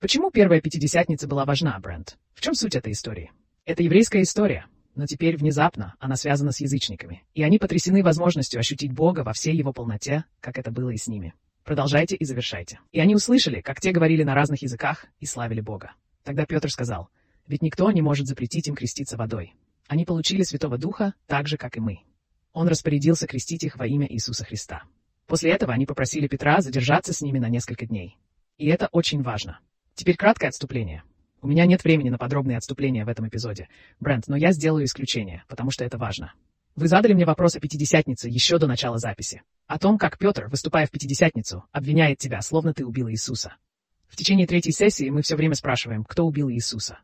Почему 0.00 0.30
первая 0.30 0.60
Пятидесятница 0.60 1.26
была 1.26 1.44
важна, 1.44 1.78
Брент? 1.80 2.18
В 2.34 2.40
чем 2.40 2.54
суть 2.54 2.74
этой 2.74 2.92
истории? 2.92 3.32
Это 3.64 3.82
еврейская 3.82 4.22
история, 4.22 4.66
но 4.94 5.06
теперь 5.06 5.36
внезапно 5.36 5.94
она 5.98 6.16
связана 6.16 6.52
с 6.52 6.60
язычниками, 6.60 7.24
и 7.34 7.42
они 7.42 7.58
потрясены 7.58 8.02
возможностью 8.02 8.60
ощутить 8.60 8.92
Бога 8.92 9.20
во 9.20 9.32
всей 9.32 9.56
его 9.56 9.72
полноте, 9.72 10.24
как 10.40 10.58
это 10.58 10.70
было 10.70 10.90
и 10.90 10.96
с 10.96 11.08
ними. 11.08 11.34
Продолжайте 11.64 12.16
и 12.16 12.24
завершайте. 12.24 12.80
И 12.92 13.00
они 13.00 13.14
услышали, 13.14 13.62
как 13.62 13.80
те 13.80 13.92
говорили 13.92 14.22
на 14.22 14.34
разных 14.34 14.60
языках 14.62 15.06
и 15.18 15.26
славили 15.26 15.62
Бога. 15.62 15.92
Тогда 16.22 16.44
Петр 16.44 16.70
сказал, 16.70 17.08
ведь 17.46 17.62
никто 17.62 17.90
не 17.90 18.02
может 18.02 18.26
запретить 18.26 18.68
им 18.68 18.74
креститься 18.74 19.16
водой. 19.16 19.54
Они 19.88 20.04
получили 20.04 20.42
Святого 20.42 20.76
Духа 20.76 21.14
так 21.26 21.48
же, 21.48 21.56
как 21.56 21.76
и 21.76 21.80
мы. 21.80 22.00
Он 22.52 22.68
распорядился 22.68 23.26
крестить 23.26 23.64
их 23.64 23.76
во 23.76 23.86
имя 23.86 24.06
Иисуса 24.06 24.44
Христа. 24.44 24.84
После 25.26 25.50
этого 25.50 25.72
они 25.72 25.86
попросили 25.86 26.26
Петра 26.26 26.60
задержаться 26.60 27.12
с 27.12 27.22
ними 27.22 27.38
на 27.38 27.48
несколько 27.48 27.86
дней. 27.86 28.18
И 28.58 28.66
это 28.66 28.88
очень 28.92 29.22
важно. 29.22 29.58
Теперь 29.94 30.16
краткое 30.16 30.48
отступление. 30.48 31.02
У 31.40 31.46
меня 31.46 31.66
нет 31.66 31.84
времени 31.84 32.10
на 32.10 32.18
подробные 32.18 32.56
отступления 32.56 33.04
в 33.04 33.08
этом 33.08 33.28
эпизоде, 33.28 33.68
Брент, 34.00 34.28
но 34.28 34.36
я 34.36 34.52
сделаю 34.52 34.84
исключение, 34.86 35.44
потому 35.46 35.70
что 35.70 35.84
это 35.84 35.98
важно. 35.98 36.32
Вы 36.74 36.88
задали 36.88 37.12
мне 37.12 37.24
вопрос 37.24 37.54
о 37.54 37.60
Пятидесятнице 37.60 38.28
еще 38.28 38.58
до 38.58 38.66
начала 38.66 38.98
записи. 38.98 39.42
О 39.66 39.78
том, 39.78 39.96
как 39.96 40.18
Петр, 40.18 40.48
выступая 40.48 40.86
в 40.86 40.90
Пятидесятницу, 40.90 41.64
обвиняет 41.70 42.18
тебя, 42.18 42.40
словно 42.42 42.74
ты 42.74 42.84
убил 42.84 43.08
Иисуса. 43.08 43.56
В 44.08 44.16
течение 44.16 44.46
третьей 44.46 44.72
сессии 44.72 45.10
мы 45.10 45.22
все 45.22 45.36
время 45.36 45.54
спрашиваем, 45.54 46.04
кто 46.04 46.24
убил 46.26 46.50
Иисуса. 46.50 46.98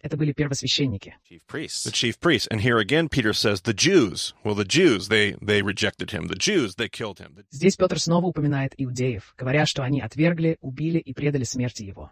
Это 0.00 0.16
были 0.16 0.32
первосвященники. 0.32 1.16
Chief 1.30 1.40
priests. 1.46 1.86
The 1.86 1.92
chief 1.92 2.18
priests. 2.20 2.46
And 2.50 2.60
here 2.60 2.78
again 2.78 3.08
Peter 3.08 3.32
says 3.32 3.62
the 3.62 3.72
Jews. 3.72 4.34
Well, 4.44 4.54
the 4.54 4.66
Jews, 4.66 5.08
they, 5.08 5.34
they 5.40 5.62
rejected 5.62 6.10
him. 6.10 6.28
The 6.28 6.36
Jews, 6.36 6.74
they 6.76 6.88
killed 6.88 7.20
him. 7.20 7.42
Здесь 7.50 7.76
Петр 7.76 7.98
снова 7.98 8.26
упоминает 8.26 8.74
иудеев, 8.76 9.34
говоря, 9.38 9.64
что 9.64 9.82
они 9.82 10.02
отвергли, 10.02 10.58
убили 10.60 10.98
и 10.98 11.14
предали 11.14 11.44
смерти 11.44 11.84
его. 11.84 12.10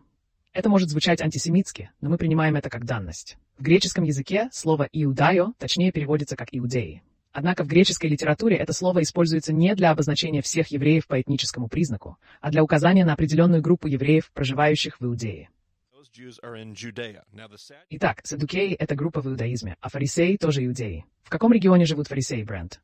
Это 0.52 0.68
может 0.68 0.90
звучать 0.90 1.22
антисемитски, 1.22 1.90
но 2.02 2.10
мы 2.10 2.18
принимаем 2.18 2.56
это 2.56 2.68
как 2.68 2.84
данность. 2.84 3.38
В 3.56 3.62
греческом 3.62 4.04
языке 4.04 4.50
слово 4.52 4.86
«иудайо» 4.92 5.54
точнее 5.58 5.92
переводится 5.92 6.36
как 6.36 6.48
«иудеи». 6.52 7.02
Однако 7.32 7.64
в 7.64 7.68
греческой 7.68 8.10
литературе 8.10 8.56
это 8.56 8.74
слово 8.74 9.02
используется 9.02 9.54
не 9.54 9.74
для 9.74 9.90
обозначения 9.90 10.42
всех 10.42 10.68
евреев 10.68 11.06
по 11.06 11.18
этническому 11.18 11.68
признаку, 11.68 12.18
а 12.42 12.50
для 12.50 12.62
указания 12.62 13.06
на 13.06 13.14
определенную 13.14 13.62
группу 13.62 13.88
евреев, 13.88 14.30
проживающих 14.34 15.00
в 15.00 15.06
Иудее. 15.06 15.48
Итак, 17.88 18.20
садукеи— 18.22 18.74
это 18.78 18.94
группа 18.94 19.22
в 19.22 19.28
иудаизме, 19.28 19.78
а 19.80 19.88
фарисеи— 19.88 20.36
тоже 20.40 20.66
иудеи. 20.66 21.06
В 21.22 21.30
каком 21.30 21.54
регионе 21.54 21.86
живут 21.86 22.08
фарисеи, 22.08 22.42
Брент? 22.42 22.82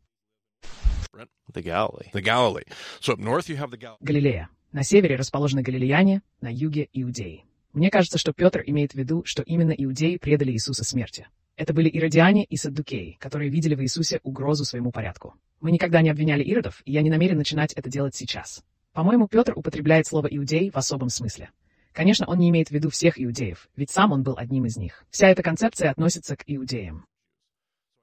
Галилея. 4.00 4.48
На 4.72 4.82
севере 4.82 5.16
расположены 5.16 5.60
галилеяне, 5.60 6.22
на 6.40 6.50
юге— 6.50 6.88
иудеи. 6.94 7.44
Мне 7.78 7.92
кажется, 7.92 8.18
что 8.18 8.32
Петр 8.32 8.64
имеет 8.66 8.90
в 8.90 8.94
виду, 8.96 9.22
что 9.24 9.44
именно 9.44 9.70
иудеи 9.70 10.16
предали 10.16 10.50
Иисуса 10.50 10.82
смерти. 10.82 11.28
Это 11.54 11.72
были 11.72 11.88
иродиане 11.88 12.42
и 12.42 12.56
саддукеи, 12.56 13.16
которые 13.20 13.50
видели 13.50 13.76
в 13.76 13.82
Иисусе 13.82 14.18
угрозу 14.24 14.64
своему 14.64 14.90
порядку. 14.90 15.34
Мы 15.60 15.70
никогда 15.70 16.02
не 16.02 16.10
обвиняли 16.10 16.42
иродов, 16.42 16.82
и 16.86 16.90
я 16.90 17.02
не 17.02 17.10
намерен 17.10 17.38
начинать 17.38 17.72
это 17.74 17.88
делать 17.88 18.16
сейчас. 18.16 18.64
По-моему, 18.94 19.28
Петр 19.28 19.52
употребляет 19.54 20.08
слово 20.08 20.26
«иудей» 20.26 20.72
в 20.72 20.76
особом 20.76 21.08
смысле. 21.08 21.50
Конечно, 21.92 22.26
он 22.26 22.38
не 22.38 22.48
имеет 22.50 22.66
в 22.66 22.72
виду 22.72 22.90
всех 22.90 23.14
иудеев, 23.16 23.68
ведь 23.76 23.90
сам 23.90 24.10
он 24.10 24.24
был 24.24 24.34
одним 24.36 24.66
из 24.66 24.76
них. 24.76 25.04
Вся 25.10 25.28
эта 25.28 25.44
концепция 25.44 25.92
относится 25.92 26.34
к 26.34 26.42
иудеям. 26.48 27.06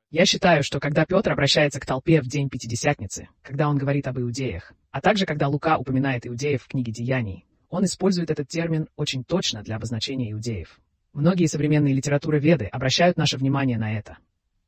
Я 0.10 0.26
считаю, 0.26 0.64
что 0.64 0.80
когда 0.80 1.06
Петр 1.06 1.34
обращается 1.34 1.82
к 1.82 1.86
толпе 1.86 2.22
в 2.22 2.28
день 2.28 2.48
Пятидесятницы, 2.48 3.28
когда 3.42 3.68
он 3.68 3.78
говорит 3.78 4.08
об 4.08 4.20
иудеях, 4.20 4.72
а 4.92 5.02
также 5.02 5.26
когда 5.26 5.50
Лука 5.50 5.78
упоминает 5.78 6.26
иудеев 6.26 6.64
в 6.64 6.68
книге 6.70 6.94
Деяний, 6.94 7.46
он 7.76 7.84
использует 7.84 8.32
этот 8.32 8.48
термин 8.48 8.88
очень 8.96 9.26
точно 9.26 9.62
для 9.62 9.76
обозначения 9.76 10.32
иудеев. 10.32 10.80
Многие 11.12 11.48
современные 11.48 11.94
литературоведы 11.94 12.66
обращают 12.66 13.18
наше 13.18 13.38
внимание 13.38 13.78
на 13.78 13.98
это. 13.98 14.18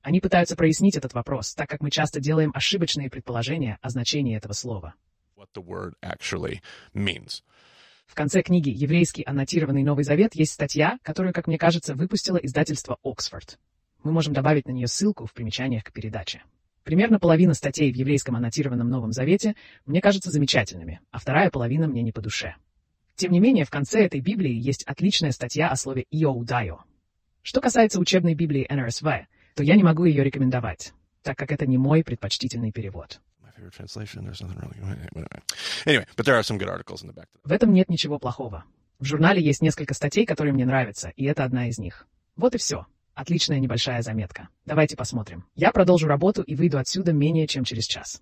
Они 0.02 0.20
пытаются 0.20 0.58
прояснить 0.58 0.98
этот 0.98 1.14
вопрос, 1.14 1.54
так 1.54 1.70
как 1.70 1.82
мы 1.82 1.90
часто 1.90 2.20
делаем 2.20 2.52
ошибочные 2.54 3.10
предположения 3.10 3.78
о 3.82 3.90
значении 3.90 4.36
этого 4.36 4.52
слова. 4.52 4.94
В 8.08 8.14
конце 8.14 8.42
книги 8.42 8.70
«Еврейский 8.70 9.24
аннотированный 9.24 9.84
Новый 9.84 10.04
Завет» 10.04 10.36
есть 10.36 10.52
статья, 10.52 10.98
которую, 11.02 11.34
как 11.34 11.48
мне 11.48 11.58
кажется, 11.58 11.96
выпустило 11.96 12.38
издательство 12.38 12.98
«Оксфорд». 13.04 13.58
Мы 14.04 14.12
можем 14.12 14.34
добавить 14.34 14.68
на 14.68 14.72
нее 14.72 14.88
ссылку 14.88 15.26
в 15.26 15.34
примечаниях 15.34 15.86
к 15.86 15.94
передаче. 15.94 16.44
Примерно 16.84 17.20
половина 17.20 17.54
статей 17.54 17.92
в 17.92 17.96
еврейском 17.96 18.36
аннотированном 18.36 18.90
Новом 18.90 19.14
Завете 19.14 19.56
мне 19.86 20.02
кажутся 20.02 20.30
замечательными, 20.30 21.00
а 21.12 21.20
вторая 21.20 21.50
половина 21.50 21.88
мне 21.88 22.02
не 22.02 22.12
по 22.12 22.22
душе. 22.22 22.56
Тем 23.18 23.32
не 23.32 23.40
менее, 23.40 23.66
в 23.66 23.72
конце 23.72 24.06
этой 24.06 24.22
Библии 24.22 24.54
есть 24.54 24.84
отличная 24.84 25.32
статья 25.32 25.70
о 25.70 25.76
слове 25.76 26.06
«иоудайо». 26.12 26.84
Что 27.42 27.62
касается 27.62 28.00
учебной 28.00 28.36
Библии 28.36 28.68
НРСВ, 28.70 29.06
то 29.56 29.64
я 29.64 29.76
не 29.76 29.82
могу 29.82 30.06
ее 30.06 30.24
рекомендовать, 30.24 30.94
так 31.24 31.36
как 31.36 31.52
это 31.52 31.66
не 31.66 31.80
мой 31.80 32.04
предпочтительный 32.04 32.72
перевод. 32.72 33.20
В 37.44 37.52
этом 37.52 37.74
нет 37.74 37.90
ничего 37.90 38.20
плохого. 38.20 38.66
В 39.00 39.06
журнале 39.06 39.42
есть 39.42 39.64
несколько 39.64 39.96
статей, 39.96 40.28
которые 40.28 40.54
мне 40.54 40.68
нравятся, 40.68 41.10
и 41.16 41.26
это 41.26 41.44
одна 41.44 41.70
из 41.70 41.80
них. 41.80 42.08
Вот 42.36 42.54
и 42.54 42.60
все. 42.60 42.86
Отличная 43.16 43.60
небольшая 43.60 44.04
заметка. 44.04 44.50
Давайте 44.68 44.96
посмотрим. 44.96 45.44
Я 45.56 45.72
продолжу 45.72 46.08
работу 46.08 46.44
и 46.44 46.54
выйду 46.54 46.78
отсюда 46.78 47.14
менее 47.14 47.48
чем 47.48 47.64
через 47.64 47.88
час. 47.88 48.22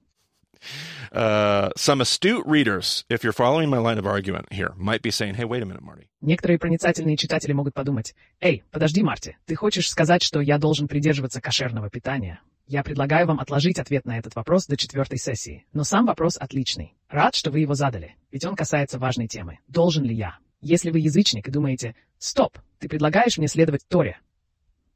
Uh, 1.11 1.69
some 1.77 2.01
astute 2.01 2.45
readers, 2.45 3.05
if 3.09 3.23
you're 3.23 3.33
following 3.33 3.69
my 3.69 3.77
line 3.77 3.97
of 3.97 4.05
argument 4.05 4.51
here, 4.51 4.73
might 4.75 5.01
be 5.01 5.11
saying, 5.11 5.35
hey, 5.35 5.45
wait 5.45 5.63
a 5.63 5.65
minute, 5.65 5.81
Marty. 5.81 6.07
Некоторые 6.21 6.59
проницательные 6.59 7.17
читатели 7.17 7.53
могут 7.53 7.73
подумать, 7.73 8.15
эй, 8.41 8.63
подожди, 8.71 9.01
Марти, 9.03 9.37
ты 9.45 9.55
хочешь 9.55 9.89
сказать, 9.89 10.23
что 10.23 10.41
я 10.41 10.57
должен 10.57 10.87
придерживаться 10.87 11.39
кошерного 11.39 11.89
питания? 11.89 12.41
Я 12.67 12.83
предлагаю 12.83 13.27
вам 13.27 13.39
отложить 13.39 13.77
ответ 13.77 14.05
на 14.05 14.17
этот 14.17 14.35
вопрос 14.35 14.65
до 14.65 14.75
четвертой 14.75 15.19
сессии. 15.19 15.65
Но 15.71 15.83
сам 15.83 16.07
вопрос 16.07 16.35
отличный. 16.35 16.95
Рад, 17.09 17.35
что 17.35 17.51
вы 17.51 17.59
его 17.59 17.75
задали, 17.75 18.15
ведь 18.31 18.43
он 18.43 18.55
касается 18.55 18.97
важной 18.97 19.27
темы. 19.27 19.59
Должен 19.67 20.03
ли 20.03 20.15
я? 20.15 20.39
Если 20.61 20.89
вы 20.89 20.99
язычник 20.99 21.47
и 21.47 21.51
думаете, 21.51 21.95
стоп, 22.17 22.57
ты 22.79 22.89
предлагаешь 22.89 23.37
мне 23.37 23.47
следовать 23.47 23.87
Торе. 23.87 24.19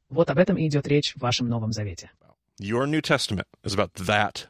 Вот 0.08 0.30
об 0.30 0.38
этом 0.38 0.56
и 0.56 0.66
идет 0.66 0.88
речь 0.88 1.14
в 1.14 1.20
вашем 1.20 1.48
Новом 1.48 1.72
Завете. 1.72 2.10
Your 2.60 2.86
New 2.86 3.00
Testament 3.00 3.46
is 3.64 3.74
about 3.74 3.94
that 3.94 4.49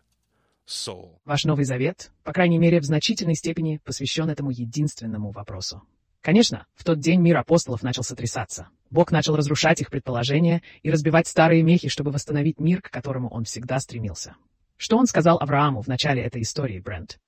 Ваш 1.25 1.45
Новый 1.47 1.65
Завет, 1.65 2.13
по 2.23 2.33
крайней 2.33 2.59
мере, 2.59 2.79
в 2.79 2.85
значительной 2.85 3.35
степени 3.35 3.81
посвящен 3.85 4.31
этому 4.31 4.51
единственному 4.53 5.33
вопросу. 5.33 5.83
Конечно, 6.21 6.65
в 6.77 6.85
тот 6.85 7.01
день 7.01 7.21
мир 7.21 7.39
апостолов 7.39 7.83
начал 7.83 8.05
сотрясаться. 8.05 8.69
Бог 8.89 9.11
начал 9.11 9.35
разрушать 9.35 9.81
их 9.81 9.91
предположения 9.91 10.63
и 10.83 10.91
разбивать 10.91 11.27
старые 11.27 11.65
мехи, 11.65 11.89
чтобы 11.89 12.13
восстановить 12.13 12.61
мир, 12.61 12.83
к 12.83 12.91
которому 12.91 13.29
он 13.31 13.45
всегда 13.45 13.81
стремился. 13.81 14.37
Что 14.77 14.97
он 14.97 15.07
сказал 15.07 15.39
Аврааму 15.41 15.83
в 15.83 15.89
начале 15.89 16.23
этой 16.23 16.43
истории, 16.43 16.79
Брент? 16.79 17.19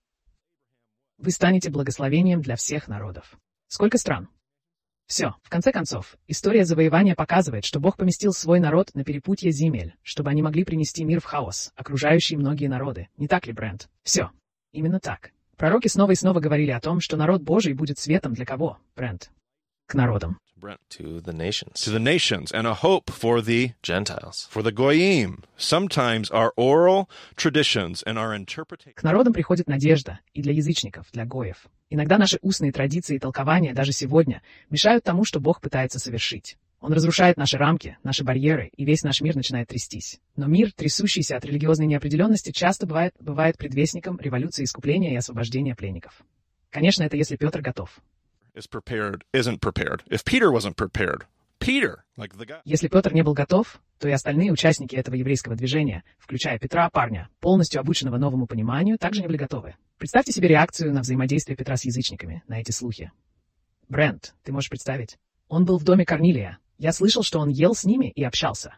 Вы 1.19 1.33
станете 1.33 1.69
благословением 1.69 2.43
для 2.43 2.55
всех 2.55 2.87
народов. 2.87 3.39
Сколько 3.67 3.99
стран? 3.99 4.29
Все, 5.13 5.35
в 5.43 5.51
конце 5.51 5.73
концов, 5.73 6.17
история 6.27 6.65
завоевания 6.65 7.15
показывает, 7.15 7.67
что 7.67 7.81
Бог 7.81 7.99
поместил 7.99 8.33
свой 8.33 8.61
народ 8.61 8.95
на 8.95 9.05
перепутье 9.05 9.53
земель, 9.53 9.95
чтобы 10.03 10.31
они 10.31 10.41
могли 10.41 10.65
принести 10.65 11.05
мир 11.05 11.21
в 11.21 11.27
хаос, 11.27 11.71
окружающий 11.77 12.39
многие 12.39 12.67
народы. 12.67 13.11
Не 13.19 13.29
так 13.29 13.47
ли, 13.47 13.53
Брент? 13.53 13.91
Все. 14.05 14.31
Именно 14.73 15.01
так. 15.01 15.33
Пророки 15.59 15.89
снова 15.89 16.13
и 16.13 16.15
снова 16.15 16.41
говорили 16.41 16.71
о 16.71 16.81
том, 16.81 17.01
что 17.01 17.19
народ 17.19 17.43
Божий 17.43 17.75
будет 17.75 17.99
светом 17.99 18.33
для 18.33 18.47
кого, 18.47 18.79
Брент? 18.97 19.31
К 19.87 19.93
народам. 19.93 20.39
Brent. 20.59 20.79
to 20.89 21.21
the 21.21 21.35
nations, 21.35 21.75
To 21.85 21.91
the 21.91 21.99
nations 21.99 22.51
and 22.51 22.67
a 22.67 22.73
hope 22.73 23.11
for 23.11 23.43
the 23.43 23.73
Gentiles. 23.83 24.49
for 24.51 24.63
the 24.63 24.73
goyim. 24.73 25.43
Sometimes 25.59 26.31
our 26.31 26.53
oral 26.57 27.11
traditions 27.37 28.03
and 28.07 28.17
our 28.17 28.35
interpretation 28.35 28.95
К 28.95 29.03
народам 29.03 29.35
приходит 29.35 29.67
надежда 29.67 30.21
и 30.33 30.41
для 30.41 30.55
язычников, 30.55 31.11
для 31.13 31.27
гоев. 31.27 31.67
Иногда 31.93 32.17
наши 32.17 32.39
устные 32.41 32.73
традиции 32.73 33.17
и 33.17 33.19
толкования 33.19 33.75
даже 33.75 33.93
сегодня 33.93 34.41
мешают 34.71 35.05
тому, 35.05 35.27
что 35.27 35.41
Бог 35.41 35.61
пытается 35.61 35.99
совершить. 35.99 36.57
Он 36.81 36.91
разрушает 36.91 37.37
наши 37.37 37.59
рамки, 37.59 37.99
наши 38.03 38.25
барьеры, 38.25 38.71
и 38.75 38.87
весь 38.87 39.03
наш 39.03 39.21
мир 39.21 39.37
начинает 39.37 39.69
трястись. 39.69 40.19
Но 40.35 40.47
мир, 40.47 40.73
трясущийся 40.73 41.37
от 41.37 41.45
религиозной 41.45 41.85
неопределенности, 41.85 42.51
часто 42.51 42.87
бывает, 42.87 43.15
бывает 43.21 43.59
предвестником 43.59 44.19
революции 44.19 44.65
искупления 44.65 45.13
и 45.13 45.17
освобождения 45.17 45.75
пленников. 45.75 46.23
Конечно, 46.71 47.03
это 47.03 47.19
если 47.19 47.37
Петр 47.37 47.61
готов. 47.61 47.91
Если 52.65 52.89
Петр 52.89 53.13
не 53.13 53.23
был 53.23 53.35
готов, 53.35 53.83
то 53.99 54.09
и 54.09 54.13
остальные 54.13 54.51
участники 54.51 54.97
этого 54.97 55.15
еврейского 55.15 55.57
движения, 55.57 56.05
включая 56.19 56.59
Петра, 56.59 56.89
парня, 56.89 57.29
полностью 57.39 57.81
обученного 57.81 58.17
новому 58.17 58.47
пониманию, 58.47 58.97
также 58.97 59.21
не 59.21 59.27
были 59.27 59.37
готовы. 59.37 59.77
Представьте 60.03 60.33
себе 60.33 60.49
реакцию 60.49 60.93
на 60.93 61.03
взаимодействие 61.03 61.57
Петра 61.57 61.77
с 61.77 61.85
язычниками, 61.85 62.43
на 62.49 62.61
эти 62.61 62.73
слухи. 62.73 63.13
Брент, 63.89 64.35
ты 64.43 64.51
можешь 64.51 64.69
представить? 64.69 65.17
Он 65.47 65.65
был 65.65 65.79
в 65.79 65.85
доме 65.85 66.05
Корнилия. 66.05 66.59
Я 66.77 66.93
слышал, 66.93 67.23
что 67.23 67.39
он 67.39 67.51
ел 67.51 67.73
с 67.77 67.85
ними 67.85 68.11
и 68.11 68.25
общался. 68.25 68.75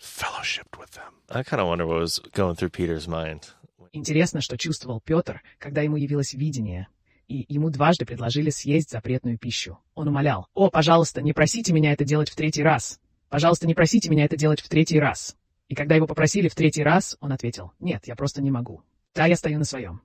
fellowshipped 0.00 0.76
with 0.76 0.90
them. 0.96 1.14
I 1.28 1.44
kind 1.44 1.60
of 1.60 1.68
wonder 1.68 1.86
what 1.86 2.00
was 2.00 2.18
going 2.32 2.56
through 2.56 2.72
Peter's 2.72 3.06
mind. 3.06 3.44
Интересно, 3.92 4.40
что 4.40 4.58
чувствовал 4.58 5.00
Петр, 5.00 5.40
когда 5.60 5.82
ему 5.82 5.94
явилось 5.94 6.32
видение, 6.32 6.88
и 7.28 7.46
ему 7.48 7.70
дважды 7.70 8.04
предложили 8.04 8.50
съесть 8.50 8.90
запретную 8.90 9.38
пищу. 9.38 9.78
Он 9.94 10.08
умолял, 10.08 10.48
«О, 10.52 10.68
пожалуйста, 10.68 11.22
не 11.22 11.32
просите 11.32 11.72
меня 11.72 11.92
это 11.92 12.04
делать 12.04 12.28
в 12.28 12.34
третий 12.34 12.64
раз! 12.64 12.98
Пожалуйста, 13.28 13.68
не 13.68 13.76
просите 13.76 14.10
меня 14.10 14.24
это 14.24 14.36
делать 14.36 14.62
в 14.62 14.68
третий 14.68 14.98
раз!» 14.98 15.36
И 15.68 15.76
когда 15.76 15.94
его 15.94 16.08
попросили 16.08 16.48
в 16.48 16.56
третий 16.56 16.82
раз, 16.82 17.16
он 17.20 17.30
ответил, 17.30 17.70
«Нет, 17.78 18.08
я 18.08 18.16
просто 18.16 18.42
не 18.42 18.50
могу. 18.50 18.82
Да, 19.14 19.26
я 19.26 19.36
стою 19.36 19.58
на 19.58 19.64
своем». 19.64 20.02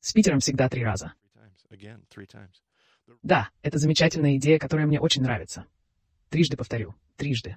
С 0.00 0.12
Питером 0.12 0.40
всегда 0.40 0.68
три 0.68 0.84
раза. 0.84 1.14
Да, 3.22 3.50
это 3.62 3.78
замечательная 3.78 4.36
идея, 4.36 4.58
которая 4.58 4.86
мне 4.86 5.00
очень 5.00 5.22
нравится. 5.22 5.66
Трижды 6.28 6.56
повторю. 6.56 6.94
Трижды. 7.16 7.56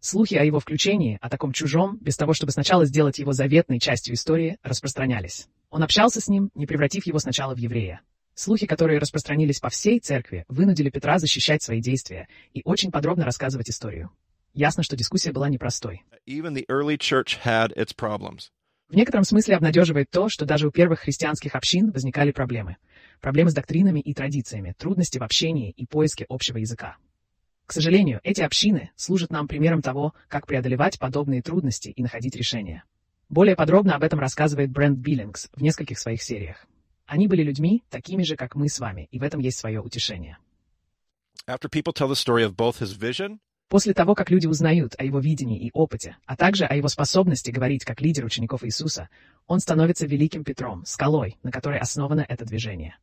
Слухи 0.00 0.34
о 0.34 0.44
его 0.44 0.58
включении, 0.58 1.18
о 1.20 1.28
таком 1.28 1.52
чужом, 1.52 1.98
без 2.00 2.16
того, 2.16 2.34
чтобы 2.34 2.50
сначала 2.50 2.84
сделать 2.84 3.18
его 3.18 3.32
заветной 3.32 3.78
частью 3.78 4.14
истории, 4.14 4.58
распространялись. 4.62 5.48
Он 5.70 5.82
общался 5.82 6.20
с 6.20 6.28
ним, 6.28 6.50
не 6.54 6.66
превратив 6.66 7.06
его 7.06 7.18
сначала 7.18 7.54
в 7.54 7.58
еврея. 7.58 8.00
Слухи, 8.34 8.66
которые 8.66 8.98
распространились 8.98 9.60
по 9.60 9.68
всей 9.68 10.00
церкви, 10.00 10.44
вынудили 10.48 10.90
Петра 10.90 11.18
защищать 11.18 11.62
свои 11.62 11.80
действия 11.80 12.28
и 12.52 12.62
очень 12.64 12.90
подробно 12.90 13.24
рассказывать 13.24 13.70
историю. 13.70 14.10
Ясно, 14.54 14.82
что 14.82 14.96
дискуссия 14.96 15.32
была 15.32 15.48
непростой. 15.48 16.02
Even 16.26 16.54
the 16.54 16.66
early 16.68 16.96
church 16.96 17.38
had 17.44 17.72
its 17.76 17.94
problems. 17.94 18.50
В 18.92 18.94
некотором 18.94 19.24
смысле 19.24 19.56
обнадеживает 19.56 20.10
то, 20.10 20.28
что 20.28 20.44
даже 20.44 20.68
у 20.68 20.70
первых 20.70 21.00
христианских 21.00 21.54
общин 21.54 21.92
возникали 21.92 22.30
проблемы. 22.30 22.76
Проблемы 23.22 23.48
с 23.48 23.54
доктринами 23.54 24.00
и 24.00 24.12
традициями, 24.12 24.74
трудности 24.76 25.16
в 25.16 25.22
общении 25.22 25.70
и 25.70 25.86
поиске 25.86 26.26
общего 26.28 26.58
языка. 26.58 26.98
К 27.64 27.72
сожалению, 27.72 28.20
эти 28.22 28.42
общины 28.42 28.90
служат 28.94 29.30
нам 29.30 29.48
примером 29.48 29.80
того, 29.80 30.12
как 30.28 30.46
преодолевать 30.46 30.98
подобные 30.98 31.40
трудности 31.40 31.88
и 31.88 32.02
находить 32.02 32.36
решения. 32.36 32.84
Более 33.30 33.56
подробно 33.56 33.96
об 33.96 34.02
этом 34.02 34.20
рассказывает 34.20 34.70
Брент 34.70 34.98
Биллингс 34.98 35.48
в 35.54 35.62
нескольких 35.62 35.98
своих 35.98 36.22
сериях. 36.22 36.66
Они 37.06 37.28
были 37.28 37.42
людьми, 37.42 37.82
такими 37.88 38.24
же, 38.24 38.36
как 38.36 38.56
мы 38.56 38.68
с 38.68 38.78
вами, 38.78 39.08
и 39.10 39.18
в 39.18 39.22
этом 39.22 39.40
есть 39.40 39.58
свое 39.58 39.80
утешение. 39.80 40.36
After 41.46 41.70
people 41.70 41.94
tell 41.94 42.08
the 42.08 42.14
story 42.14 42.44
of 42.44 42.54
both 42.56 42.80
his 42.80 42.92
vision 42.92 43.38
После 43.72 43.94
того, 43.94 44.14
как 44.14 44.28
люди 44.28 44.46
узнают 44.46 44.94
о 44.98 45.04
его 45.04 45.18
видении 45.18 45.58
и 45.58 45.70
опыте, 45.72 46.18
а 46.26 46.36
также 46.36 46.66
о 46.66 46.74
его 46.74 46.88
способности 46.88 47.50
говорить 47.50 47.86
как 47.86 48.02
лидер 48.02 48.22
учеников 48.22 48.64
Иисуса, 48.64 49.08
он 49.46 49.60
становится 49.60 50.04
великим 50.06 50.44
Петром, 50.44 50.84
скалой, 50.84 51.38
на 51.42 51.50
которой 51.50 51.78
основано 51.78 52.22
это 52.28 52.44
движение. 52.44 52.98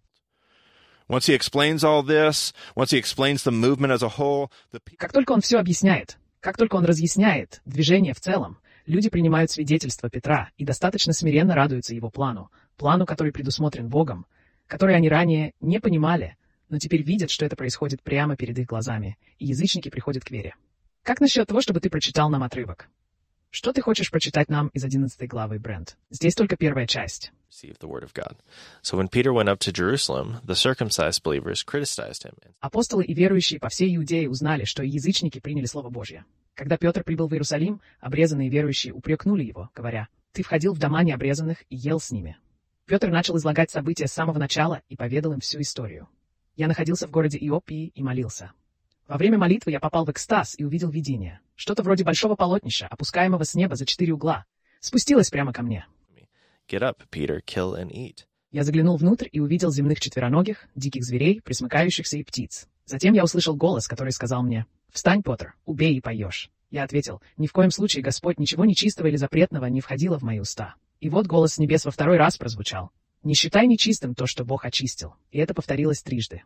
Как 4.95 5.11
только 5.11 5.31
он 5.31 5.41
все 5.41 5.57
объясняет, 5.57 6.19
как 6.39 6.55
только 6.55 6.75
он 6.75 6.85
разъясняет 6.85 7.63
движение 7.65 8.13
в 8.13 8.19
целом, 8.19 8.59
люди 8.85 9.09
принимают 9.09 9.49
свидетельство 9.49 10.07
Петра 10.07 10.51
и 10.57 10.65
достаточно 10.65 11.13
смиренно 11.13 11.55
радуются 11.55 11.95
его 11.95 12.11
плану, 12.11 12.51
плану, 12.77 13.07
который 13.07 13.31
предусмотрен 13.31 13.89
Богом, 13.89 14.27
который 14.67 14.95
они 14.95 15.09
ранее 15.09 15.55
не 15.61 15.79
понимали, 15.79 16.37
но 16.69 16.77
теперь 16.77 17.03
видят, 17.03 17.31
что 17.31 17.45
это 17.45 17.55
происходит 17.55 18.01
прямо 18.01 18.35
перед 18.35 18.57
их 18.57 18.67
глазами, 18.67 19.17
и 19.37 19.47
язычники 19.47 19.89
приходят 19.89 20.23
к 20.23 20.31
вере. 20.31 20.55
Как 21.03 21.19
насчет 21.19 21.47
того, 21.47 21.61
чтобы 21.61 21.79
ты 21.79 21.89
прочитал 21.89 22.29
нам 22.29 22.43
отрывок? 22.43 22.89
Что 23.51 23.73
ты 23.73 23.81
хочешь 23.81 24.11
прочитать 24.11 24.47
нам 24.47 24.67
из 24.69 24.83
11 24.83 25.27
главы, 25.27 25.57
Брент? 25.57 25.97
Здесь 26.11 26.35
только 26.35 26.55
первая 26.55 26.85
часть. 26.85 27.31
Апостолы 32.59 33.03
и 33.03 33.13
верующие 33.15 33.59
по 33.59 33.69
всей 33.69 33.95
Иудее 33.95 34.29
узнали, 34.29 34.65
что 34.65 34.83
и 34.83 34.89
язычники 34.89 35.39
приняли 35.39 35.65
Слово 35.65 35.89
Божье. 35.89 36.25
Когда 36.53 36.77
Петр 36.77 37.03
прибыл 37.03 37.27
в 37.27 37.33
Иерусалим, 37.33 37.81
обрезанные 37.99 38.49
верующие 38.49 38.93
упрекнули 38.93 39.43
его, 39.43 39.71
говоря, 39.73 40.09
«Ты 40.31 40.43
входил 40.43 40.73
в 40.75 40.77
дома 40.77 41.01
необрезанных 41.01 41.63
и 41.69 41.75
ел 41.75 41.99
с 41.99 42.11
ними». 42.11 42.37
Петр 42.85 43.09
начал 43.09 43.35
излагать 43.37 43.71
события 43.71 44.07
с 44.07 44.13
самого 44.13 44.37
начала 44.37 44.83
и 44.89 44.95
поведал 44.95 45.33
им 45.33 45.39
всю 45.39 45.59
историю. 45.61 46.07
Я 46.59 46.67
находился 46.67 47.07
в 47.07 47.11
городе 47.11 47.37
Иопии 47.37 47.93
и 47.95 48.03
молился. 48.03 48.51
Во 49.07 49.15
время 49.15 49.37
молитвы 49.37 49.71
я 49.71 49.79
попал 49.79 50.03
в 50.03 50.11
экстаз 50.11 50.55
и 50.57 50.65
увидел 50.65 50.89
видение. 50.89 51.39
Что-то 51.55 51.83
вроде 51.83 52.03
большого 52.03 52.35
полотнища, 52.35 52.85
опускаемого 52.87 53.45
с 53.45 53.55
неба 53.55 53.77
за 53.77 53.85
четыре 53.85 54.11
угла. 54.11 54.43
Спустилось 54.81 55.29
прямо 55.29 55.53
ко 55.53 55.63
мне. 55.63 55.87
Get 56.67 56.81
up, 56.81 56.97
Peter, 57.13 57.39
kill 57.45 57.81
and 57.81 57.91
eat. 57.91 58.25
Я 58.51 58.65
заглянул 58.65 58.97
внутрь 58.97 59.29
и 59.31 59.39
увидел 59.39 59.71
земных 59.71 60.01
четвероногих, 60.01 60.67
диких 60.75 61.05
зверей, 61.05 61.39
присмыкающихся 61.41 62.17
и 62.17 62.25
птиц. 62.25 62.67
Затем 62.83 63.13
я 63.13 63.23
услышал 63.23 63.55
голос, 63.55 63.87
который 63.87 64.11
сказал 64.11 64.43
мне, 64.43 64.65
«Встань, 64.91 65.23
Поттер, 65.23 65.55
убей 65.63 65.95
и 65.95 66.01
поешь». 66.01 66.51
Я 66.71 66.83
ответил, 66.83 67.21
«Ни 67.37 67.47
в 67.47 67.53
коем 67.53 67.71
случае, 67.71 68.03
Господь, 68.03 68.37
ничего 68.37 68.65
нечистого 68.65 69.07
или 69.07 69.15
запретного 69.15 69.67
не 69.67 69.79
входило 69.79 70.19
в 70.19 70.23
мои 70.23 70.41
уста». 70.41 70.75
И 70.99 71.07
вот 71.07 71.25
голос 71.25 71.53
с 71.53 71.57
небес 71.57 71.85
во 71.85 71.91
второй 71.91 72.17
раз 72.17 72.35
прозвучал. 72.35 72.91
«Не 73.23 73.33
считай 73.33 73.67
нечистым 73.67 74.15
то, 74.15 74.25
что 74.25 74.45
Бог 74.45 74.65
очистил». 74.65 75.15
И 75.31 75.39
это 75.39 75.53
повторилось 75.53 76.01
трижды. 76.01 76.43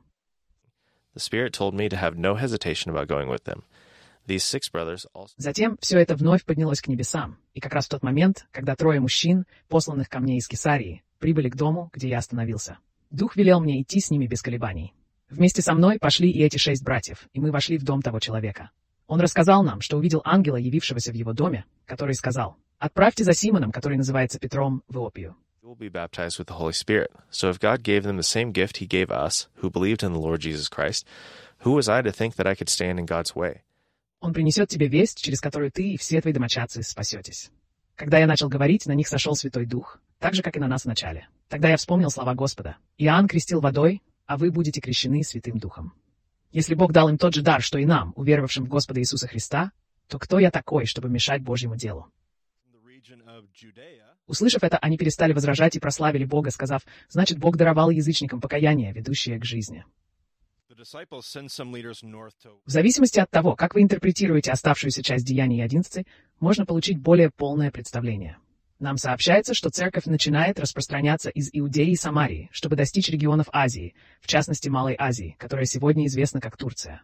Затем 5.38 5.78
все 5.82 6.00
это 6.00 6.16
вновь 6.16 6.46
поднялось 6.46 6.82
к 6.82 6.88
небесам, 6.88 7.38
и 7.54 7.60
как 7.60 7.74
раз 7.74 7.86
в 7.86 7.90
тот 7.90 8.04
момент, 8.04 8.48
когда 8.52 8.76
трое 8.76 9.00
мужчин, 9.00 9.46
посланных 9.68 10.10
ко 10.10 10.20
мне 10.20 10.38
из 10.38 10.48
Кесарии, 10.48 11.04
прибыли 11.20 11.50
к 11.50 11.56
дому, 11.56 11.90
где 11.94 12.10
я 12.10 12.20
остановился. 12.20 12.78
Дух 13.10 13.36
велел 13.36 13.60
мне 13.60 13.82
идти 13.82 14.00
с 14.00 14.10
ними 14.10 14.26
без 14.26 14.42
колебаний. 14.42 14.94
Вместе 15.30 15.62
со 15.62 15.74
мной 15.74 16.00
пошли 16.00 16.30
и 16.32 16.42
эти 16.42 16.58
шесть 16.58 16.84
братьев, 16.84 17.28
и 17.34 17.40
мы 17.40 17.52
вошли 17.52 17.78
в 17.78 17.84
дом 17.84 18.02
того 18.02 18.20
человека. 18.20 18.72
Он 19.08 19.20
рассказал 19.20 19.64
нам, 19.64 19.82
что 19.82 19.98
увидел 19.98 20.22
ангела, 20.24 20.56
явившегося 20.56 21.12
в 21.12 21.16
его 21.16 21.34
доме, 21.34 21.66
который 21.86 22.16
сказал, 22.16 22.56
«Отправьте 22.80 23.24
за 23.24 23.34
Симоном, 23.34 23.72
который 23.72 23.98
называется 23.98 24.40
Петром, 24.40 24.84
в 24.88 24.96
Иопию». 24.98 25.36
Will 25.74 25.90
be 25.90 25.90
baptized 25.90 26.38
with 26.38 26.48
the 26.50 26.60
Holy 26.62 26.74
Spirit. 26.74 27.10
So 27.32 27.50
if 27.50 27.60
God 27.60 27.82
gave 27.82 28.04
them 28.04 28.16
the 28.16 28.22
same 28.22 28.52
gift 28.52 28.78
he 28.78 28.86
gave 28.86 29.10
us, 29.10 29.48
who 29.56 29.72
believed 29.72 30.04
in 30.04 30.14
the 30.14 30.20
Lord 30.20 30.40
Jesus 30.40 30.70
Christ, 30.70 31.04
who 31.64 31.72
was 31.72 31.90
I 31.90 32.04
to 32.04 32.12
think 32.12 32.36
that 32.36 32.46
I 32.46 32.54
could 32.54 32.70
stand 32.70 33.00
in 33.00 33.08
God's 33.08 33.34
way? 33.36 33.64
Он 34.20 34.34
принесет 34.34 34.70
тебе 34.70 34.88
весть, 34.88 35.20
через 35.20 35.42
которую 35.42 35.72
ты 35.72 35.94
и 35.94 35.98
все 35.98 36.22
твои 36.22 36.32
домочадцы 36.32 36.84
спасетесь. 36.84 37.50
Когда 37.96 38.20
я 38.20 38.28
начал 38.28 38.50
говорить, 38.50 38.86
на 38.86 38.92
них 38.92 39.08
сошел 39.08 39.36
Святой 39.36 39.66
Дух, 39.66 40.00
так 40.20 40.36
же, 40.36 40.44
как 40.44 40.56
и 40.56 40.60
на 40.60 40.68
нас 40.68 40.86
вначале. 40.86 41.28
Тогда 41.50 41.70
я 41.70 41.78
вспомнил 41.78 42.12
слова 42.12 42.36
Господа. 42.36 42.78
Иоанн 43.00 43.28
крестил 43.28 43.60
водой, 43.60 44.04
а 44.28 44.38
вы 44.38 44.52
будете 44.52 44.80
крещены 44.80 45.24
Святым 45.24 45.58
Духом. 45.58 45.96
Если 46.52 46.76
Бог 46.76 46.92
дал 46.92 47.10
им 47.10 47.18
тот 47.18 47.34
же 47.34 47.42
дар, 47.42 47.64
что 47.64 47.80
и 47.80 47.86
нам, 47.86 48.14
уверовавшим 48.16 48.66
в 48.66 48.68
Господа 48.68 49.00
Иисуса 49.00 49.28
Христа, 49.28 49.72
то 50.08 50.20
кто 50.20 50.38
я 50.38 50.52
такой, 50.52 50.86
чтобы 50.86 51.10
мешать 51.10 51.42
Божьему 51.42 51.76
делу? 51.76 52.12
Услышав 54.28 54.64
это, 54.64 54.78
они 54.78 54.98
перестали 54.98 55.34
возражать 55.34 55.76
и 55.76 55.80
прославили 55.80 56.24
Бога, 56.26 56.50
сказав, 56.52 56.82
значит, 57.10 57.38
Бог 57.40 57.58
даровал 57.58 57.90
язычникам 57.90 58.40
покаяние, 58.40 58.94
ведущее 58.94 59.40
к 59.40 59.46
жизни. 59.46 59.86
В 62.66 62.72
зависимости 62.72 63.20
от 63.20 63.30
того, 63.30 63.56
как 63.56 63.76
вы 63.76 63.82
интерпретируете 63.82 64.52
оставшуюся 64.52 65.04
часть 65.04 65.26
Деяний 65.26 65.64
11, 65.64 66.06
можно 66.40 66.66
получить 66.66 67.00
более 67.00 67.30
полное 67.30 67.70
представление. 67.70 68.38
Нам 68.80 68.98
сообщается, 68.98 69.54
что 69.54 69.70
церковь 69.70 70.06
начинает 70.06 70.60
распространяться 70.60 71.30
из 71.30 71.50
Иудеи 71.54 71.92
и 71.92 71.96
Самарии, 71.96 72.50
чтобы 72.52 72.76
достичь 72.76 73.10
регионов 73.10 73.48
Азии, 73.52 73.94
в 74.20 74.28
частности 74.28 74.68
Малой 74.68 74.96
Азии, 74.98 75.36
которая 75.38 75.66
сегодня 75.66 76.08
известна 76.08 76.42
как 76.42 76.58
Турция. 76.58 77.04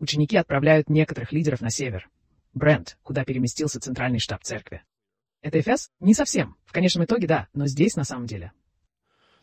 Ученики 0.00 0.36
отправляют 0.36 0.90
некоторых 0.90 1.32
лидеров 1.32 1.60
на 1.60 1.70
север. 1.70 2.08
Брент, 2.52 2.98
куда 3.02 3.24
переместился 3.24 3.80
центральный 3.80 4.18
штаб 4.18 4.42
церкви. 4.42 4.82
Это 5.42 5.60
Эфес? 5.60 5.90
Не 6.00 6.14
совсем. 6.14 6.56
В 6.64 6.72
конечном 6.72 7.04
итоге 7.04 7.26
да, 7.26 7.48
но 7.54 7.66
здесь 7.66 7.96
на 7.96 8.04
самом 8.04 8.26
деле. 8.26 8.52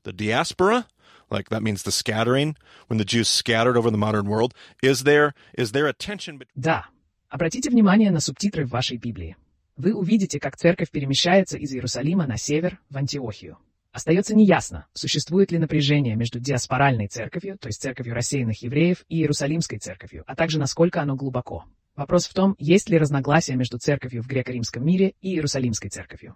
The 0.04 0.14
diaspora, 0.14 0.86
like 1.30 1.50
that 1.50 1.62
means 1.62 1.84
the 1.84 1.92
scattering, 1.92 2.56
when 2.88 2.98
the 2.98 3.06
Jews 3.06 3.28
scattered 3.28 3.76
over 3.76 3.90
the 3.90 3.98
modern 3.98 4.28
world, 4.28 4.54
is 4.84 5.04
there 5.04 5.34
is 5.58 5.72
there 5.72 5.88
a 5.88 5.94
tension 5.94 6.38
between 6.38 6.52
Да. 6.56 6.86
Обратите 7.30 7.70
внимание 7.70 8.12
на 8.12 8.20
субтитры 8.20 8.66
в 8.66 8.70
вашей 8.70 8.98
Библии. 8.98 9.36
Вы 9.78 9.94
увидите, 9.94 10.40
как 10.40 10.56
церковь 10.56 10.92
перемещается 10.92 11.58
из 11.58 11.74
Иерусалима 11.74 12.28
на 12.28 12.38
север, 12.38 12.80
в 12.90 12.98
Антиохию. 12.98 13.58
Остается 13.92 14.36
неясно, 14.36 14.88
существует 14.94 15.52
ли 15.52 15.58
напряжение 15.58 16.16
между 16.16 16.40
диаспоральной 16.40 17.08
церковью, 17.08 17.58
то 17.58 17.68
есть 17.68 17.82
церковью 17.82 18.14
рассеянных 18.14 18.62
евреев, 18.62 19.06
и 19.08 19.18
Иерусалимской 19.18 19.80
церковью, 19.80 20.24
а 20.28 20.36
также 20.36 20.60
насколько 20.60 21.02
оно 21.02 21.16
глубоко. 21.16 21.66
Вопрос 21.96 22.28
в 22.28 22.34
том, 22.34 22.56
есть 22.60 22.90
ли 22.90 22.98
разногласия 22.98 23.56
между 23.56 23.78
церковью 23.78 24.22
в 24.22 24.28
греко-римском 24.28 24.84
мире 24.84 25.14
и 25.22 25.34
Иерусалимской 25.34 25.90
церковью. 25.90 26.36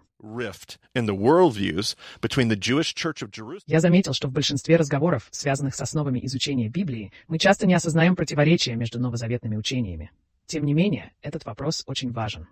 Я 3.66 3.80
заметил, 3.80 4.14
что 4.14 4.28
в 4.28 4.32
большинстве 4.32 4.76
разговоров, 4.76 5.28
связанных 5.30 5.74
с 5.74 5.80
основами 5.82 6.24
изучения 6.24 6.68
Библии, 6.68 7.12
мы 7.28 7.38
часто 7.38 7.66
не 7.66 7.74
осознаем 7.74 8.16
противоречия 8.16 8.74
между 8.74 8.98
новозаветными 8.98 9.56
учениями. 9.56 10.10
Тем 10.46 10.64
не 10.64 10.72
менее, 10.72 11.12
этот 11.20 11.44
вопрос 11.44 11.84
очень 11.86 12.10
важен. 12.10 12.48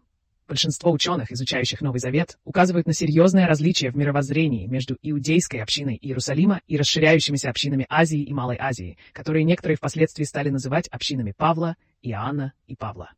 Большинство 0.47 0.93
ученых, 0.93 1.31
изучающих 1.31 1.83
Новый 1.83 2.01
Завет, 2.01 2.39
указывают 2.45 2.87
на 2.87 2.95
серьезное 2.95 3.47
различие 3.47 3.91
в 3.91 3.97
мировоззрении 3.97 4.67
между 4.67 4.97
иудейской 5.03 5.61
общиной 5.61 5.99
Иерусалима 6.01 6.61
и 6.67 6.79
расширяющимися 6.79 7.51
общинами 7.51 7.87
Азии 7.91 8.23
и 8.23 8.33
Малой 8.33 8.57
Азии, 8.59 8.97
которые 9.13 9.45
некоторые 9.45 9.77
впоследствии 9.77 10.25
стали 10.25 10.49
называть 10.49 10.89
общинами 10.89 11.35
Павла, 11.37 11.77
Иоанна 12.03 12.53
и 12.67 12.77
Павла. 12.77 13.13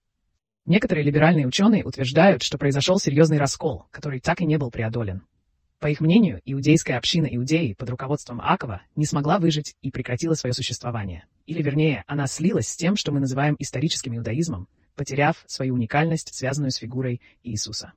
Некоторые 0.66 1.04
либеральные 1.04 1.46
ученые 1.46 1.84
утверждают, 1.84 2.42
что 2.42 2.58
произошел 2.58 2.98
серьезный 2.98 3.38
раскол, 3.38 3.86
который 3.90 4.20
так 4.20 4.40
и 4.40 4.46
не 4.46 4.58
был 4.58 4.70
преодолен. 4.70 5.22
По 5.80 5.86
их 5.88 6.00
мнению, 6.00 6.42
иудейская 6.44 6.98
община 6.98 7.26
Иудеи 7.26 7.72
под 7.72 7.88
руководством 7.88 8.40
Акова 8.42 8.82
не 8.96 9.06
смогла 9.06 9.38
выжить 9.38 9.74
и 9.80 9.90
прекратила 9.90 10.34
свое 10.34 10.52
существование. 10.52 11.24
Или, 11.46 11.62
вернее, 11.62 12.04
она 12.06 12.26
слилась 12.26 12.68
с 12.68 12.76
тем, 12.76 12.96
что 12.96 13.12
мы 13.12 13.20
называем 13.20 13.56
историческим 13.58 14.14
иудаизмом, 14.16 14.68
потеряв 14.94 15.42
свою 15.46 15.74
уникальность, 15.74 16.34
связанную 16.34 16.70
с 16.70 16.76
фигурой 16.76 17.22
Иисуса. 17.42 17.94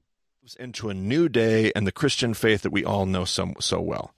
into 0.60 0.90
a 0.90 0.94
new 0.94 1.30
day 1.30 1.72
and 1.74 1.88
the 1.88 1.92
Christian 1.92 2.34
faith 2.34 2.64
that 2.64 2.72
we 2.72 2.84
all 2.84 3.06
know 3.06 3.26
so, 3.26 3.54
so 3.60 3.80
well. 3.82 4.12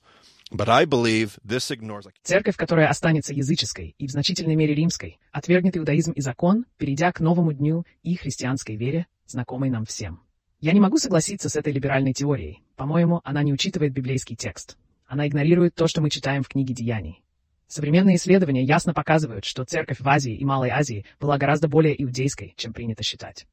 Церковь, 2.24 2.56
которая 2.56 2.88
останется 2.88 3.34
языческой 3.34 3.96
и 3.98 4.08
в 4.08 4.12
значительной 4.12 4.56
мере 4.56 4.76
римской, 4.76 5.20
отвергнет 5.32 5.76
иудаизм 5.76 6.12
и 6.12 6.22
закон, 6.22 6.66
перейдя 6.78 7.12
к 7.12 7.20
новому 7.20 7.52
дню 7.52 7.86
и 8.04 8.16
христианской 8.16 8.76
вере, 8.76 9.08
знакомой 9.26 9.72
нам 9.72 9.86
всем. 9.86 10.22
Я 10.60 10.74
не 10.74 10.80
могу 10.80 10.98
согласиться 10.98 11.50
с 11.50 11.56
этой 11.56 11.74
либеральной 11.74 12.14
теорией. 12.14 12.62
По-моему, 12.76 13.22
она 13.24 13.42
не 13.42 13.54
учитывает 13.54 13.94
библейский 13.94 14.36
текст. 14.36 14.78
Она 15.08 15.28
игнорирует 15.28 15.74
то, 15.74 15.88
что 15.88 16.02
мы 16.02 16.10
читаем 16.10 16.44
в 16.44 16.48
книге 16.48 16.74
Деяний. 16.74 17.24
Современные 17.68 18.18
исследования 18.18 18.64
ясно 18.64 18.94
показывают, 18.94 19.46
что 19.46 19.66
церковь 19.66 20.00
в 20.00 20.08
Азии 20.08 20.36
и 20.36 20.46
Малой 20.46 20.70
Азии 20.70 21.06
была 21.20 21.40
гораздо 21.40 21.68
более 21.68 22.02
иудейской, 22.04 22.54
чем 22.56 22.74
принято 22.74 23.02
считать. 23.04 23.48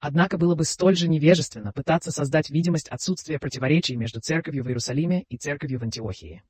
Однако 0.00 0.38
было 0.38 0.54
бы 0.54 0.64
столь 0.64 0.96
же 0.96 1.08
невежественно 1.08 1.72
пытаться 1.72 2.10
создать 2.10 2.48
видимость 2.50 2.88
отсутствия 2.88 3.38
противоречий 3.38 3.96
между 3.96 4.20
церковью 4.20 4.64
в 4.64 4.68
Иерусалиме 4.68 5.24
и 5.28 5.36
церковью 5.36 5.78
в 5.78 5.82
Антиохии. 5.82 6.42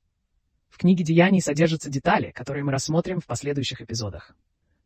В 0.69 0.77
книге 0.77 1.03
Деяний 1.03 1.41
содержатся 1.41 1.89
детали, 1.89 2.31
которые 2.31 2.63
мы 2.63 2.71
рассмотрим 2.71 3.19
в 3.19 3.25
последующих 3.25 3.81
эпизодах. 3.81 4.35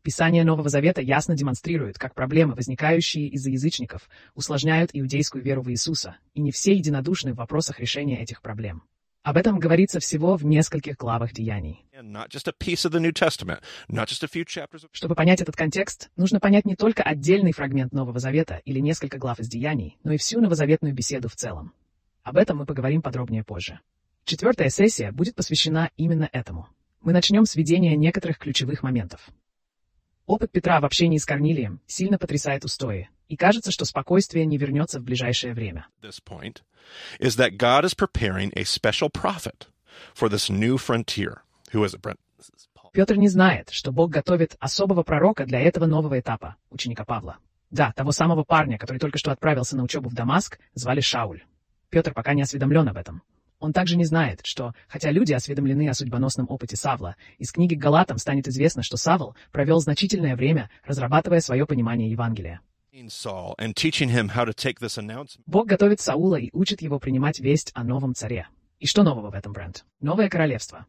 Писание 0.02 0.44
Нового 0.44 0.68
Завета 0.68 1.02
ясно 1.02 1.36
демонстрирует, 1.36 1.98
как 1.98 2.14
проблемы, 2.14 2.56
возникающие 2.56 3.28
из-за 3.28 3.52
язычников, 3.52 4.10
усложняют 4.34 4.92
иудейскую 4.94 5.44
веру 5.44 5.62
в 5.62 5.70
Иисуса, 5.72 6.18
и 6.34 6.42
не 6.42 6.52
все 6.52 6.74
единодушны 6.74 7.34
в 7.34 7.38
вопросах 7.38 7.80
решения 7.80 8.22
этих 8.22 8.42
проблем. 8.42 8.84
Об 9.24 9.38
этом 9.38 9.58
говорится 9.58 10.02
всего 10.02 10.36
в 10.36 10.44
нескольких 10.44 10.98
главах 10.98 11.32
Деяний. 11.32 11.86
Чтобы 14.92 15.16
понять 15.16 15.40
этот 15.40 15.56
контекст, 15.56 16.12
нужно 16.18 16.42
понять 16.42 16.66
не 16.66 16.76
только 16.76 17.04
отдельный 17.04 17.54
фрагмент 17.54 17.94
Нового 17.94 18.20
Завета 18.20 18.62
или 18.66 18.80
несколько 18.80 19.18
глав 19.18 19.40
из 19.40 19.48
Деяний, 19.48 19.98
но 20.04 20.12
и 20.12 20.18
всю 20.18 20.42
новозаветную 20.42 20.94
беседу 20.94 21.30
в 21.30 21.38
целом. 21.38 21.74
Об 22.24 22.36
этом 22.36 22.58
мы 22.58 22.66
поговорим 22.66 23.02
подробнее 23.02 23.46
позже. 23.46 23.80
Четвертая 24.26 24.70
сессия 24.70 25.14
будет 25.14 25.36
посвящена 25.36 25.90
именно 25.96 26.30
этому. 26.34 26.68
Мы 27.00 27.14
начнем 27.14 27.46
с 27.46 27.56
введения 27.56 27.96
некоторых 27.96 28.38
ключевых 28.38 28.84
моментов. 28.84 29.30
Опыт 30.26 30.52
Петра 30.52 30.80
в 30.80 30.86
общении 30.86 31.18
с 31.18 31.26
Корнилием 31.26 31.82
сильно 31.86 32.18
потрясает 32.18 32.64
устои, 32.64 33.10
и 33.28 33.36
кажется, 33.36 33.72
что 33.72 33.84
спокойствие 33.84 34.46
не 34.46 34.58
вернется 34.58 35.00
в 35.02 35.04
ближайшее 35.04 35.54
время. 35.54 35.88
this 36.02 36.22
point 36.24 36.62
is 37.20 37.36
that 37.36 37.58
God 37.58 37.84
is 37.84 37.94
preparing 37.94 38.52
a 38.56 38.64
special 38.64 39.10
prophet 39.10 39.68
for 40.16 40.30
this 40.30 40.50
new 40.50 40.78
frontier. 40.78 41.42
Who 41.74 41.84
is 41.84 41.94
it, 41.94 42.02
Brent? 42.02 42.20
This 42.40 42.50
is 42.56 42.68
Paul. 42.74 42.92
Петр 42.94 43.16
не 43.16 43.28
знает, 43.28 43.70
что 43.72 43.92
Бог 43.92 44.12
готовит 44.12 44.56
особого 44.60 45.04
пророка 45.04 45.46
для 45.46 45.60
этого 45.60 45.88
нового 45.88 46.18
этапа, 46.20 46.56
ученика 46.70 47.04
Павла. 47.04 47.38
Да, 47.70 47.92
того 47.92 48.14
самого 48.14 48.44
парня, 48.44 48.78
который 48.78 49.00
только 49.00 49.18
что 49.18 49.32
отправился 49.32 49.76
на 49.76 49.84
учебу 49.84 50.08
в 50.08 50.14
Дамаск, 50.14 50.60
звали 50.74 51.02
Шауль. 51.02 51.44
Петр 51.90 52.14
пока 52.14 52.34
не 52.34 52.44
осведомлен 52.44 52.88
об 52.88 52.96
этом. 52.98 53.24
Он 53.64 53.72
также 53.72 53.96
не 53.96 54.04
знает, 54.04 54.42
что, 54.44 54.74
хотя 54.90 55.10
люди 55.10 55.32
осведомлены 55.32 55.88
о 55.88 55.94
судьбоносном 55.94 56.48
опыте 56.50 56.76
Савла, 56.76 57.16
из 57.38 57.54
книги 57.54 57.76
Галатам 57.76 58.18
станет 58.18 58.46
известно, 58.50 58.84
что 58.84 58.98
Савл 58.98 59.38
провел 59.54 59.80
значительное 59.80 60.36
время, 60.36 60.70
разрабатывая 60.84 61.40
свое 61.40 61.66
понимание 61.66 62.12
Евангелия. 62.12 62.60
Бог 65.46 65.66
готовит 65.66 66.02
Саула 66.02 66.36
и 66.36 66.50
учит 66.52 66.82
его 66.82 67.00
принимать 67.00 67.40
весть 67.40 67.72
о 67.74 67.86
новом 67.86 68.14
царе. 68.14 68.50
И 68.82 68.86
что 68.86 69.04
нового 69.04 69.32
в 69.32 69.34
этом, 69.34 69.54
Брент? 69.54 69.86
Новое 70.02 70.28
королевство. 70.28 70.86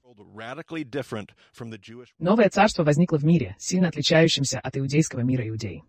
Новое 2.19 2.49
царство 2.49 2.83
возникло 2.83 3.19
в 3.19 3.25
мире, 3.25 3.55
сильно 3.61 3.87
отличающемся 3.87 4.59
от 4.59 4.77
иудейского 4.77 5.21
мира 5.21 5.49
иудей. 5.49 5.85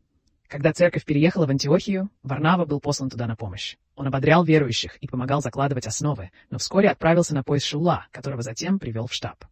Когда 0.47 0.71
церковь 0.71 1.03
переехала 1.03 1.47
в 1.47 1.49
Антиохию, 1.49 2.11
Варнава 2.21 2.65
был 2.65 2.79
послан 2.79 3.09
туда 3.09 3.25
на 3.25 3.35
помощь. 3.35 3.75
Он 3.95 4.07
ободрял 4.07 4.43
верующих 4.43 4.97
и 4.97 5.07
помогал 5.07 5.41
закладывать 5.41 5.87
основы, 5.87 6.31
но 6.49 6.57
вскоре 6.57 6.89
отправился 6.89 7.33
на 7.33 7.43
поиск 7.43 7.67
Шула, 7.67 8.07
которого 8.11 8.41
затем 8.41 8.79
привел 8.79 9.07
в 9.07 9.13
штаб. 9.13 9.45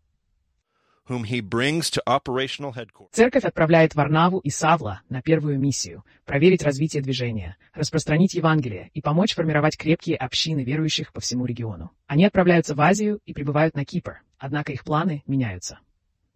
Церковь 3.11 3.43
отправляет 3.43 3.93
Варнаву 3.93 4.39
и 4.39 4.49
Савла 4.49 5.01
на 5.09 5.21
первую 5.21 5.59
миссию– 5.59 6.05
проверить 6.25 6.63
развитие 6.63 7.03
движения, 7.03 7.57
распространить 7.73 8.35
Евангелие 8.35 8.89
и 8.93 9.01
помочь 9.01 9.35
формировать 9.35 9.77
крепкие 9.77 10.15
общины 10.15 10.63
верующих 10.63 11.11
по 11.11 11.19
всему 11.19 11.45
региону. 11.45 11.91
Они 12.07 12.23
отправляются 12.23 12.73
в 12.73 12.79
Азию 12.79 13.19
и 13.25 13.33
прибывают 13.33 13.75
на 13.75 13.83
Кипр, 13.83 14.21
однако 14.37 14.71
их 14.71 14.85
планы 14.85 15.23
меняются. 15.27 15.79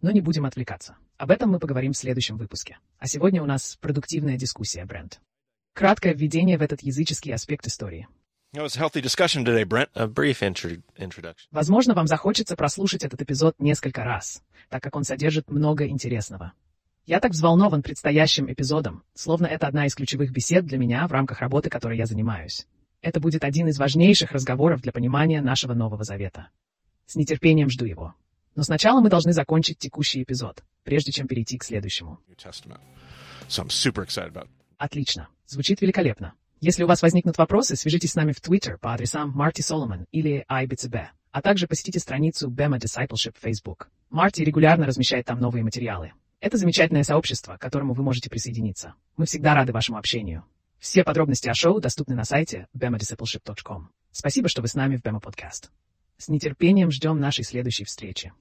Но 0.01 0.11
не 0.11 0.19
будем 0.19 0.45
отвлекаться. 0.45 0.97
Об 1.17 1.31
этом 1.31 1.49
мы 1.49 1.59
поговорим 1.59 1.93
в 1.93 1.97
следующем 1.97 2.35
выпуске. 2.35 2.77
А 2.99 3.07
сегодня 3.07 3.41
у 3.41 3.45
нас 3.45 3.77
продуктивная 3.79 4.35
дискуссия, 4.35 4.83
Брент. 4.83 5.21
Краткое 5.77 6.15
введение 6.15 6.57
в 6.57 6.63
этот 6.63 6.81
языческий 6.81 7.31
аспект 7.31 7.67
истории. 7.67 8.07
Today, 9.45 9.63
Brent. 9.63 9.89
Возможно, 11.51 11.93
вам 11.93 12.07
захочется 12.07 12.55
прослушать 12.55 13.03
этот 13.03 13.21
эпизод 13.21 13.53
несколько 13.59 14.03
раз, 14.03 14.41
так 14.69 14.81
как 14.81 14.95
он 14.95 15.03
содержит 15.03 15.51
много 15.51 15.87
интересного. 15.87 16.53
Я 17.05 17.19
так 17.19 17.33
взволнован 17.33 17.83
предстоящим 17.83 18.51
эпизодом, 18.51 19.03
словно 19.13 19.45
это 19.45 19.67
одна 19.67 19.85
из 19.85 19.93
ключевых 19.93 20.31
бесед 20.31 20.65
для 20.65 20.79
меня 20.79 21.07
в 21.07 21.11
рамках 21.11 21.41
работы, 21.41 21.69
которой 21.69 21.95
я 21.95 22.07
занимаюсь. 22.07 22.65
Это 23.03 23.19
будет 23.19 23.43
один 23.43 23.67
из 23.67 23.77
важнейших 23.77 24.31
разговоров 24.31 24.81
для 24.81 24.91
понимания 24.91 25.41
нашего 25.41 25.75
Нового 25.75 26.03
Завета. 26.03 26.49
С 27.05 27.15
нетерпением 27.15 27.69
жду 27.69 27.85
его. 27.85 28.15
Но 28.55 28.63
сначала 28.63 28.99
мы 28.99 29.11
должны 29.11 29.31
закончить 29.31 29.77
текущий 29.77 30.23
эпизод, 30.23 30.63
прежде 30.83 31.11
чем 31.11 31.27
перейти 31.27 31.59
к 31.59 31.63
следующему. 31.63 32.17
So 33.47 33.67
Отлично. 34.77 35.29
Звучит 35.45 35.81
великолепно. 35.81 36.33
Если 36.59 36.83
у 36.83 36.87
вас 36.87 37.01
возникнут 37.01 37.37
вопросы, 37.37 37.75
свяжитесь 37.75 38.11
с 38.11 38.15
нами 38.15 38.31
в 38.31 38.41
Twitter 38.41 38.77
по 38.79 38.93
адресам 38.93 39.31
Марти 39.31 39.61
Соломон 39.61 40.05
или 40.11 40.45
IBCB, 40.49 41.07
а 41.31 41.41
также 41.41 41.67
посетите 41.67 41.99
страницу 41.99 42.49
Bema 42.49 42.79
Discipleship 42.79 43.35
в 43.37 43.43
Facebook. 43.43 43.89
Марти 44.09 44.41
регулярно 44.41 44.85
размещает 44.85 45.25
там 45.25 45.39
новые 45.39 45.63
материалы. 45.63 46.13
Это 46.39 46.57
замечательное 46.57 47.03
сообщество, 47.03 47.57
к 47.57 47.61
которому 47.61 47.93
вы 47.93 48.03
можете 48.03 48.29
присоединиться. 48.29 48.93
Мы 49.17 49.25
всегда 49.25 49.53
рады 49.53 49.73
вашему 49.73 49.97
общению. 49.97 50.45
Все 50.79 51.03
подробности 51.03 51.49
о 51.49 51.53
шоу 51.53 51.79
доступны 51.79 52.15
на 52.15 52.23
сайте 52.23 52.67
bemadiscipleship.com. 52.75 53.89
Спасибо, 54.11 54.47
что 54.49 54.61
вы 54.61 54.67
с 54.67 54.75
нами 54.75 54.97
в 54.97 55.01
Bema 55.01 55.21
Podcast. 55.21 55.69
С 56.17 56.27
нетерпением 56.27 56.91
ждем 56.91 57.19
нашей 57.19 57.43
следующей 57.43 57.85
встречи. 57.85 58.33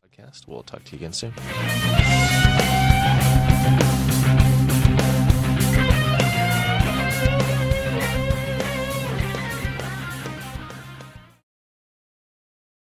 We'll 0.47 0.65
talk 0.65 0.83
to 0.85 0.93
you 0.93 0.99
again 0.99 1.13
soon. 1.13 1.35